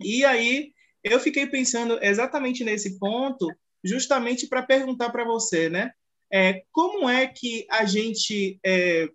[0.00, 0.72] E aí
[1.02, 3.48] eu fiquei pensando exatamente nesse ponto,
[3.84, 5.92] justamente para perguntar para você, né?
[6.32, 9.08] É, como é que a gente é,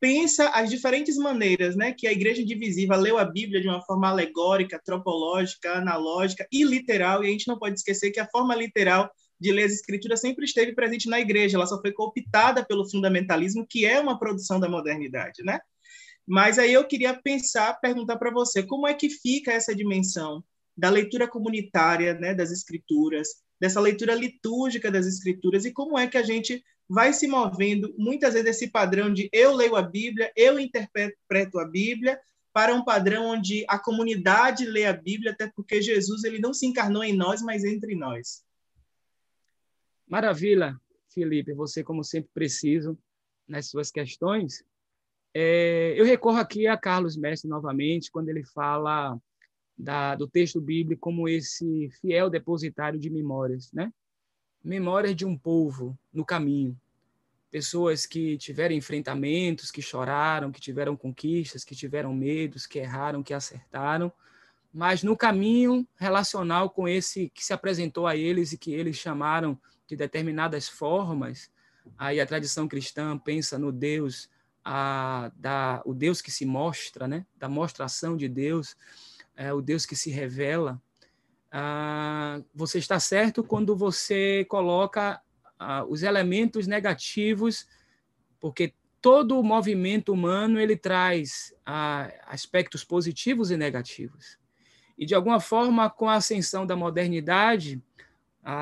[0.00, 4.08] pensa as diferentes maneiras, né, que a Igreja Indivisiva leu a Bíblia de uma forma
[4.08, 9.10] alegórica, tropológica, analógica e literal, e a gente não pode esquecer que a forma literal
[9.38, 13.66] de ler as escrituras sempre esteve presente na igreja, ela só foi cooptada pelo fundamentalismo,
[13.68, 15.60] que é uma produção da modernidade, né?
[16.26, 20.42] Mas aí eu queria pensar, perguntar para você, como é que fica essa dimensão
[20.76, 23.28] da leitura comunitária né, das escrituras,
[23.60, 28.34] dessa leitura litúrgica das escrituras e como é que a gente vai se movendo muitas
[28.34, 32.20] vezes esse padrão de eu leio a Bíblia, eu interpreto a Bíblia,
[32.52, 36.64] para um padrão onde a comunidade lê a Bíblia, até porque Jesus ele não se
[36.64, 38.42] encarnou em nós, mas entre nós.
[40.06, 40.80] Maravilha,
[41.10, 42.96] Felipe, você como sempre preciso
[43.46, 44.64] nas suas questões.
[45.38, 49.18] É, eu recorro aqui a Carlos Mestre novamente quando ele fala
[49.76, 53.92] da, do texto bíblico como esse fiel depositário de memórias, né?
[54.64, 56.74] Memórias de um povo no caminho.
[57.50, 63.34] Pessoas que tiveram enfrentamentos, que choraram, que tiveram conquistas, que tiveram medos, que erraram, que
[63.34, 64.10] acertaram,
[64.72, 69.60] mas no caminho relacional com esse que se apresentou a eles e que eles chamaram
[69.86, 71.50] de determinadas formas,
[71.98, 74.30] aí a tradição cristã pensa no Deus
[74.68, 77.24] a, da, o Deus que se mostra, né?
[77.36, 78.76] da mostração de Deus,
[79.36, 80.82] é, o Deus que se revela,
[81.52, 85.22] ah, você está certo quando você coloca
[85.56, 87.68] ah, os elementos negativos,
[88.40, 94.36] porque todo o movimento humano ele traz ah, aspectos positivos e negativos.
[94.98, 97.80] E, de alguma forma, com a ascensão da modernidade,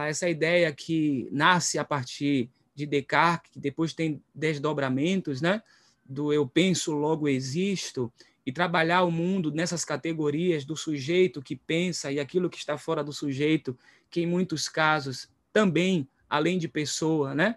[0.09, 5.63] essa ideia que nasce a partir de Descartes, que depois tem desdobramentos, né?
[6.05, 8.13] Do eu penso, logo existo,
[8.47, 13.03] e trabalhar o mundo nessas categorias do sujeito que pensa e aquilo que está fora
[13.03, 13.77] do sujeito,
[14.11, 17.57] que em muitos casos também, além de pessoa, né,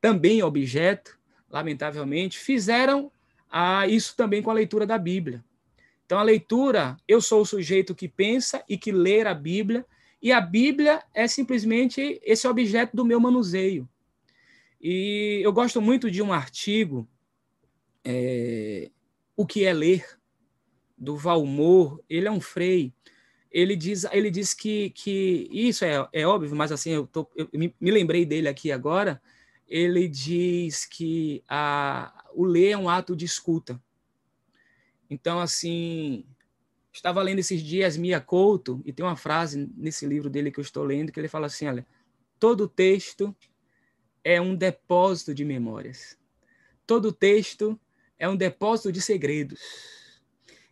[0.00, 1.18] também objeto,
[1.50, 3.12] lamentavelmente, fizeram
[3.88, 5.44] isso também com a leitura da Bíblia.
[6.06, 9.84] Então, a leitura, eu sou o sujeito que pensa e que lê a Bíblia,
[10.20, 13.88] e a Bíblia é simplesmente esse objeto do meu manuseio.
[14.80, 17.06] E eu gosto muito de um artigo,
[18.04, 18.90] é,
[19.36, 20.04] O que é Ler,
[20.96, 22.92] do Valmor, ele é um frei.
[23.50, 27.48] Ele diz, ele diz que, que isso é, é óbvio, mas assim, eu, tô, eu
[27.52, 29.20] me, me lembrei dele aqui agora.
[29.68, 33.82] Ele diz que a, o ler é um ato de escuta.
[35.10, 36.24] Então, assim,
[36.92, 40.62] estava lendo esses dias Mia Couto, e tem uma frase nesse livro dele que eu
[40.62, 41.86] estou lendo, que ele fala assim: olha,
[42.38, 43.34] todo texto
[44.22, 46.16] é um depósito de memórias.
[46.86, 47.78] Todo texto
[48.22, 49.58] é um depósito de segredos.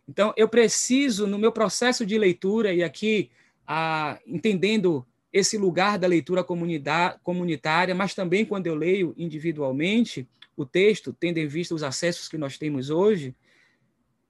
[0.07, 3.29] Então, eu preciso, no meu processo de leitura, e aqui
[3.67, 11.11] ah, entendendo esse lugar da leitura comunitária, mas também quando eu leio individualmente o texto,
[11.11, 13.35] tendo em vista os acessos que nós temos hoje,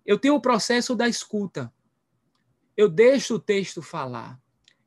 [0.03, 1.71] eu tenho o processo da escuta.
[2.75, 4.39] Eu deixo o texto falar.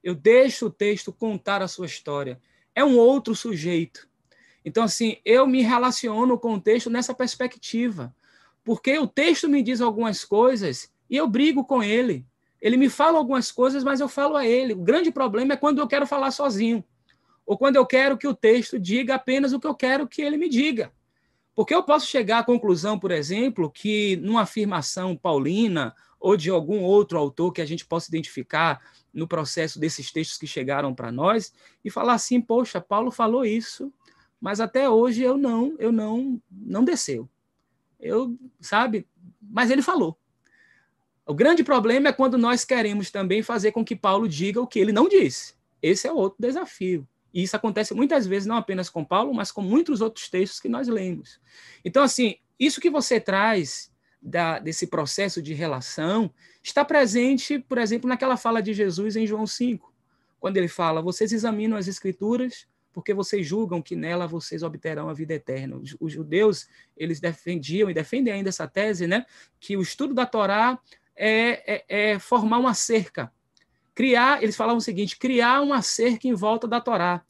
[0.03, 2.41] Eu deixo o texto contar a sua história.
[2.75, 4.09] É um outro sujeito.
[4.65, 8.13] Então, assim, eu me relaciono com o texto nessa perspectiva
[8.65, 12.27] porque o texto me diz algumas coisas e eu brigo com ele.
[12.61, 14.73] Ele me fala algumas coisas, mas eu falo a ele.
[14.73, 16.83] O grande problema é quando eu quero falar sozinho,
[17.45, 20.39] ou quando eu quero que o texto diga apenas o que eu quero que ele
[20.39, 20.91] me diga.
[21.55, 26.83] Porque eu posso chegar à conclusão, por exemplo, que numa afirmação paulina ou de algum
[26.83, 28.81] outro autor que a gente possa identificar
[29.13, 31.53] no processo desses textos que chegaram para nós
[31.85, 33.93] e falar assim, poxa, Paulo falou isso,
[34.41, 37.29] mas até hoje eu não, eu não, não desceu.
[38.05, 39.07] Eu, sabe?
[39.41, 40.19] Mas ele falou.
[41.27, 44.79] O grande problema é quando nós queremos também fazer com que Paulo diga o que
[44.79, 45.55] ele não disse.
[45.81, 47.09] Esse é outro desafio.
[47.33, 50.69] E isso acontece muitas vezes, não apenas com Paulo, mas com muitos outros textos que
[50.69, 51.41] nós lemos.
[51.83, 53.91] Então, assim, isso que você traz
[54.21, 56.31] da, desse processo de relação
[56.63, 59.93] está presente, por exemplo, naquela fala de Jesus em João 5,
[60.39, 65.13] quando ele fala: Vocês examinam as Escrituras porque vocês julgam que nela vocês obterão a
[65.13, 65.77] vida eterna.
[66.01, 69.27] Os, judeus, eles defendiam e defendem ainda essa tese, né,
[69.59, 70.79] que o estudo da Torá
[71.17, 73.33] é, é, é formar uma cerca.
[73.95, 77.23] Criar, eles falavam o seguinte, criar uma cerca em volta da Torá.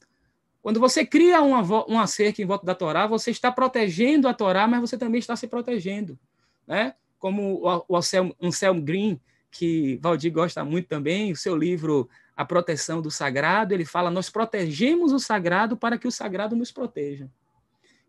[0.61, 4.67] Quando você cria uma, uma cerca em volta da Torá, você está protegendo a Torá,
[4.67, 6.17] mas você também está se protegendo.
[6.65, 6.93] Né?
[7.19, 7.97] Como o, o
[8.41, 9.19] Anselm Green,
[9.51, 14.29] que Valdir gosta muito também, o seu livro a proteção do sagrado, ele fala: nós
[14.29, 17.29] protegemos o sagrado para que o sagrado nos proteja.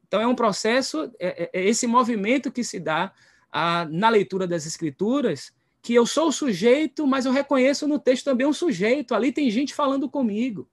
[0.06, 3.12] Então, é um processo, é, é, é esse movimento que se dá
[3.50, 8.24] a, na leitura das Escrituras, que eu sou o sujeito, mas eu reconheço no texto
[8.24, 9.14] também um sujeito.
[9.14, 10.68] Ali tem gente falando comigo.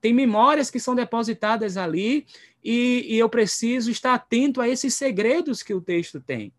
[0.00, 2.26] Tem memórias que são depositadas ali
[2.62, 6.52] e, e eu preciso estar atento a esses segredos que o texto tem.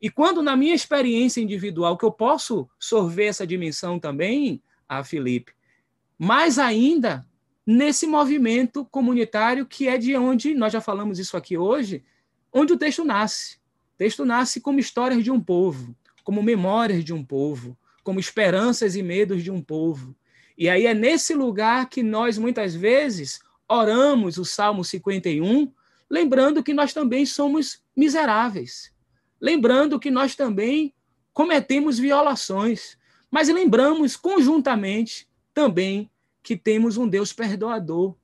[0.00, 5.52] E quando, na minha experiência individual, que eu posso sorver essa dimensão também, a Felipe,
[6.18, 7.26] mais ainda
[7.66, 12.04] nesse movimento comunitário que é de onde, nós já falamos isso aqui hoje,
[12.52, 13.56] onde o texto nasce.
[13.94, 18.96] O texto nasce como histórias de um povo, como memórias de um povo, como esperanças
[18.96, 20.14] e medos de um povo.
[20.56, 25.72] E aí é nesse lugar que nós muitas vezes oramos o Salmo 51,
[26.08, 28.92] lembrando que nós também somos miseráveis,
[29.40, 30.94] lembrando que nós também
[31.32, 32.96] cometemos violações,
[33.30, 36.10] mas lembramos conjuntamente também
[36.42, 38.14] que temos um Deus perdoador,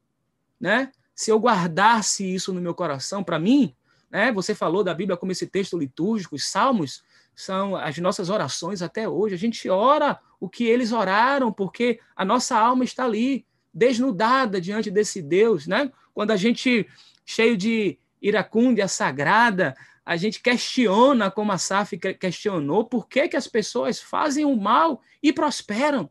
[0.61, 0.93] né?
[1.15, 3.75] Se eu guardasse isso no meu coração, para mim,
[4.11, 4.33] né?
[4.33, 7.03] Você falou da Bíblia como esse texto litúrgico, os salmos
[7.35, 9.35] são as nossas orações até hoje.
[9.35, 14.91] A gente ora o que eles oraram, porque a nossa alma está ali, desnudada diante
[14.91, 15.91] desse Deus, né?
[16.13, 16.87] Quando a gente,
[17.25, 23.47] cheio de iracúndia sagrada, a gente questiona, como a Saf questionou, por que, que as
[23.47, 26.11] pessoas fazem o mal e prosperam.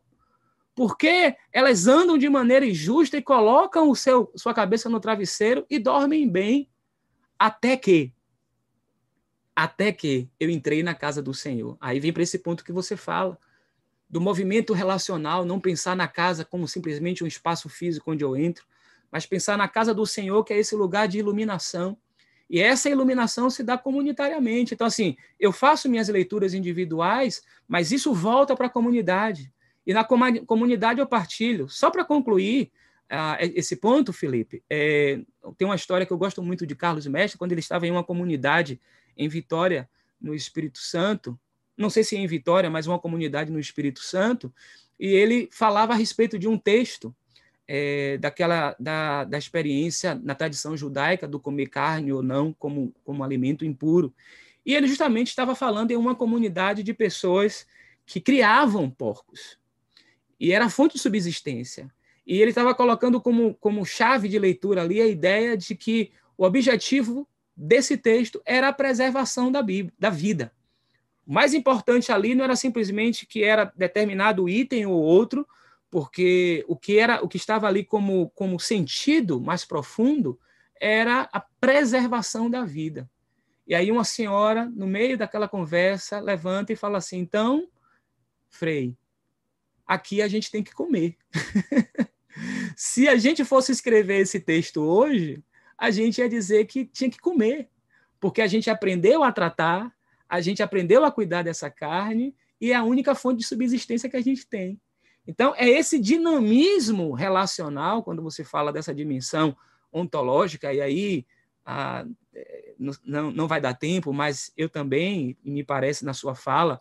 [0.80, 5.66] Por que elas andam de maneira injusta e colocam o seu, sua cabeça no travesseiro
[5.68, 6.70] e dormem bem?
[7.38, 8.14] Até que
[9.54, 11.76] até que eu entrei na casa do Senhor.
[11.82, 13.38] Aí vem para esse ponto que você fala,
[14.08, 18.64] do movimento relacional, não pensar na casa como simplesmente um espaço físico onde eu entro,
[19.12, 21.94] mas pensar na casa do Senhor, que é esse lugar de iluminação.
[22.48, 24.72] E essa iluminação se dá comunitariamente.
[24.72, 29.52] Então, assim, eu faço minhas leituras individuais, mas isso volta para a comunidade.
[29.86, 31.68] E na comunidade eu partilho.
[31.68, 32.70] Só para concluir
[33.10, 35.20] uh, esse ponto, Felipe, é,
[35.56, 38.04] tem uma história que eu gosto muito de Carlos Mestre, quando ele estava em uma
[38.04, 38.80] comunidade
[39.16, 39.88] em Vitória,
[40.20, 41.38] no Espírito Santo,
[41.76, 44.52] não sei se em Vitória, mas uma comunidade no Espírito Santo,
[44.98, 47.14] e ele falava a respeito de um texto
[47.66, 53.22] é, daquela da, da experiência na tradição judaica do comer carne ou não como, como
[53.22, 54.12] alimento impuro.
[54.66, 57.66] E ele justamente estava falando em uma comunidade de pessoas
[58.04, 59.59] que criavam porcos.
[60.40, 61.92] E era fonte de subsistência.
[62.26, 66.44] E ele estava colocando como, como chave de leitura ali a ideia de que o
[66.44, 70.50] objetivo desse texto era a preservação da, Bíblia, da vida.
[71.26, 75.46] O mais importante ali não era simplesmente que era determinado item ou outro,
[75.90, 80.38] porque o que era o que estava ali como, como sentido mais profundo
[80.80, 83.10] era a preservação da vida.
[83.66, 87.68] E aí uma senhora, no meio daquela conversa, levanta e fala assim: "Então,
[88.48, 88.96] Frei,
[89.90, 91.16] aqui a gente tem que comer".
[92.76, 95.42] Se a gente fosse escrever esse texto hoje,
[95.76, 97.68] a gente ia dizer que tinha que comer,
[98.20, 99.92] porque a gente aprendeu a tratar,
[100.28, 104.16] a gente aprendeu a cuidar dessa carne e é a única fonte de subsistência que
[104.16, 104.80] a gente tem.
[105.26, 109.56] Então, é esse dinamismo relacional, quando você fala dessa dimensão
[109.92, 111.26] ontológica, e aí
[111.64, 112.04] ah,
[113.04, 116.80] não, não vai dar tempo, mas eu também, e me parece na sua fala,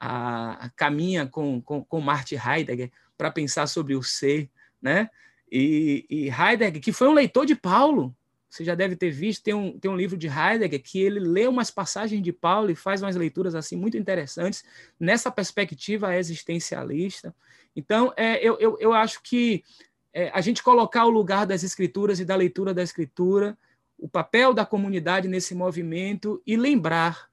[0.00, 4.48] ah, caminha com, com, com Martin Heidegger para pensar sobre o ser,
[4.80, 5.10] né?
[5.52, 8.14] E, e Heidegger, que foi um leitor de Paulo,
[8.48, 11.46] você já deve ter visto, tem um, tem um livro de Heidegger que ele lê
[11.46, 14.64] umas passagens de Paulo e faz umas leituras assim muito interessantes
[14.98, 17.34] nessa perspectiva existencialista.
[17.76, 19.62] Então, é, eu, eu, eu acho que
[20.12, 23.56] é, a gente colocar o lugar das escrituras e da leitura da escritura,
[23.96, 27.28] o papel da comunidade nesse movimento e lembrar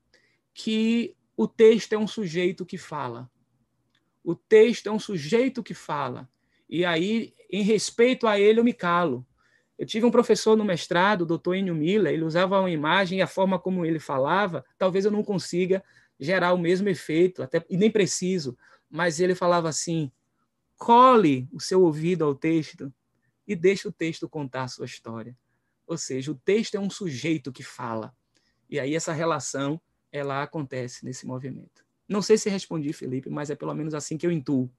[0.53, 3.31] que o texto é um sujeito que fala.
[4.23, 6.29] O texto é um sujeito que fala.
[6.69, 9.25] E aí, em respeito a ele, eu me calo
[9.77, 13.21] eu tive um professor no mestrado, o doutor Enio Miller, ele usava uma imagem e
[13.21, 15.83] a forma como ele falava, talvez eu não consiga
[16.19, 18.57] gerar o mesmo efeito, até e nem preciso,
[18.89, 20.11] mas ele falava assim:
[20.77, 22.91] cole o seu ouvido ao texto
[23.47, 25.37] e deixe o texto contar a sua história.
[25.85, 28.13] Ou seja, o texto é um sujeito que fala.
[28.67, 29.79] E aí essa relação
[30.11, 31.85] ela acontece nesse movimento.
[32.07, 34.69] Não sei se respondi, Felipe, mas é pelo menos assim que eu intuo.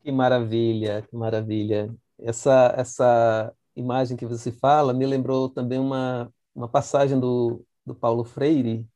[0.00, 1.94] Que maravilha, que maravilha.
[2.18, 8.22] Essa, essa imagem que você fala me lembrou também uma, uma passagem do, do Paulo
[8.22, 8.86] Freire,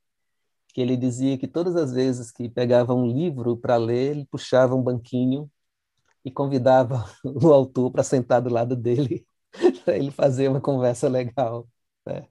[0.73, 4.75] que ele dizia que todas as vezes que pegava um livro para ler, ele puxava
[4.75, 5.51] um banquinho
[6.25, 9.27] e convidava o autor para sentar do lado dele,
[9.85, 11.67] para ele fazer uma conversa legal.
[12.07, 12.27] Né?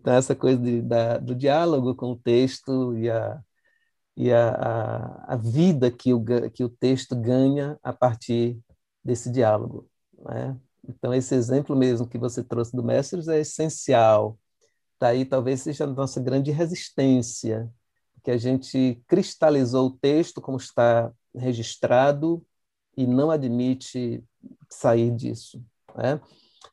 [0.00, 3.40] Então, essa coisa de, da, do diálogo com o texto e a,
[4.16, 8.58] e a, a, a, vida que o, que o texto ganha a partir
[9.02, 9.88] desse diálogo.
[10.18, 10.56] Né?
[10.86, 14.38] Então, esse exemplo mesmo que você trouxe do Mestres é essencial.
[15.00, 17.70] Daí tá talvez seja a nossa grande resistência,
[18.22, 22.44] que a gente cristalizou o texto como está registrado
[22.96, 24.22] e não admite
[24.68, 25.62] sair disso.
[25.96, 26.20] Né?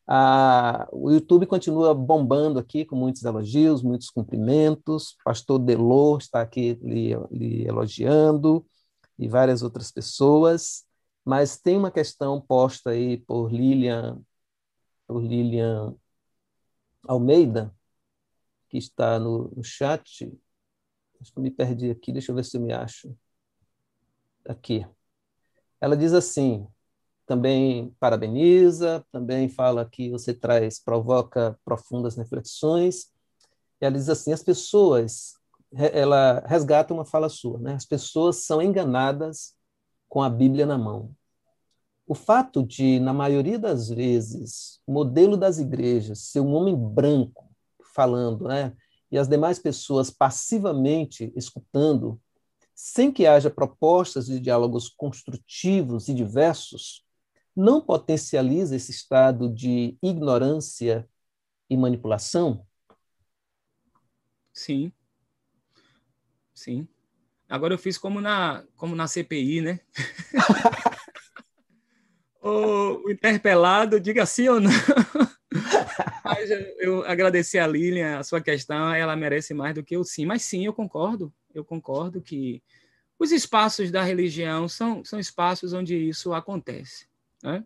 [0.08, 5.16] Ah, o YouTube continua bombando aqui com muitos elogios, muitos cumprimentos.
[5.24, 8.66] Pastor Delor está aqui lhe, lhe elogiando
[9.18, 10.86] e várias outras pessoas.
[11.24, 14.22] Mas tem uma questão posta aí por Lilian,
[15.08, 15.96] por Lilian
[17.08, 17.74] Almeida,
[18.70, 20.32] que está no, no chat.
[21.22, 23.16] Acho que eu me perdi aqui, deixa eu ver se eu me acho.
[24.48, 24.86] aqui.
[25.80, 26.68] Ela diz assim:
[27.26, 33.12] também parabeniza, também fala que você traz, provoca profundas reflexões.
[33.80, 35.34] Ela diz assim: as pessoas,
[35.72, 37.74] ela resgata uma fala sua, né?
[37.74, 39.56] As pessoas são enganadas
[40.10, 41.12] com a Bíblia na mão.
[42.06, 47.50] O fato de, na maioria das vezes, o modelo das igrejas ser um homem branco
[47.96, 48.74] falando, né?
[49.10, 52.20] E as demais pessoas passivamente escutando,
[52.76, 57.06] sem que haja propostas de diálogos construtivos e diversos,
[57.56, 61.08] não potencializa esse estado de ignorância
[61.70, 62.66] e manipulação?
[64.54, 64.92] Sim.
[66.54, 66.88] Sim.
[67.50, 69.80] Agora eu fiz como na, como na CPI, né?
[72.42, 74.72] o, interpelado, diga sim ou não.
[76.24, 80.26] Mas eu, eu a Lilian, a sua questão, ela merece mais do que o sim.
[80.26, 81.34] Mas sim, eu concordo.
[81.54, 82.64] Eu concordo que
[83.20, 87.08] os espaços da religião são, são espaços onde isso acontece.
[87.44, 87.64] Né?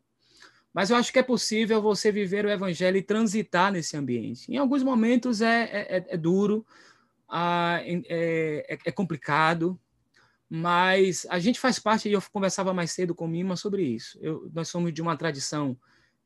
[0.73, 4.51] Mas eu acho que é possível você viver o evangelho e transitar nesse ambiente.
[4.51, 6.65] Em alguns momentos é, é, é duro,
[7.29, 9.79] ah, é, é, é, complicado,
[10.49, 14.17] mas a gente faz parte, e eu conversava mais cedo com Mima sobre isso.
[14.21, 15.77] Eu, nós somos de uma tradição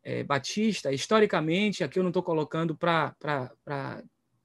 [0.03, 3.15] é, batista, historicamente, aqui eu não estou colocando para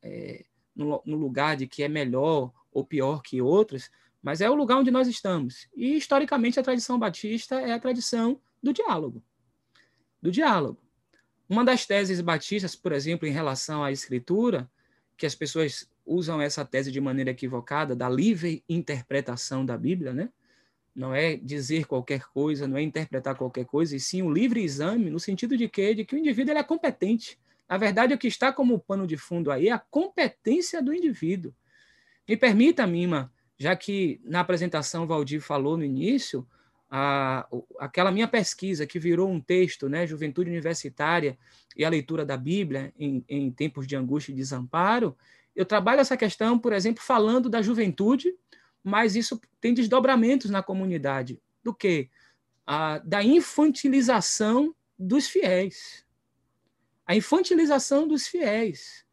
[0.02, 3.90] é, no, no lugar de que é melhor ou pior que outros,
[4.22, 5.68] mas é o lugar onde nós estamos.
[5.74, 9.22] E, historicamente, a tradição batista é a tradição do diálogo.
[10.20, 10.80] Do diálogo.
[11.48, 14.68] Uma das teses batistas, por exemplo, em relação à escritura,
[15.16, 20.30] que as pessoas usam essa tese de maneira equivocada, da livre interpretação da Bíblia, né?
[20.94, 25.10] Não é dizer qualquer coisa, não é interpretar qualquer coisa, e sim o livre exame,
[25.10, 27.38] no sentido de que, de que o indivíduo ele é competente.
[27.68, 31.54] Na verdade, o que está como pano de fundo aí é a competência do indivíduo.
[32.28, 36.46] Me permita, Mima, já que na apresentação Valdir falou no início,
[36.98, 37.46] a,
[37.78, 41.38] aquela minha pesquisa que virou um texto, né, Juventude Universitária
[41.76, 45.14] e a leitura da Bíblia em, em tempos de angústia e desamparo,
[45.54, 48.34] eu trabalho essa questão, por exemplo, falando da juventude,
[48.82, 51.38] mas isso tem desdobramentos na comunidade.
[51.62, 52.08] Do que?
[53.04, 56.04] da infantilização dos fiéis.
[57.06, 59.04] A infantilização dos fiéis.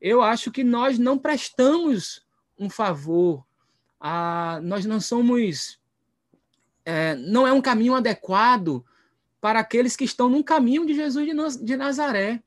[0.00, 2.24] Eu acho que nós não prestamos
[2.58, 3.44] um favor,
[4.62, 5.78] nós não somos
[6.84, 8.84] é, não é um caminho adequado
[9.40, 11.28] para aqueles que estão no caminho de Jesus
[11.60, 12.42] de Nazaré.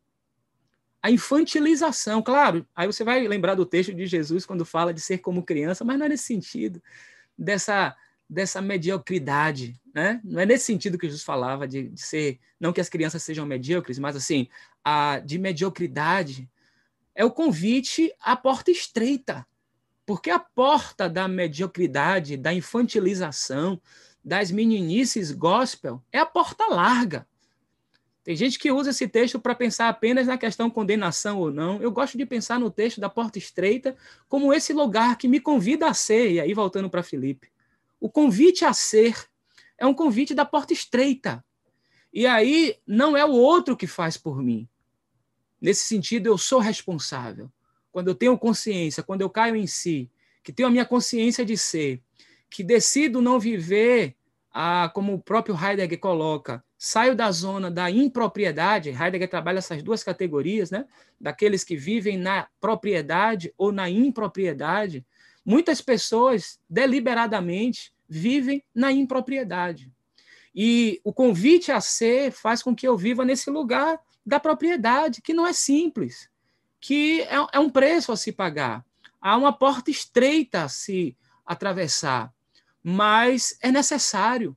[1.02, 5.20] A infantilização, claro, aí você vai lembrar do texto de Jesus quando fala de ser
[5.20, 6.82] como criança, mas não é nesse sentido,
[7.38, 7.96] dessa,
[8.28, 10.20] dessa mediocridade, né?
[10.24, 13.46] Não é nesse sentido que Jesus falava de, de ser, não que as crianças sejam
[13.46, 14.48] medíocres, mas assim,
[14.84, 16.50] a, de mediocridade.
[17.14, 19.46] É o convite à porta estreita,
[20.06, 23.82] porque a porta da mediocridade, da infantilização,
[24.24, 27.28] das meninices gospel é a porta larga.
[28.28, 31.82] Tem gente que usa esse texto para pensar apenas na questão condenação ou não.
[31.82, 33.96] Eu gosto de pensar no texto da porta estreita
[34.28, 36.32] como esse lugar que me convida a ser.
[36.32, 37.50] E aí, voltando para Felipe,
[38.02, 39.16] o convite a ser
[39.78, 41.42] é um convite da porta estreita.
[42.12, 44.68] E aí, não é o outro que faz por mim.
[45.62, 47.50] Nesse sentido, eu sou responsável.
[47.94, 50.12] Quando eu tenho consciência, quando eu caio em si,
[50.44, 52.04] que tenho a minha consciência de ser,
[52.50, 54.16] que decido não viver
[54.94, 60.72] como o próprio Heidegger coloca, saio da zona da impropriedade, Heidegger trabalha essas duas categorias,
[60.72, 60.86] né?
[61.20, 65.06] daqueles que vivem na propriedade ou na impropriedade.
[65.46, 69.92] Muitas pessoas, deliberadamente, vivem na impropriedade.
[70.54, 75.34] E o convite a ser faz com que eu viva nesse lugar da propriedade, que
[75.34, 76.30] não é simples,
[76.80, 78.84] que é, é um preço a se pagar.
[79.22, 81.16] Há uma porta estreita a se
[81.46, 82.34] atravessar
[82.90, 84.56] mas é necessário.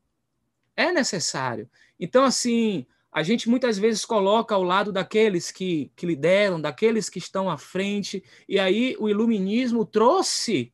[0.77, 1.69] É necessário.
[1.99, 7.19] Então, assim, a gente muitas vezes coloca ao lado daqueles que, que lideram, daqueles que
[7.19, 10.73] estão à frente, e aí o iluminismo trouxe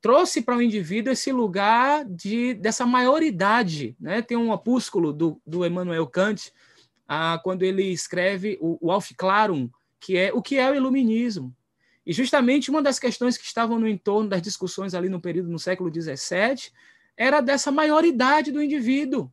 [0.00, 3.96] trouxe para o indivíduo esse lugar de dessa maioridade.
[3.98, 4.22] Né?
[4.22, 6.52] Tem um opúsculo do, do Emmanuel Kant,
[7.08, 9.68] ah, quando ele escreve o, o Alf Clarum,
[9.98, 11.52] que é o que é o iluminismo.
[12.04, 15.58] E justamente uma das questões que estavam no entorno das discussões ali no período no
[15.58, 16.72] século XVII
[17.16, 19.32] era dessa maioridade do indivíduo.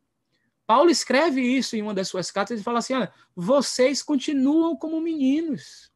[0.67, 5.01] Paulo escreve isso em uma das suas cartas e fala assim: olha, vocês continuam como
[5.01, 5.91] meninos.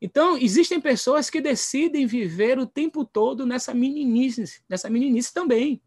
[0.00, 5.82] Então, existem pessoas que decidem viver o tempo todo nessa meninice, nessa meninice também.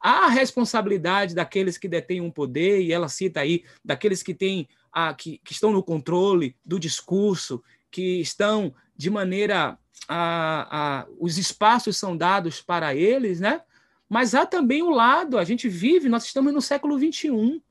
[0.00, 4.66] Há a responsabilidade daqueles que detêm um poder, e ela cita aí, daqueles que têm
[4.90, 7.62] a, que, que estão no controle do discurso,
[7.94, 13.62] que estão de maneira a, a, os espaços são dados para eles, né?
[14.08, 17.62] Mas há também o lado, a gente vive, nós estamos no século XXI.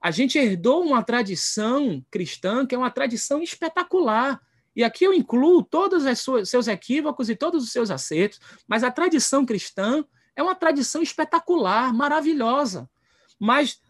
[0.00, 4.40] A gente herdou uma tradição cristã que é uma tradição espetacular.
[4.76, 8.38] E aqui eu incluo todos os seus equívocos e todos os seus acertos,
[8.68, 10.04] mas a tradição cristã
[10.36, 12.88] é uma tradição espetacular, maravilhosa.
[13.40, 13.80] Mas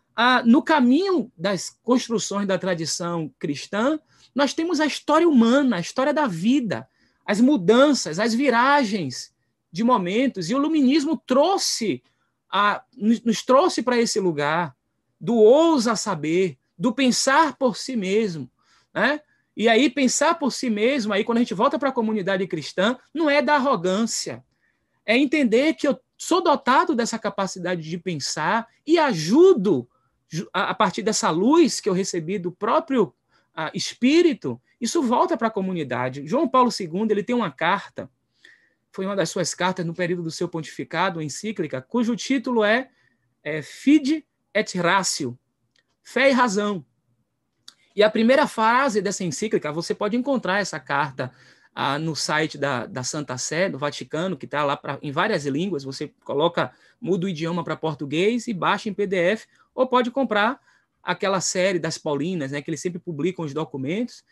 [0.45, 3.99] no caminho das construções da tradição cristã,
[4.35, 6.89] nós temos a história humana, a história da vida,
[7.25, 9.33] as mudanças, as viragens
[9.73, 10.51] de momentos.
[10.51, 12.03] E o iluminismo trouxe,
[12.51, 14.75] a, nos trouxe para esse lugar
[15.21, 18.51] do ousa saber, do pensar por si mesmo.
[18.93, 19.21] Né?
[19.57, 22.99] E aí, pensar por si mesmo, aí quando a gente volta para a comunidade cristã,
[23.13, 24.45] não é da arrogância.
[25.07, 29.89] É entender que eu sou dotado dessa capacidade de pensar e ajudo,
[30.53, 33.15] a partir dessa luz que eu recebi do próprio
[33.73, 36.27] Espírito, isso volta para a comunidade.
[36.27, 38.11] João Paulo II ele tem uma carta,
[38.91, 42.91] foi uma das suas cartas no período do seu pontificado, encíclica, cujo título é,
[43.43, 45.39] é Fide et Ratio,
[46.03, 46.85] Fé e Razão.
[47.95, 51.33] E a primeira frase dessa encíclica, você pode encontrar essa carta
[52.01, 55.83] no site da, da Santa Sé, do Vaticano, que está lá pra, em várias línguas.
[55.85, 60.61] Você coloca, muda o idioma para português e baixa em PDF, ou pode comprar
[61.03, 64.25] aquela série das Paulinas, né, que eles sempre publicam os documentos.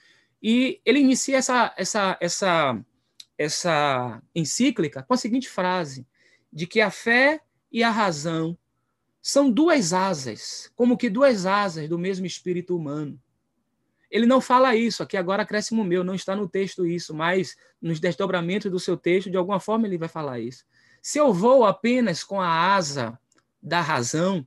[0.42, 2.84] E ele inicia essa, essa, essa,
[3.36, 6.06] essa encíclica com a seguinte frase:
[6.52, 7.40] de que a fé
[7.70, 8.56] e a razão
[9.20, 13.20] são duas asas, como que duas asas do mesmo espírito humano.
[14.10, 17.56] Ele não fala isso, aqui agora cresce o meu, não está no texto isso, mas
[17.80, 20.64] nos desdobramentos do seu texto, de alguma forma ele vai falar isso.
[21.00, 23.18] Se eu vou apenas com a asa
[23.62, 24.46] da razão,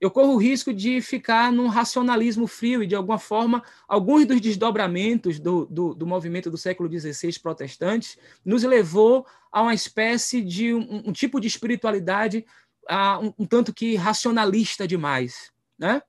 [0.00, 4.40] eu corro o risco de ficar num racionalismo frio e, de alguma forma, alguns dos
[4.40, 10.72] desdobramentos do, do, do movimento do século XVI protestante nos levou a uma espécie de
[10.72, 12.44] um, um tipo de espiritualidade
[12.88, 16.02] uh, um, um tanto que racionalista demais, né?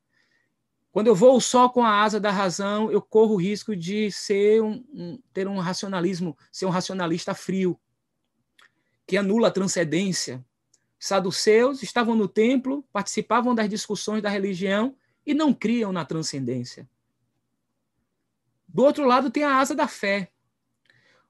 [0.92, 4.62] Quando eu vou só com a asa da razão, eu corro o risco de ser
[4.62, 7.80] um, um, ter um racionalismo, ser um racionalista frio,
[9.06, 10.44] que anula a transcendência.
[11.00, 14.96] Saduceus estavam no templo, participavam das discussões da religião
[15.26, 16.88] e não criam na transcendência.
[18.68, 20.30] Do outro lado, tem a asa da fé.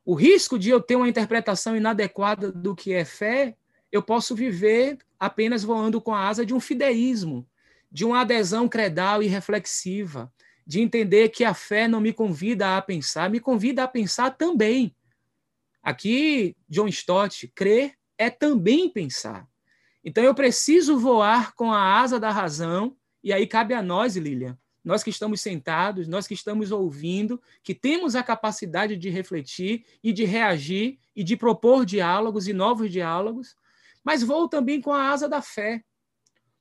[0.04, 3.56] O risco de eu ter uma interpretação inadequada do que é fé,
[3.92, 7.48] eu posso viver apenas voando com a asa de um fideísmo,
[7.92, 10.32] de uma adesão credal e reflexiva,
[10.66, 14.96] de entender que a fé não me convida a pensar, me convida a pensar também.
[15.82, 19.49] Aqui, John Stott, crer é também pensar.
[20.04, 24.58] Então eu preciso voar com a asa da razão, e aí cabe a nós, Lilian,
[24.84, 30.14] nós que estamos sentados, nós que estamos ouvindo, que temos a capacidade de refletir e
[30.14, 33.56] de reagir e de propor diálogos e novos diálogos,
[34.04, 35.84] mas vou também com a asa da fé,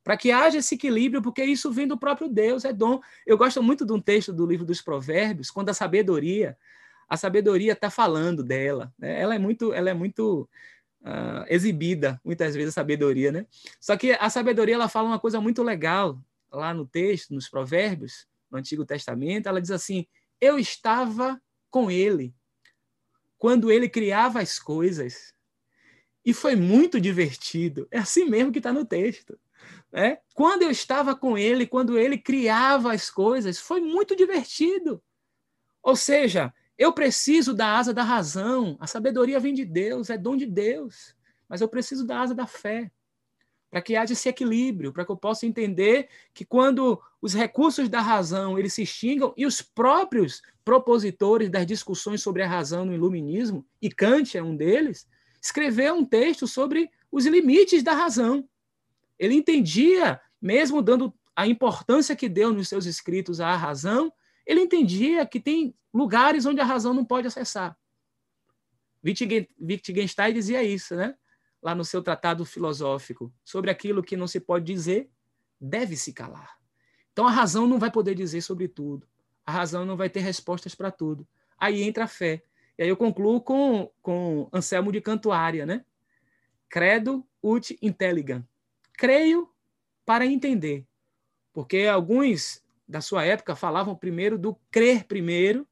[0.02, 3.00] para que haja esse equilíbrio, porque isso vem do próprio Deus, é dom.
[3.26, 6.56] Eu gosto muito de um texto do livro dos Provérbios, quando a sabedoria,
[7.08, 9.20] a sabedoria está falando dela, né?
[9.20, 10.48] ela é muito, ela é muito
[11.02, 13.46] uh, exibida, muitas vezes a sabedoria, né?
[13.80, 16.20] Só que a sabedoria ela fala uma coisa muito legal
[16.50, 20.06] lá no texto, nos Provérbios, no Antigo Testamento, ela diz assim:
[20.40, 22.34] eu estava com ele
[23.36, 25.32] quando ele criava as coisas.
[26.24, 27.88] E foi muito divertido.
[27.90, 29.38] É assim mesmo que está no texto.
[29.90, 30.18] Né?
[30.34, 35.02] Quando eu estava com ele, quando ele criava as coisas, foi muito divertido.
[35.82, 38.76] Ou seja, eu preciso da asa da razão.
[38.78, 41.14] A sabedoria vem de Deus, é dom de Deus.
[41.48, 42.90] Mas eu preciso da asa da fé,
[43.70, 48.00] para que haja esse equilíbrio, para que eu possa entender que quando os recursos da
[48.00, 53.66] razão eles se extingam e os próprios propositores das discussões sobre a razão no iluminismo,
[53.82, 55.08] e Kant é um deles,
[55.42, 58.48] escreveu um texto sobre os limites da razão.
[59.18, 64.12] Ele entendia, mesmo dando a importância que deu nos seus escritos à razão,
[64.48, 67.78] ele entendia que tem lugares onde a razão não pode acessar.
[69.04, 71.14] Wittgenstein dizia isso, né?
[71.62, 75.08] Lá no seu tratado filosófico, sobre aquilo que não se pode dizer,
[75.60, 76.58] deve se calar.
[77.12, 79.06] Então a razão não vai poder dizer sobre tudo.
[79.44, 81.26] A razão não vai ter respostas para tudo.
[81.56, 82.42] Aí entra a fé.
[82.76, 85.84] E aí eu concluo com, com Anselmo de Cantuária, né?
[86.68, 88.44] Credo ut intelligam
[88.98, 89.48] creio
[90.04, 90.84] para entender.
[91.52, 95.66] Porque alguns da sua época falavam primeiro do crer primeiro,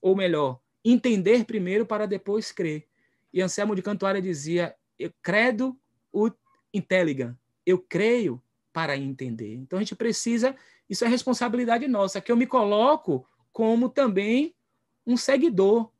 [0.00, 2.88] ou melhor, entender primeiro para depois crer.
[3.32, 5.78] E Anselmo de Cantuária dizia: eu credo
[6.12, 6.36] ut
[6.72, 7.36] intelligam.
[7.66, 8.42] Eu creio
[8.72, 9.54] para entender.
[9.54, 10.56] Então a gente precisa,
[10.88, 14.54] isso é responsabilidade nossa, que eu me coloco como também
[15.06, 15.90] um seguidor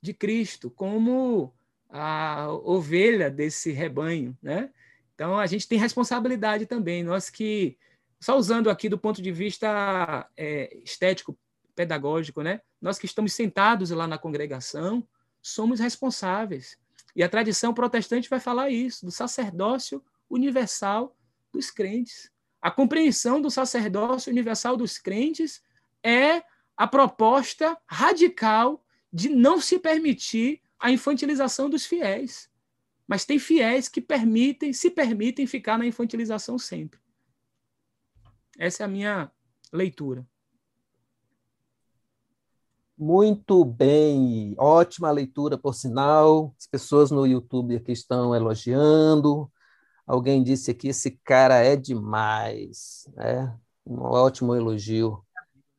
[0.00, 1.52] de Cristo, como
[1.88, 4.70] a ovelha desse rebanho, né?
[5.14, 7.76] Então, a gente tem responsabilidade também, nós que,
[8.20, 11.38] só usando aqui do ponto de vista é, estético,
[11.74, 12.60] pedagógico, né?
[12.80, 15.06] nós que estamos sentados lá na congregação,
[15.42, 16.78] somos responsáveis.
[17.14, 21.16] E a tradição protestante vai falar isso, do sacerdócio universal
[21.52, 22.30] dos crentes.
[22.62, 25.62] A compreensão do sacerdócio universal dos crentes
[26.02, 26.42] é
[26.76, 32.48] a proposta radical de não se permitir a infantilização dos fiéis.
[33.06, 37.00] Mas tem fiéis que permitem, se permitem ficar na infantilização sempre.
[38.60, 39.32] Essa é a minha
[39.72, 40.26] leitura.
[42.96, 46.54] Muito bem, ótima leitura, por sinal.
[46.58, 49.50] As pessoas no YouTube aqui estão elogiando.
[50.06, 53.08] Alguém disse aqui: esse cara é demais.
[53.16, 53.50] É
[53.86, 55.24] um ótimo elogio.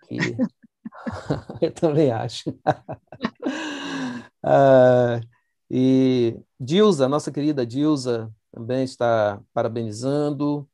[0.08, 0.18] Que...
[1.62, 2.52] Eu também acho.
[4.44, 5.22] ah,
[5.70, 10.68] e Dilza, nossa querida Dilza, também está parabenizando,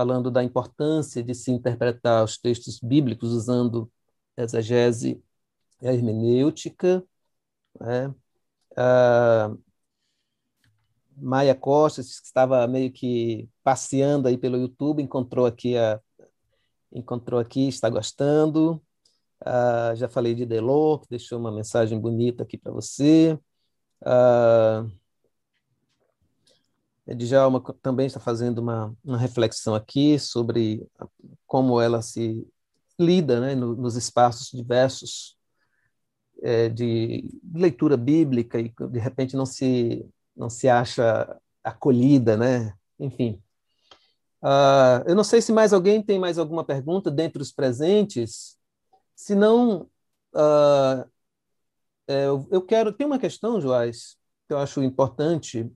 [0.00, 3.92] falando da importância de se interpretar os textos bíblicos usando
[4.34, 5.22] exegese
[5.82, 7.04] hermenêutica.
[7.78, 8.14] Né?
[8.74, 9.54] Ah,
[11.14, 16.00] Maia Costa, que estava meio que passeando aí pelo YouTube, encontrou aqui a
[16.90, 18.82] encontrou aqui, está gostando.
[19.44, 23.38] Ah, já falei de Delor, que deixou uma mensagem bonita aqui para você.
[27.14, 30.86] Djalma também está fazendo uma, uma reflexão aqui sobre
[31.46, 32.46] como ela se
[32.98, 35.36] lida né, no, nos espaços diversos
[36.42, 40.06] é, de leitura bíblica e de repente não se
[40.36, 42.72] não se acha acolhida, né?
[42.98, 43.42] Enfim.
[44.42, 48.56] Uh, eu não sei se mais alguém tem mais alguma pergunta dentre os presentes.
[49.14, 49.82] Se não,
[50.34, 51.10] uh,
[52.50, 52.92] eu quero.
[52.92, 54.16] Tem uma questão, Joás,
[54.48, 55.70] que eu acho importante.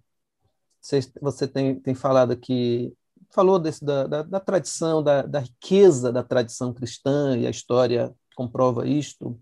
[0.84, 2.92] Você, você tem, tem falado aqui,
[3.30, 8.14] falou desse, da, da, da tradição, da, da riqueza da tradição cristã, e a história
[8.36, 9.40] comprova isto.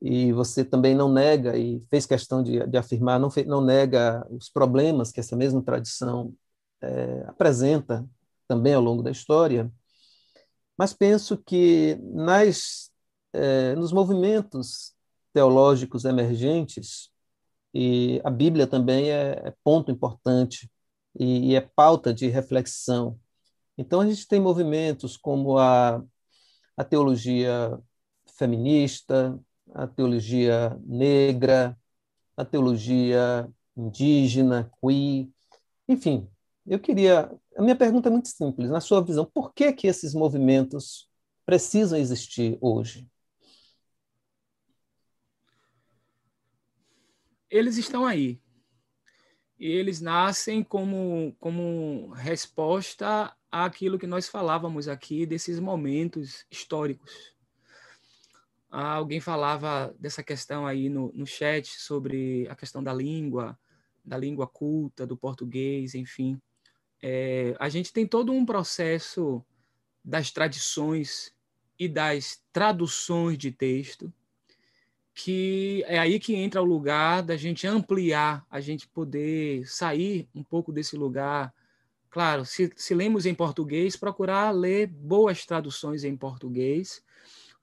[0.00, 4.48] E você também não nega e fez questão de, de afirmar não, não nega os
[4.48, 6.32] problemas que essa mesma tradição
[6.80, 8.08] é, apresenta
[8.48, 9.70] também ao longo da história.
[10.78, 12.90] Mas penso que nas
[13.34, 14.94] é, nos movimentos
[15.34, 17.10] teológicos emergentes,
[17.78, 20.70] e a Bíblia também é, é ponto importante
[21.18, 23.20] e, é pauta de reflexão.
[23.76, 26.02] Então, a gente tem movimentos como a,
[26.74, 27.78] a teologia
[28.38, 29.38] feminista,
[29.74, 31.78] a teologia negra,
[32.34, 33.46] a teologia
[33.76, 35.28] indígena, queer,
[35.86, 36.26] enfim.
[36.66, 40.14] Eu queria, a minha pergunta é muito simples, na sua visão, por que que esses
[40.14, 41.10] movimentos
[41.44, 43.06] precisam existir hoje?
[47.56, 48.40] Eles estão aí.
[49.58, 57.34] E eles nascem como, como resposta àquilo que nós falávamos aqui, desses momentos históricos.
[58.70, 63.58] Ah, alguém falava dessa questão aí no, no chat sobre a questão da língua,
[64.04, 66.40] da língua culta, do português, enfim.
[67.02, 69.42] É, a gente tem todo um processo
[70.04, 71.34] das tradições
[71.78, 74.12] e das traduções de texto,
[75.16, 80.44] que é aí que entra o lugar da gente ampliar, a gente poder sair um
[80.44, 81.54] pouco desse lugar.
[82.10, 87.02] Claro, se, se lemos em português, procurar ler boas traduções em português,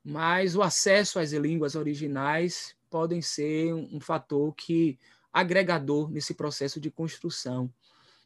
[0.03, 4.97] mas o acesso às línguas originais podem ser um, um fator que
[5.31, 7.71] agregador nesse processo de construção,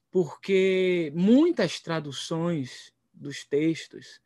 [0.10, 4.22] porque muitas traduções dos textos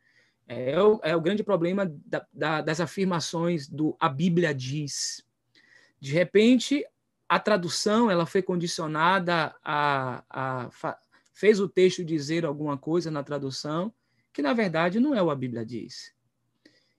[0.46, 5.24] é o, é o grande problema da, da, das afirmações do a Bíblia diz.
[6.00, 6.84] De repente,
[7.28, 10.98] a tradução ela foi condicionada a, a, a
[11.32, 13.92] fez o texto dizer alguma coisa na tradução
[14.32, 16.14] que na verdade não é o a Bíblia diz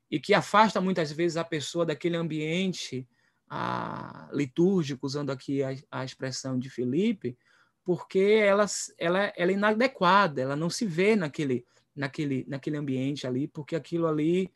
[0.09, 3.07] e que afasta muitas vezes a pessoa daquele ambiente
[3.49, 7.37] a, litúrgico, usando aqui a, a, expressão de Felipe,
[7.83, 8.65] porque ela,
[8.97, 11.65] ela, ela é inadequada, ela não se vê naquele,
[11.95, 14.51] naquele, naquele ambiente ali, porque aquilo ali,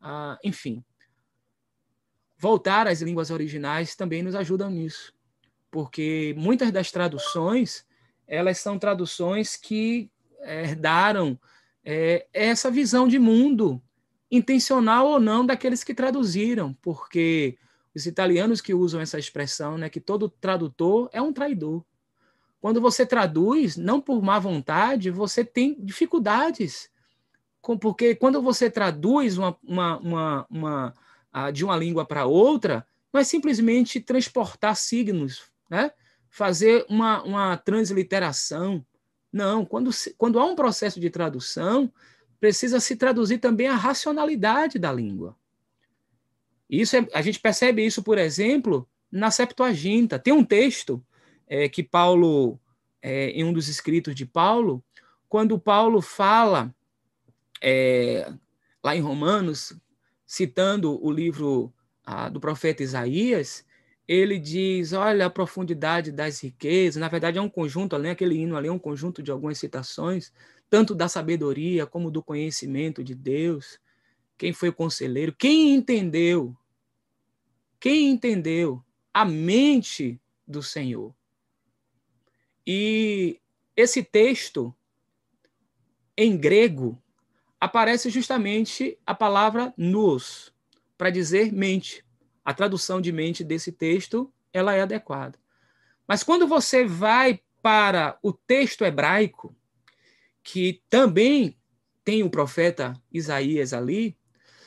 [0.00, 0.84] ah, enfim.
[2.38, 5.14] Voltar às línguas originais também nos ajudam nisso,
[5.70, 7.86] porque muitas das traduções,
[8.26, 10.10] elas são traduções que
[10.40, 11.38] herdaram
[11.84, 13.80] é, essa visão de mundo,
[14.30, 17.58] intencional ou não, daqueles que traduziram, porque
[17.94, 21.84] os italianos que usam essa expressão, né, que todo tradutor é um traidor.
[22.62, 26.88] Quando você traduz, não por má vontade, você tem dificuldades.
[27.80, 30.94] Porque quando você traduz uma, uma, uma,
[31.52, 35.90] de uma língua para outra, não é simplesmente transportar signos, né?
[36.30, 38.86] fazer uma, uma transliteração.
[39.32, 41.92] Não, quando, quando há um processo de tradução,
[42.38, 45.36] precisa se traduzir também a racionalidade da língua.
[46.70, 50.16] Isso é, a gente percebe isso, por exemplo, na Septuaginta.
[50.16, 51.04] Tem um texto
[51.46, 52.58] é, que Paulo,
[53.00, 54.82] é, em um dos escritos de Paulo,
[55.28, 56.74] quando Paulo fala
[57.62, 58.32] é,
[58.82, 59.74] lá em Romanos,
[60.26, 61.72] citando o livro
[62.04, 63.64] ah, do profeta Isaías,
[64.06, 67.00] ele diz: olha a profundidade das riquezas.
[67.00, 70.32] Na verdade, é um conjunto, além aquele hino ali, é um conjunto de algumas citações,
[70.68, 73.78] tanto da sabedoria como do conhecimento de Deus.
[74.36, 75.34] Quem foi o conselheiro?
[75.38, 76.56] Quem entendeu?
[77.78, 78.82] Quem entendeu
[79.14, 81.14] a mente do Senhor?
[82.66, 83.40] E
[83.76, 84.74] esse texto,
[86.16, 87.02] em grego,
[87.60, 90.52] aparece justamente a palavra nous,
[90.96, 92.04] para dizer mente.
[92.44, 95.38] A tradução de mente desse texto, ela é adequada.
[96.06, 99.54] Mas quando você vai para o texto hebraico,
[100.42, 101.56] que também
[102.04, 104.16] tem o profeta Isaías ali,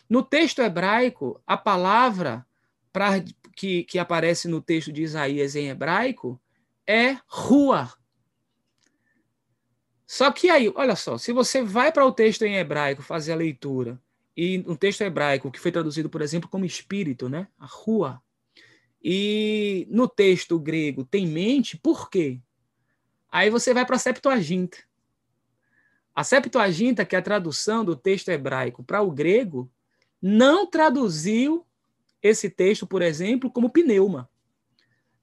[0.09, 2.45] no texto hebraico, a palavra
[2.93, 3.22] pra,
[3.55, 6.39] que, que aparece no texto de Isaías em hebraico
[6.88, 7.91] é rua.
[10.06, 13.36] Só que aí, olha só, se você vai para o texto em hebraico fazer a
[13.36, 13.99] leitura,
[14.38, 17.48] e um texto hebraico que foi traduzido, por exemplo, como espírito, né?
[17.57, 18.22] A rua.
[19.02, 22.40] E no texto grego tem mente, por quê?
[23.32, 24.78] Aí você vai para a Septuaginta.
[26.14, 29.72] A Septuaginta, que é a tradução do texto hebraico para o grego,
[30.22, 31.66] não traduziu
[32.22, 34.30] esse texto, por exemplo, como pneuma.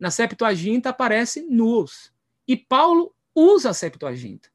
[0.03, 2.13] Na Septuaginta aparece nuos.
[2.49, 4.49] E Paulo usa a Septuaginta.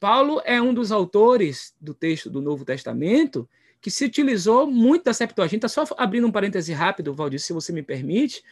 [0.00, 3.46] Paulo é um dos autores do texto do Novo Testamento
[3.78, 7.82] que se utilizou muito da Septuaginta, só abrindo um parêntese rápido, Valdir, se você me
[7.82, 8.42] permite,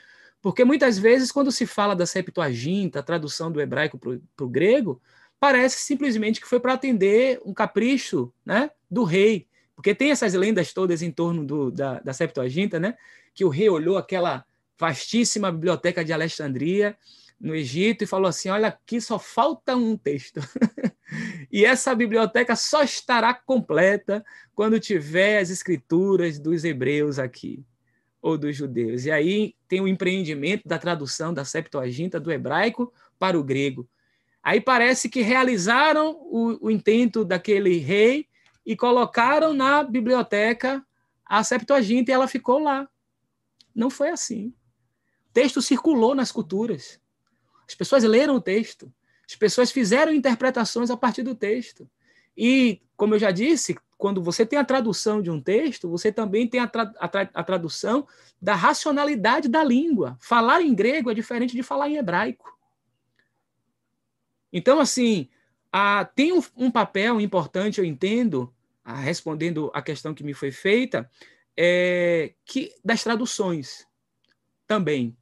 [0.43, 5.01] porque muitas vezes, quando se fala da Septuaginta, a tradução do hebraico para o grego,
[5.41, 9.47] parece simplesmente que foi para atender um capricho né, do rei.
[9.75, 12.99] Porque tem essas lendas todas em torno do, da, da Septuaginta, né?
[13.33, 14.45] Que o rei olhou aquela
[14.79, 16.97] vastíssima biblioteca de Alexandria
[17.41, 20.41] no Egito e falou assim: Olha, aqui só falta um texto.
[21.51, 24.25] e essa biblioteca só estará completa
[24.55, 27.65] quando tiver as escrituras dos hebreus aqui,
[28.21, 29.05] ou dos judeus.
[29.05, 33.89] E aí tem o empreendimento da tradução da Septuaginta do hebraico para o grego.
[34.43, 38.27] Aí parece que realizaram o, o intento daquele rei
[38.65, 40.85] e colocaram na biblioteca
[41.25, 42.89] a Septuaginta e ela ficou lá.
[43.75, 44.53] Não foi assim.
[45.39, 47.01] Texto circulou nas culturas.
[47.65, 48.93] As pessoas leram o texto.
[49.25, 51.89] As pessoas fizeram interpretações a partir do texto.
[52.37, 56.49] E, como eu já disse, quando você tem a tradução de um texto, você também
[56.49, 58.05] tem a, tra a, tra a tradução
[58.43, 60.19] da racionalidade da língua.
[60.21, 62.59] Falar em grego é diferente de falar em hebraico.
[64.53, 65.29] Então, assim,
[65.71, 68.53] a, tem um, um, papel importante, eu entendo,
[68.85, 71.09] respondendo a questão que me foi feita,
[71.57, 73.87] é, que das traduções
[74.67, 75.18] também.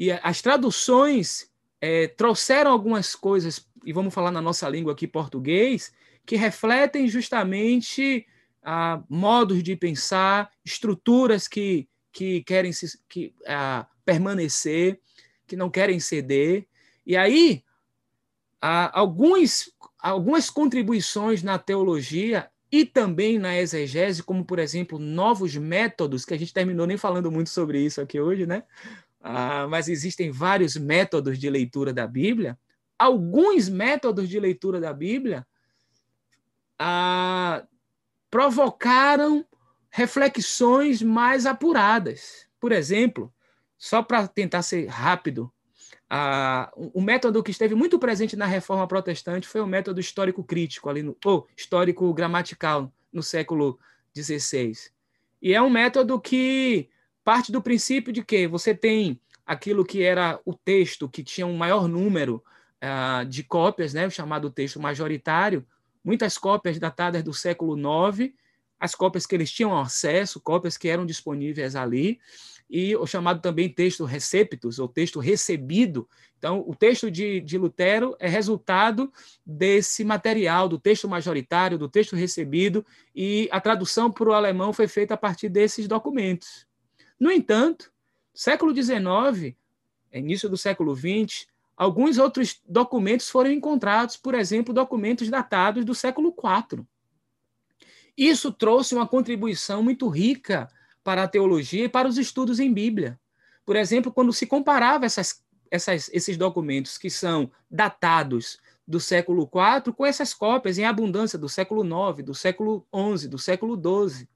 [0.00, 5.92] E as traduções é, trouxeram algumas coisas, e vamos falar na nossa língua aqui, português,
[6.24, 8.26] que refletem justamente
[8.62, 14.98] ah, modos de pensar, estruturas que, que querem se, que, ah, permanecer,
[15.46, 16.66] que não querem ceder.
[17.06, 17.62] E aí,
[18.58, 26.24] ah, alguns, algumas contribuições na teologia e também na exegese, como, por exemplo, novos métodos,
[26.24, 28.62] que a gente terminou nem falando muito sobre isso aqui hoje, né?
[29.20, 32.58] Ah, mas existem vários métodos de leitura da Bíblia.
[32.98, 35.46] Alguns métodos de leitura da Bíblia
[36.78, 37.64] ah,
[38.30, 39.44] provocaram
[39.90, 42.46] reflexões mais apuradas.
[42.58, 43.32] Por exemplo,
[43.76, 45.52] só para tentar ser rápido,
[46.08, 50.88] ah, o método que esteve muito presente na Reforma Protestante foi o método histórico crítico
[50.88, 53.78] ali no, ou histórico gramatical no século
[54.16, 54.72] XVI.
[55.42, 56.88] E é um método que
[57.24, 61.56] parte do princípio de que você tem aquilo que era o texto, que tinha um
[61.56, 62.42] maior número
[62.82, 65.66] uh, de cópias, né, o chamado texto majoritário,
[66.04, 68.32] muitas cópias datadas do século IX,
[68.78, 72.18] as cópias que eles tinham acesso, cópias que eram disponíveis ali,
[72.68, 76.08] e o chamado também texto receptus, ou texto recebido.
[76.38, 79.12] Então, o texto de, de Lutero é resultado
[79.44, 84.86] desse material, do texto majoritário, do texto recebido, e a tradução para o alemão foi
[84.86, 86.69] feita a partir desses documentos.
[87.20, 87.92] No entanto,
[88.34, 89.54] século XIX,
[90.10, 96.34] início do século XX, alguns outros documentos foram encontrados, por exemplo, documentos datados do século
[96.34, 96.82] IV.
[98.16, 100.68] Isso trouxe uma contribuição muito rica
[101.04, 103.20] para a teologia e para os estudos em Bíblia.
[103.64, 109.94] Por exemplo, quando se comparava essas, essas, esses documentos que são datados do século IV
[109.94, 112.86] com essas cópias em abundância do século IX, do século
[113.16, 114.28] XI, do século XII.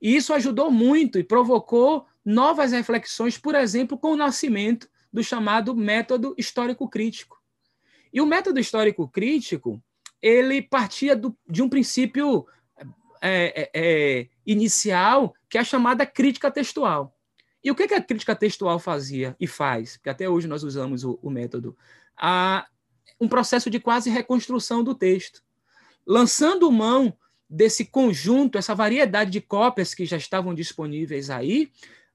[0.00, 5.74] E isso ajudou muito e provocou novas reflexões, por exemplo, com o nascimento do chamado
[5.74, 7.38] método histórico-crítico.
[8.12, 9.82] E o método histórico-crítico
[10.20, 12.46] ele partia do, de um princípio
[13.20, 17.14] é, é, é, inicial, que é a chamada crítica textual.
[17.62, 19.96] E o que, a crítica textual fazia e faz?
[19.96, 21.76] Porque até hoje nós usamos o, o método.
[22.16, 22.66] A,
[23.20, 25.42] um processo de quase reconstrução do texto,
[26.06, 27.16] lançando mão
[27.48, 31.70] desse conjunto, essa variedade de cópias que já estavam disponíveis aí,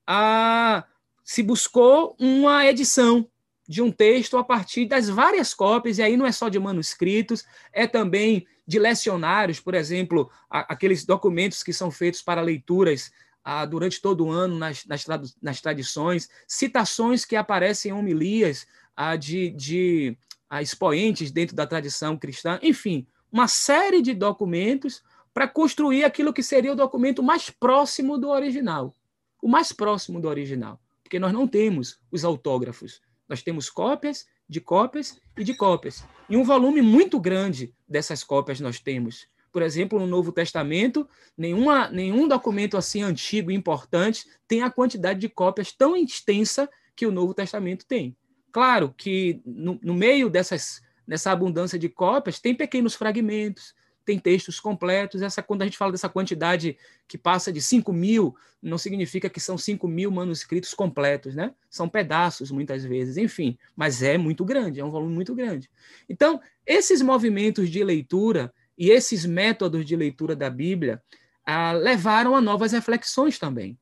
[0.05, 0.85] a,
[1.23, 3.27] se buscou uma edição
[3.67, 7.45] de um texto a partir das várias cópias, e aí não é só de manuscritos,
[7.71, 13.11] é também de lecionários, por exemplo, aqueles documentos que são feitos para leituras
[13.43, 15.05] ah, durante todo o ano nas, nas,
[15.41, 18.65] nas, tradições, citações que aparecem em homilias
[18.95, 20.17] ah, de, de
[20.61, 25.01] expoentes dentro da tradição cristã, enfim, uma série de documentos
[25.33, 28.93] para construir aquilo que seria o documento mais próximo do original.
[29.41, 30.79] O mais próximo do original.
[31.03, 33.01] Porque nós não temos os autógrafos.
[33.27, 36.05] Nós temos cópias de cópias e de cópias.
[36.29, 39.27] E um volume muito grande dessas cópias nós temos.
[39.51, 41.07] Por exemplo, no Novo Testamento,
[41.37, 47.05] nenhuma, nenhum documento assim antigo e importante tem a quantidade de cópias tão extensa que
[47.05, 48.15] o Novo Testamento tem.
[48.51, 54.59] Claro que no, no meio dessas, dessa abundância de cópias tem pequenos fragmentos, tem textos
[54.59, 55.21] completos.
[55.21, 56.77] Essa, quando a gente fala dessa quantidade
[57.07, 61.53] que passa de 5 mil, não significa que são 5 mil manuscritos completos, né?
[61.69, 65.69] São pedaços, muitas vezes, enfim, mas é muito grande, é um volume muito grande.
[66.07, 71.01] Então, esses movimentos de leitura e esses métodos de leitura da Bíblia
[71.45, 73.77] ah, levaram a novas reflexões também.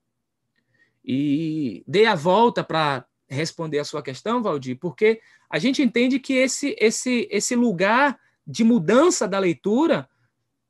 [1.03, 6.34] E dei a volta para responder a sua questão, Valdir, porque a gente entende que
[6.34, 10.07] esse, esse, esse lugar de mudança da leitura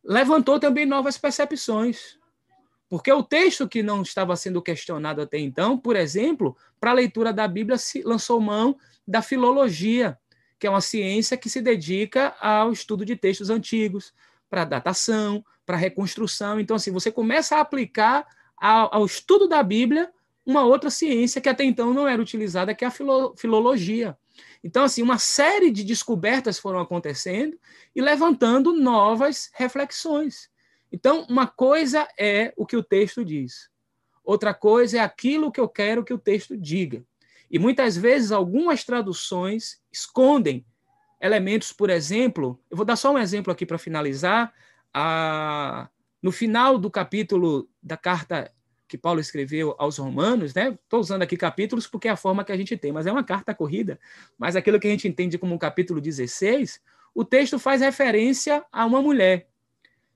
[0.03, 2.19] levantou também novas percepções.
[2.89, 7.31] Porque o texto que não estava sendo questionado até então, por exemplo, para a leitura
[7.31, 10.17] da Bíblia, se lançou mão da filologia,
[10.59, 14.13] que é uma ciência que se dedica ao estudo de textos antigos,
[14.49, 16.59] para datação, para reconstrução.
[16.59, 20.11] Então, assim, você começa a aplicar ao, ao, estudo da Bíblia
[20.45, 24.17] uma outra ciência que até então não era utilizada, que é a filo, filologia.
[24.63, 27.59] Então, assim, uma série de descobertas foram acontecendo
[27.95, 30.49] e levantando novas reflexões.
[30.91, 33.69] Então, uma coisa é o que o texto diz,
[34.23, 37.03] outra coisa é aquilo que eu quero que o texto diga.
[37.49, 40.65] E muitas vezes algumas traduções escondem
[41.19, 44.53] elementos, por exemplo, eu vou dar só um exemplo aqui para finalizar.
[44.93, 45.89] A,
[46.21, 48.51] no final do capítulo da carta
[48.91, 50.77] que Paulo escreveu aos Romanos, né?
[50.83, 53.23] Estou usando aqui capítulos porque é a forma que a gente tem, mas é uma
[53.23, 53.97] carta corrida.
[54.37, 56.81] Mas aquilo que a gente entende como um capítulo 16,
[57.15, 59.47] o texto faz referência a uma mulher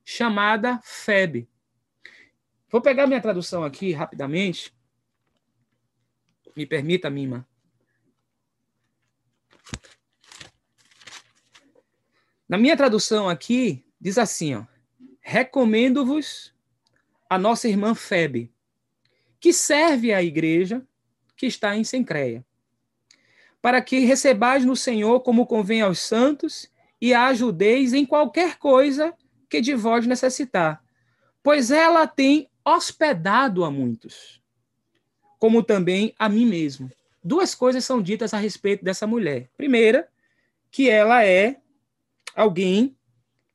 [0.03, 1.47] chamada Febe.
[2.69, 4.76] Vou pegar minha tradução aqui rapidamente.
[6.53, 7.47] Me permita, Mima.
[12.47, 14.65] Na minha tradução aqui, diz assim: ó,
[15.22, 16.53] recomendo-vos
[17.30, 18.53] a nossa irmã Febe,
[19.45, 20.81] que serve à igreja
[21.38, 22.43] que está em Sencreia,
[23.61, 26.67] para que recebais no Senhor como convém aos santos
[26.99, 29.13] e a ajudeis em qualquer coisa
[29.47, 30.84] que de vós necessitar,
[31.43, 34.41] pois ela tem hospedado a muitos,
[35.38, 36.91] como também a mim mesmo.
[37.23, 39.51] Duas coisas são ditas a respeito dessa mulher.
[39.55, 40.09] Primeira,
[40.72, 41.61] que ela é
[42.35, 42.97] alguém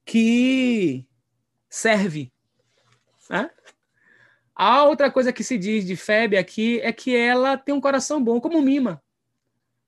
[0.05, 1.05] que
[1.69, 2.31] serve.
[3.29, 3.51] Né?
[4.63, 8.23] A outra coisa que se diz de Febe aqui é que ela tem um coração
[8.23, 9.03] bom, como Mima.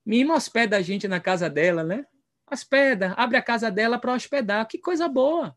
[0.03, 2.07] Mima hospeda a gente na casa dela, né?
[2.51, 4.67] Hospeda, abre a casa dela para hospedar.
[4.67, 5.55] Que coisa boa.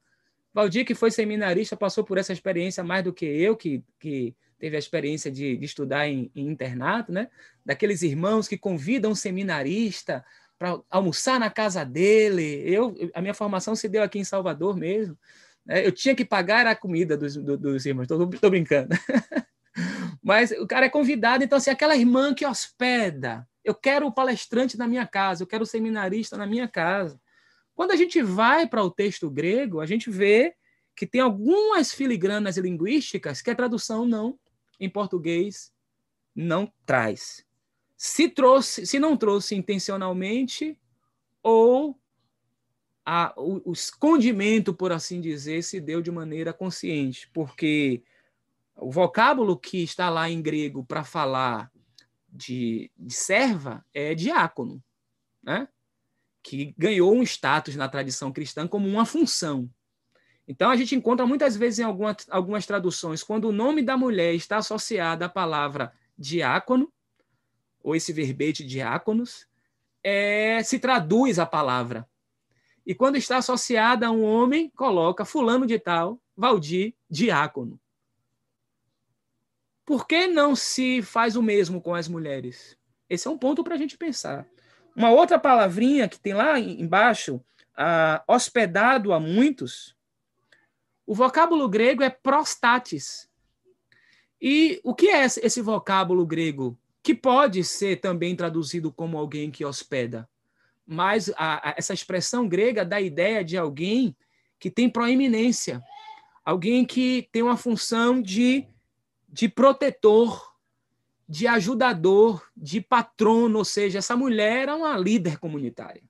[0.52, 4.76] Valdir, que foi seminarista, passou por essa experiência mais do que eu, que, que teve
[4.76, 7.30] a experiência de, de estudar em, em, internato, né?
[7.64, 10.22] Daqueles irmãos que convidam um seminarista
[10.58, 12.62] para almoçar na casa dele.
[12.66, 15.16] Eu, a minha formação se deu aqui em Salvador mesmo.
[15.66, 15.86] Né?
[15.86, 18.90] Eu tinha que pagar a comida dos, dos irmãos, estou brincando.
[20.22, 24.78] Mas o cara é convidado, então, assim, aquela irmã que hospeda, eu quero o palestrante
[24.78, 27.20] na minha casa, eu quero o seminarista na minha casa.
[27.74, 30.54] Quando a gente vai para o texto grego, a gente vê
[30.96, 34.38] que tem algumas filigranas linguísticas que a tradução não,
[34.80, 35.70] em português,
[36.34, 37.44] não traz.
[37.96, 40.78] Se trouxe, se não trouxe intencionalmente,
[41.42, 41.98] ou
[43.06, 48.02] a, o, o, escondimento, por assim dizer, se deu de maneira consciente, porque
[48.74, 51.70] o vocábulo que está lá em grego para falar
[52.28, 54.82] de, de serva é diácono,
[55.40, 55.68] né?
[56.42, 59.70] que ganhou um status na tradição cristã como uma função.
[60.48, 64.34] Então, a gente encontra muitas vezes em algumas, algumas traduções, quando o nome da mulher
[64.34, 66.92] está associado à palavra diácono,
[67.82, 69.46] ou esse verbete diáconos,
[70.02, 72.08] é, se traduz a palavra.
[72.86, 77.80] E quando está associada a um homem, coloca fulano de tal, Valdir, diácono.
[79.84, 82.78] Por que não se faz o mesmo com as mulheres?
[83.08, 84.46] Esse é um ponto para a gente pensar.
[84.94, 87.40] Uma outra palavrinha que tem lá embaixo,
[87.76, 89.96] ah, hospedado a muitos,
[91.04, 93.28] o vocábulo grego é prostatis.
[94.40, 96.78] E o que é esse vocábulo grego?
[97.02, 100.28] Que pode ser também traduzido como alguém que hospeda.
[100.86, 104.16] Mas a, a, essa expressão grega dá a ideia de alguém
[104.58, 105.82] que tem proeminência,
[106.44, 108.66] alguém que tem uma função de,
[109.28, 110.54] de protetor,
[111.28, 116.02] de ajudador, de patrono, ou seja, essa mulher era uma líder comunitária.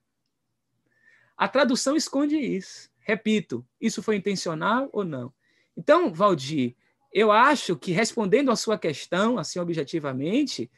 [1.37, 2.91] A tradução esconde isso.
[3.01, 5.33] Repito, isso foi intencional ou não?
[5.77, 6.75] Então, Valdir,
[7.13, 10.71] eu acho que respondendo à sua questão, assim objetivamente,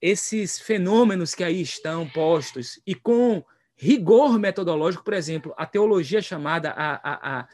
[0.00, 3.44] esses fenômenos que aí estão postos e com
[3.76, 7.48] rigor metodológico, por exemplo, a teologia chamada a, a, a,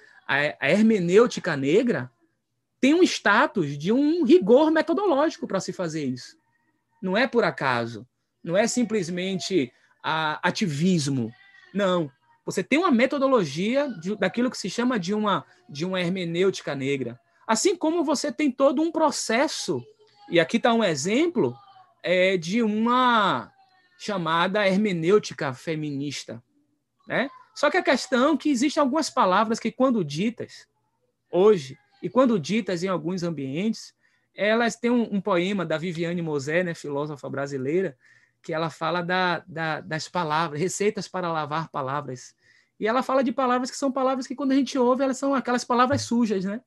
[0.61, 2.11] a hermenêutica negra
[2.81, 6.37] tem um status de um rigor metodológico para se fazer isso.
[7.03, 8.07] Não é por acaso,
[8.43, 9.73] não é simplesmente
[10.43, 11.33] ativismo.
[11.75, 12.11] Não,
[12.45, 17.19] você tem uma metodologia de, daquilo que se chama de uma, de uma hermenêutica negra.
[17.47, 19.83] Assim como você tem todo um processo,
[20.31, 21.57] e aqui está um exemplo,
[22.03, 23.53] é, de uma
[23.99, 26.43] chamada hermenêutica feminista.
[27.09, 27.29] Né?
[27.55, 30.69] Só que a questão é que existem algumas palavras que, quando ditas
[31.31, 33.95] hoje, e quando ditas em alguns ambientes,
[34.35, 37.97] elas têm um, um poema da Viviane Mosé, né, filósofa brasileira,
[38.43, 42.35] que ela fala da, da, das palavras, receitas para lavar palavras.
[42.79, 45.35] E ela fala de palavras que são palavras que, quando a gente ouve, elas são
[45.35, 46.61] aquelas palavras sujas, né?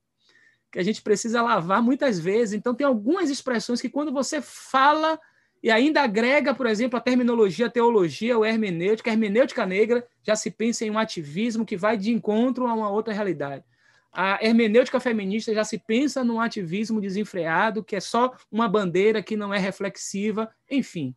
[0.72, 2.54] Que a gente precisa lavar muitas vezes.
[2.54, 5.20] Então, tem algumas expressões que, quando você fala
[5.62, 10.36] e ainda agrega, por exemplo, a terminologia, a teologia, ou hermenêutica, a hermenêutica negra, já
[10.36, 13.66] se pensa em um ativismo que vai de encontro a uma outra realidade.
[14.12, 19.36] A hermenêutica feminista já se pensa num ativismo desenfreado, que é só uma bandeira que
[19.36, 21.14] não é reflexiva, enfim.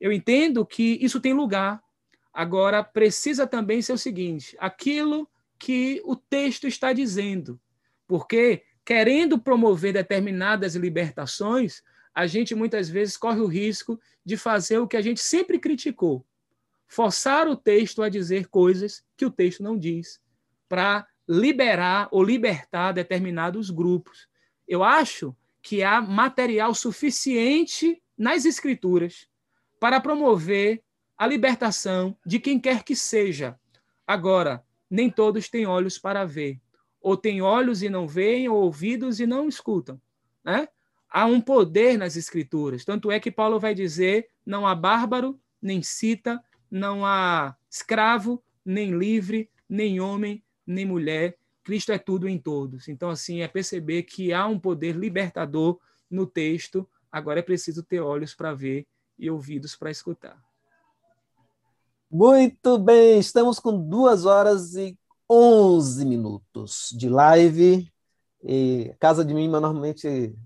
[0.00, 1.82] Eu entendo que isso tem lugar.
[2.32, 5.28] Agora, precisa também ser o seguinte: aquilo
[5.58, 7.58] que o texto está dizendo.
[8.12, 11.82] Porque, querendo promover determinadas libertações,
[12.14, 16.22] a gente muitas vezes corre o risco de fazer o que a gente sempre criticou:
[16.86, 20.20] forçar o texto a dizer coisas que o texto não diz,
[20.68, 24.28] para liberar ou libertar determinados grupos.
[24.68, 29.26] Eu acho que há material suficiente nas escrituras
[29.80, 30.82] para promover
[31.16, 33.58] a libertação de quem quer que seja.
[34.06, 36.60] Agora, nem todos têm olhos para ver,
[37.02, 40.00] ou têm olhos e não veem, ou ouvidos e não escutam.
[40.44, 40.68] Né?
[41.10, 42.84] Há um poder nas escrituras.
[42.84, 48.96] Tanto é que Paulo vai dizer: não há bárbaro, nem cita, não há escravo, nem
[48.96, 51.36] livre, nem homem, nem mulher.
[51.64, 52.88] Cristo é tudo em todos.
[52.88, 55.78] Então, assim, é perceber que há um poder libertador
[56.10, 56.88] no texto.
[57.10, 58.86] Agora é preciso ter olhos para ver
[59.18, 60.42] e ouvidos para escutar.
[62.10, 64.98] Muito bem, estamos com duas horas e
[65.34, 67.90] onze minutos de live.
[68.44, 70.36] E Casa de Mima normalmente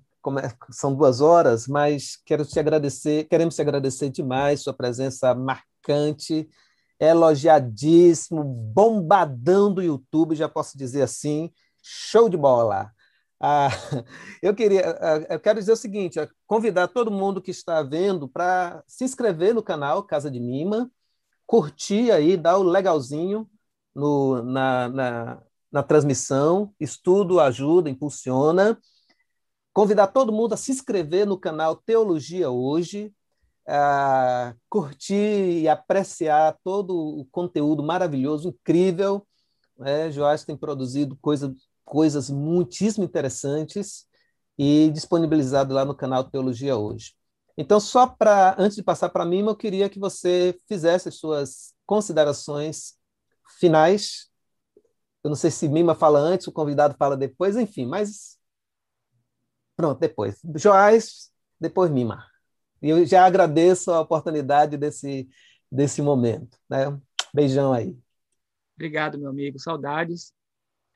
[0.71, 6.49] são duas horas, mas quero te agradecer, queremos te agradecer demais sua presença marcante,
[7.01, 11.51] elogiadíssimo, bombadão do YouTube, já posso dizer assim,
[11.83, 12.93] show de bola.
[13.41, 13.69] Ah,
[14.41, 18.85] eu queria, ah, eu quero dizer o seguinte, convidar todo mundo que está vendo para
[18.87, 20.89] se inscrever no canal Casa de Mima,
[21.45, 23.49] curtir aí, dar o legalzinho
[23.97, 25.43] no, na, na,
[25.73, 28.79] na transmissão, estudo, ajuda, impulsiona.
[29.73, 33.13] Convidar todo mundo a se inscrever no canal Teologia Hoje,
[33.67, 39.27] a curtir e apreciar todo o conteúdo maravilhoso, incrível.
[39.79, 40.11] Né?
[40.13, 41.53] Joás tem produzido coisas
[41.87, 44.07] coisas muitíssimo interessantes
[44.59, 47.15] e disponibilizado lá no canal Teologia Hoje.
[47.57, 51.75] Então, só para antes de passar para mim, eu queria que você fizesse as suas
[51.87, 52.96] considerações
[53.59, 54.31] finais.
[55.23, 58.39] Eu não sei se Mima fala antes, o convidado fala depois, enfim, mas
[59.77, 60.41] pronto, depois.
[60.55, 62.25] Joás, depois Mima.
[62.83, 65.29] E eu já agradeço a oportunidade desse,
[65.71, 66.59] desse momento.
[66.69, 66.97] Né?
[67.35, 67.99] Beijão aí.
[68.77, 69.59] Obrigado, meu amigo.
[69.59, 70.33] Saudades.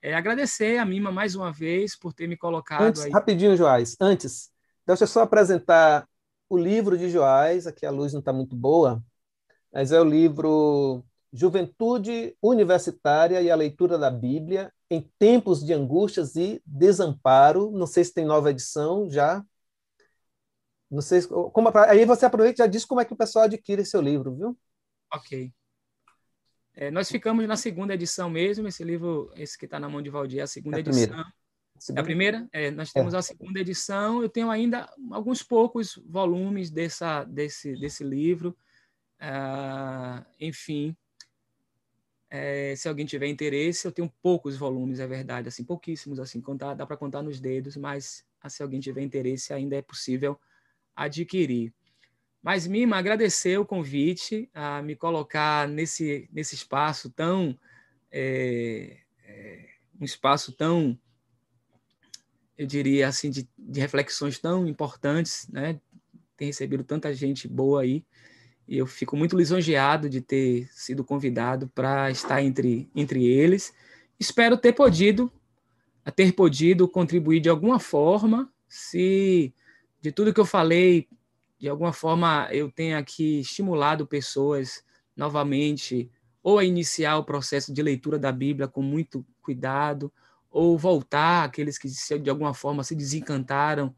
[0.02, 3.10] É, agradecer a Mima mais uma vez por ter me colocado antes, aí.
[3.10, 3.97] Rapidinho, Joás.
[4.01, 4.51] Antes,
[4.86, 6.09] deixa eu só apresentar
[6.48, 7.66] o livro de Joás.
[7.66, 9.02] Aqui a luz não está muito boa.
[9.72, 16.35] mas é o livro Juventude Universitária e a Leitura da Bíblia em Tempos de Angústias
[16.35, 17.70] e Desamparo.
[17.70, 19.44] Não sei se tem nova edição já.
[20.90, 23.85] Não sei como aí você aproveita e já diz como é que o pessoal adquire
[23.85, 24.59] seu livro, viu?
[25.15, 25.52] Ok.
[26.74, 28.66] É, nós ficamos na segunda edição mesmo.
[28.66, 31.07] Esse livro, esse que está na mão de Valdir, é a segunda é a edição.
[31.07, 31.32] Primeira.
[31.94, 32.48] É a primeira?
[32.52, 33.19] É, nós temos é.
[33.19, 34.23] a segunda edição.
[34.23, 38.57] Eu tenho ainda alguns poucos volumes dessa, desse, desse livro.
[39.20, 40.97] Uh, enfim,
[42.31, 46.74] é, se alguém tiver interesse, eu tenho poucos volumes, é verdade, assim, pouquíssimos, assim, contar,
[46.74, 50.39] dá para contar nos dedos, mas ah, se alguém tiver interesse, ainda é possível
[50.94, 51.74] adquirir.
[52.40, 57.59] Mas, Mima, agradecer o convite a me colocar nesse, nesse espaço tão.
[58.12, 59.69] É, é,
[60.01, 60.98] um espaço tão,
[62.57, 65.78] eu diria assim, de, de reflexões tão importantes, né?
[66.36, 68.05] Tem recebido tanta gente boa aí
[68.70, 73.74] e eu fico muito lisonjeado de ter sido convidado para estar entre, entre eles.
[74.18, 75.30] Espero ter podido,
[76.14, 79.52] ter podido contribuir de alguma forma, se
[80.01, 81.09] de tudo que eu falei,
[81.59, 84.84] de alguma forma eu tenha aqui estimulado pessoas
[85.16, 86.09] novamente
[86.40, 90.12] ou a iniciar o processo de leitura da Bíblia com muito cuidado,
[90.48, 91.88] ou voltar aqueles que
[92.20, 93.92] de alguma forma se desencantaram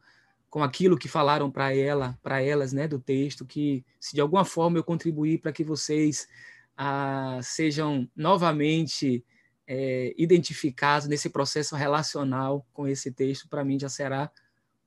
[0.52, 4.44] com aquilo que falaram para ela, para elas, né, do texto, que se de alguma
[4.44, 6.28] forma eu contribuir para que vocês
[6.76, 9.24] ah, sejam novamente
[9.66, 14.30] é, identificados nesse processo relacional com esse texto, para mim já será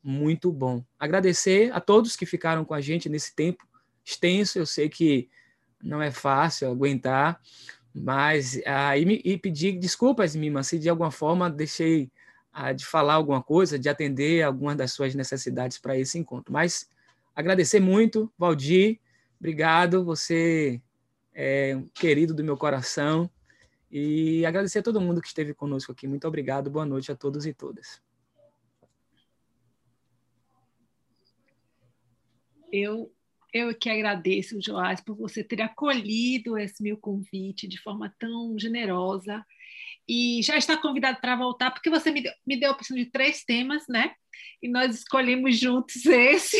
[0.04, 0.86] muito bom.
[1.00, 3.68] Agradecer a todos que ficaram com a gente nesse tempo
[4.06, 4.60] extenso.
[4.60, 5.28] Eu sei que
[5.82, 7.42] não é fácil aguentar,
[7.92, 12.12] mas ah, e, e pedir desculpas, Mima, se de alguma forma deixei
[12.76, 16.53] de falar alguma coisa, de atender algumas das suas necessidades para esse encontro.
[16.53, 16.90] Mas
[17.36, 18.99] agradecer muito, Valdir,
[19.38, 20.82] obrigado, você
[21.34, 23.30] é um querido do meu coração.
[23.91, 26.07] E agradecer a todo mundo que esteve conosco aqui.
[26.07, 28.02] Muito obrigado, boa noite a todos e todas.
[32.72, 33.11] Eu,
[33.53, 39.45] eu que agradeço, Joás, por você ter acolhido esse meu convite de forma tão generosa
[40.07, 43.06] e já está convidado para voltar, porque você me deu, me deu a opção de
[43.06, 44.14] três temas, né?
[44.61, 46.57] E nós escolhemos juntos esse.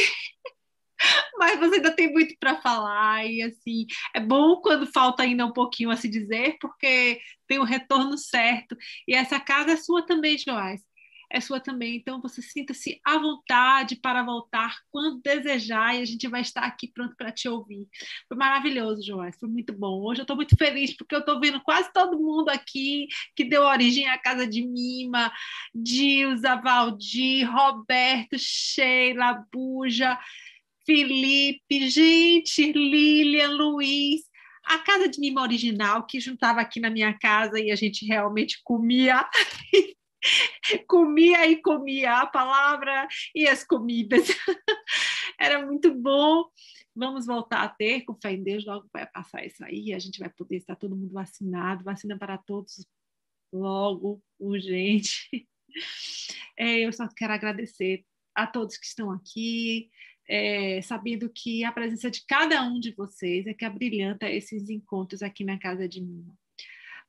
[1.38, 5.52] Mas você ainda tem muito para falar, e assim, é bom quando falta ainda um
[5.52, 8.76] pouquinho a se dizer, porque tem o retorno certo.
[9.08, 10.82] E essa casa é sua também, Joás
[11.32, 11.96] é sua também.
[11.96, 16.88] Então, você sinta-se à vontade para voltar quando desejar e a gente vai estar aqui
[16.88, 17.88] pronto para te ouvir.
[18.28, 20.02] Foi maravilhoso, Joás, foi muito bom.
[20.02, 23.64] Hoje eu estou muito feliz porque eu estou vendo quase todo mundo aqui que deu
[23.64, 25.32] origem à Casa de Mima,
[25.74, 30.18] Dilza, Valdir, Roberto, Sheila, Buja,
[30.86, 34.22] Felipe, gente, Lilian, Luiz,
[34.66, 38.60] a casa de mima original que juntava aqui na minha casa e a gente realmente
[38.64, 39.28] comia
[40.88, 44.28] comia e comia a palavra e as comidas.
[45.40, 46.46] Era muito bom.
[46.96, 50.18] Vamos voltar a ter, com fé em Deus, logo vai passar isso aí, a gente
[50.18, 52.88] vai poder estar todo mundo vacinado, vacina para todos
[53.52, 55.30] logo, urgente.
[56.58, 59.90] É, eu só quero agradecer a todos que estão aqui,
[60.26, 65.22] é, sabendo que a presença de cada um de vocês é que abrilhanta esses encontros
[65.22, 66.34] aqui na Casa de Mima.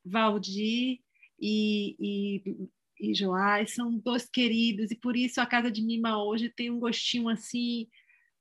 [0.05, 0.99] Valdir
[1.41, 2.69] e, e
[2.99, 6.79] e Joás são dois queridos, e por isso a Casa de Mima hoje tem um
[6.79, 7.89] gostinho assim,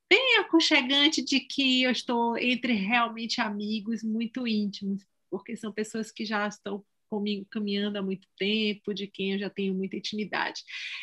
[0.09, 6.25] bem aconchegante de que eu estou entre realmente amigos muito íntimos, porque são pessoas que
[6.25, 10.61] já estão comigo caminhando há muito tempo, de quem eu já tenho muita intimidade.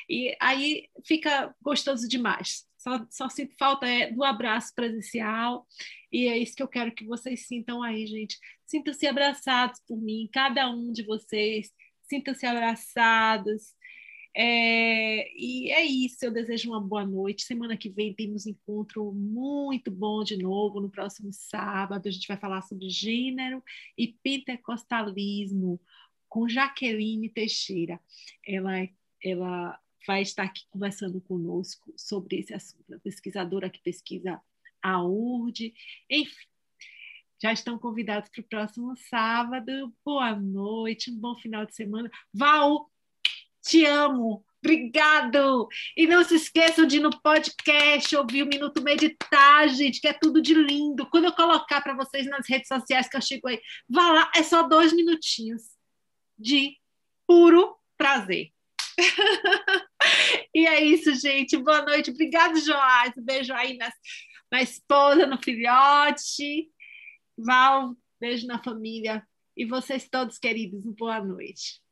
[0.09, 2.67] E aí fica gostoso demais.
[2.77, 5.67] Só, só sinto falta é, do abraço presencial,
[6.11, 8.37] e é isso que eu quero que vocês sintam aí, gente.
[8.67, 11.71] Sintam-se abraçados por mim, cada um de vocês
[12.03, 13.75] sintam-se abraçados.
[14.35, 17.45] É, e é isso, eu desejo uma boa noite.
[17.45, 22.09] Semana que vem temos encontro muito bom de novo, no próximo sábado.
[22.09, 23.63] A gente vai falar sobre gênero
[23.97, 25.81] e pentecostalismo
[26.29, 28.01] com Jaqueline Teixeira.
[28.47, 28.89] Ela,
[29.23, 32.95] ela vai estar aqui conversando conosco sobre esse assunto.
[32.95, 34.41] A pesquisadora que pesquisa
[34.83, 35.75] a URD,
[36.11, 36.52] enfim
[37.43, 39.93] já estão convidados para o próximo sábado.
[40.05, 42.09] Boa noite, um bom final de semana.
[42.33, 42.89] Val,
[43.61, 44.45] te amo.
[44.65, 45.69] Obrigado!
[45.97, 50.13] E não se esqueçam de ir no podcast ouvir o Minuto Meditar, gente, que é
[50.13, 51.05] tudo de lindo.
[51.11, 54.43] Quando eu colocar para vocês nas redes sociais que eu chego aí, vá lá, é
[54.45, 55.63] só dois minutinhos
[56.39, 56.77] de
[57.27, 58.53] puro prazer.
[60.55, 61.57] e é isso, gente.
[61.57, 62.13] Boa noite.
[62.13, 63.13] Obrigado, Joás.
[63.19, 63.95] Um beijo aí nas,
[64.49, 66.71] na esposa, no filhote.
[67.37, 69.27] Val, beijo na família.
[69.57, 71.83] E vocês todos queridos, boa noite.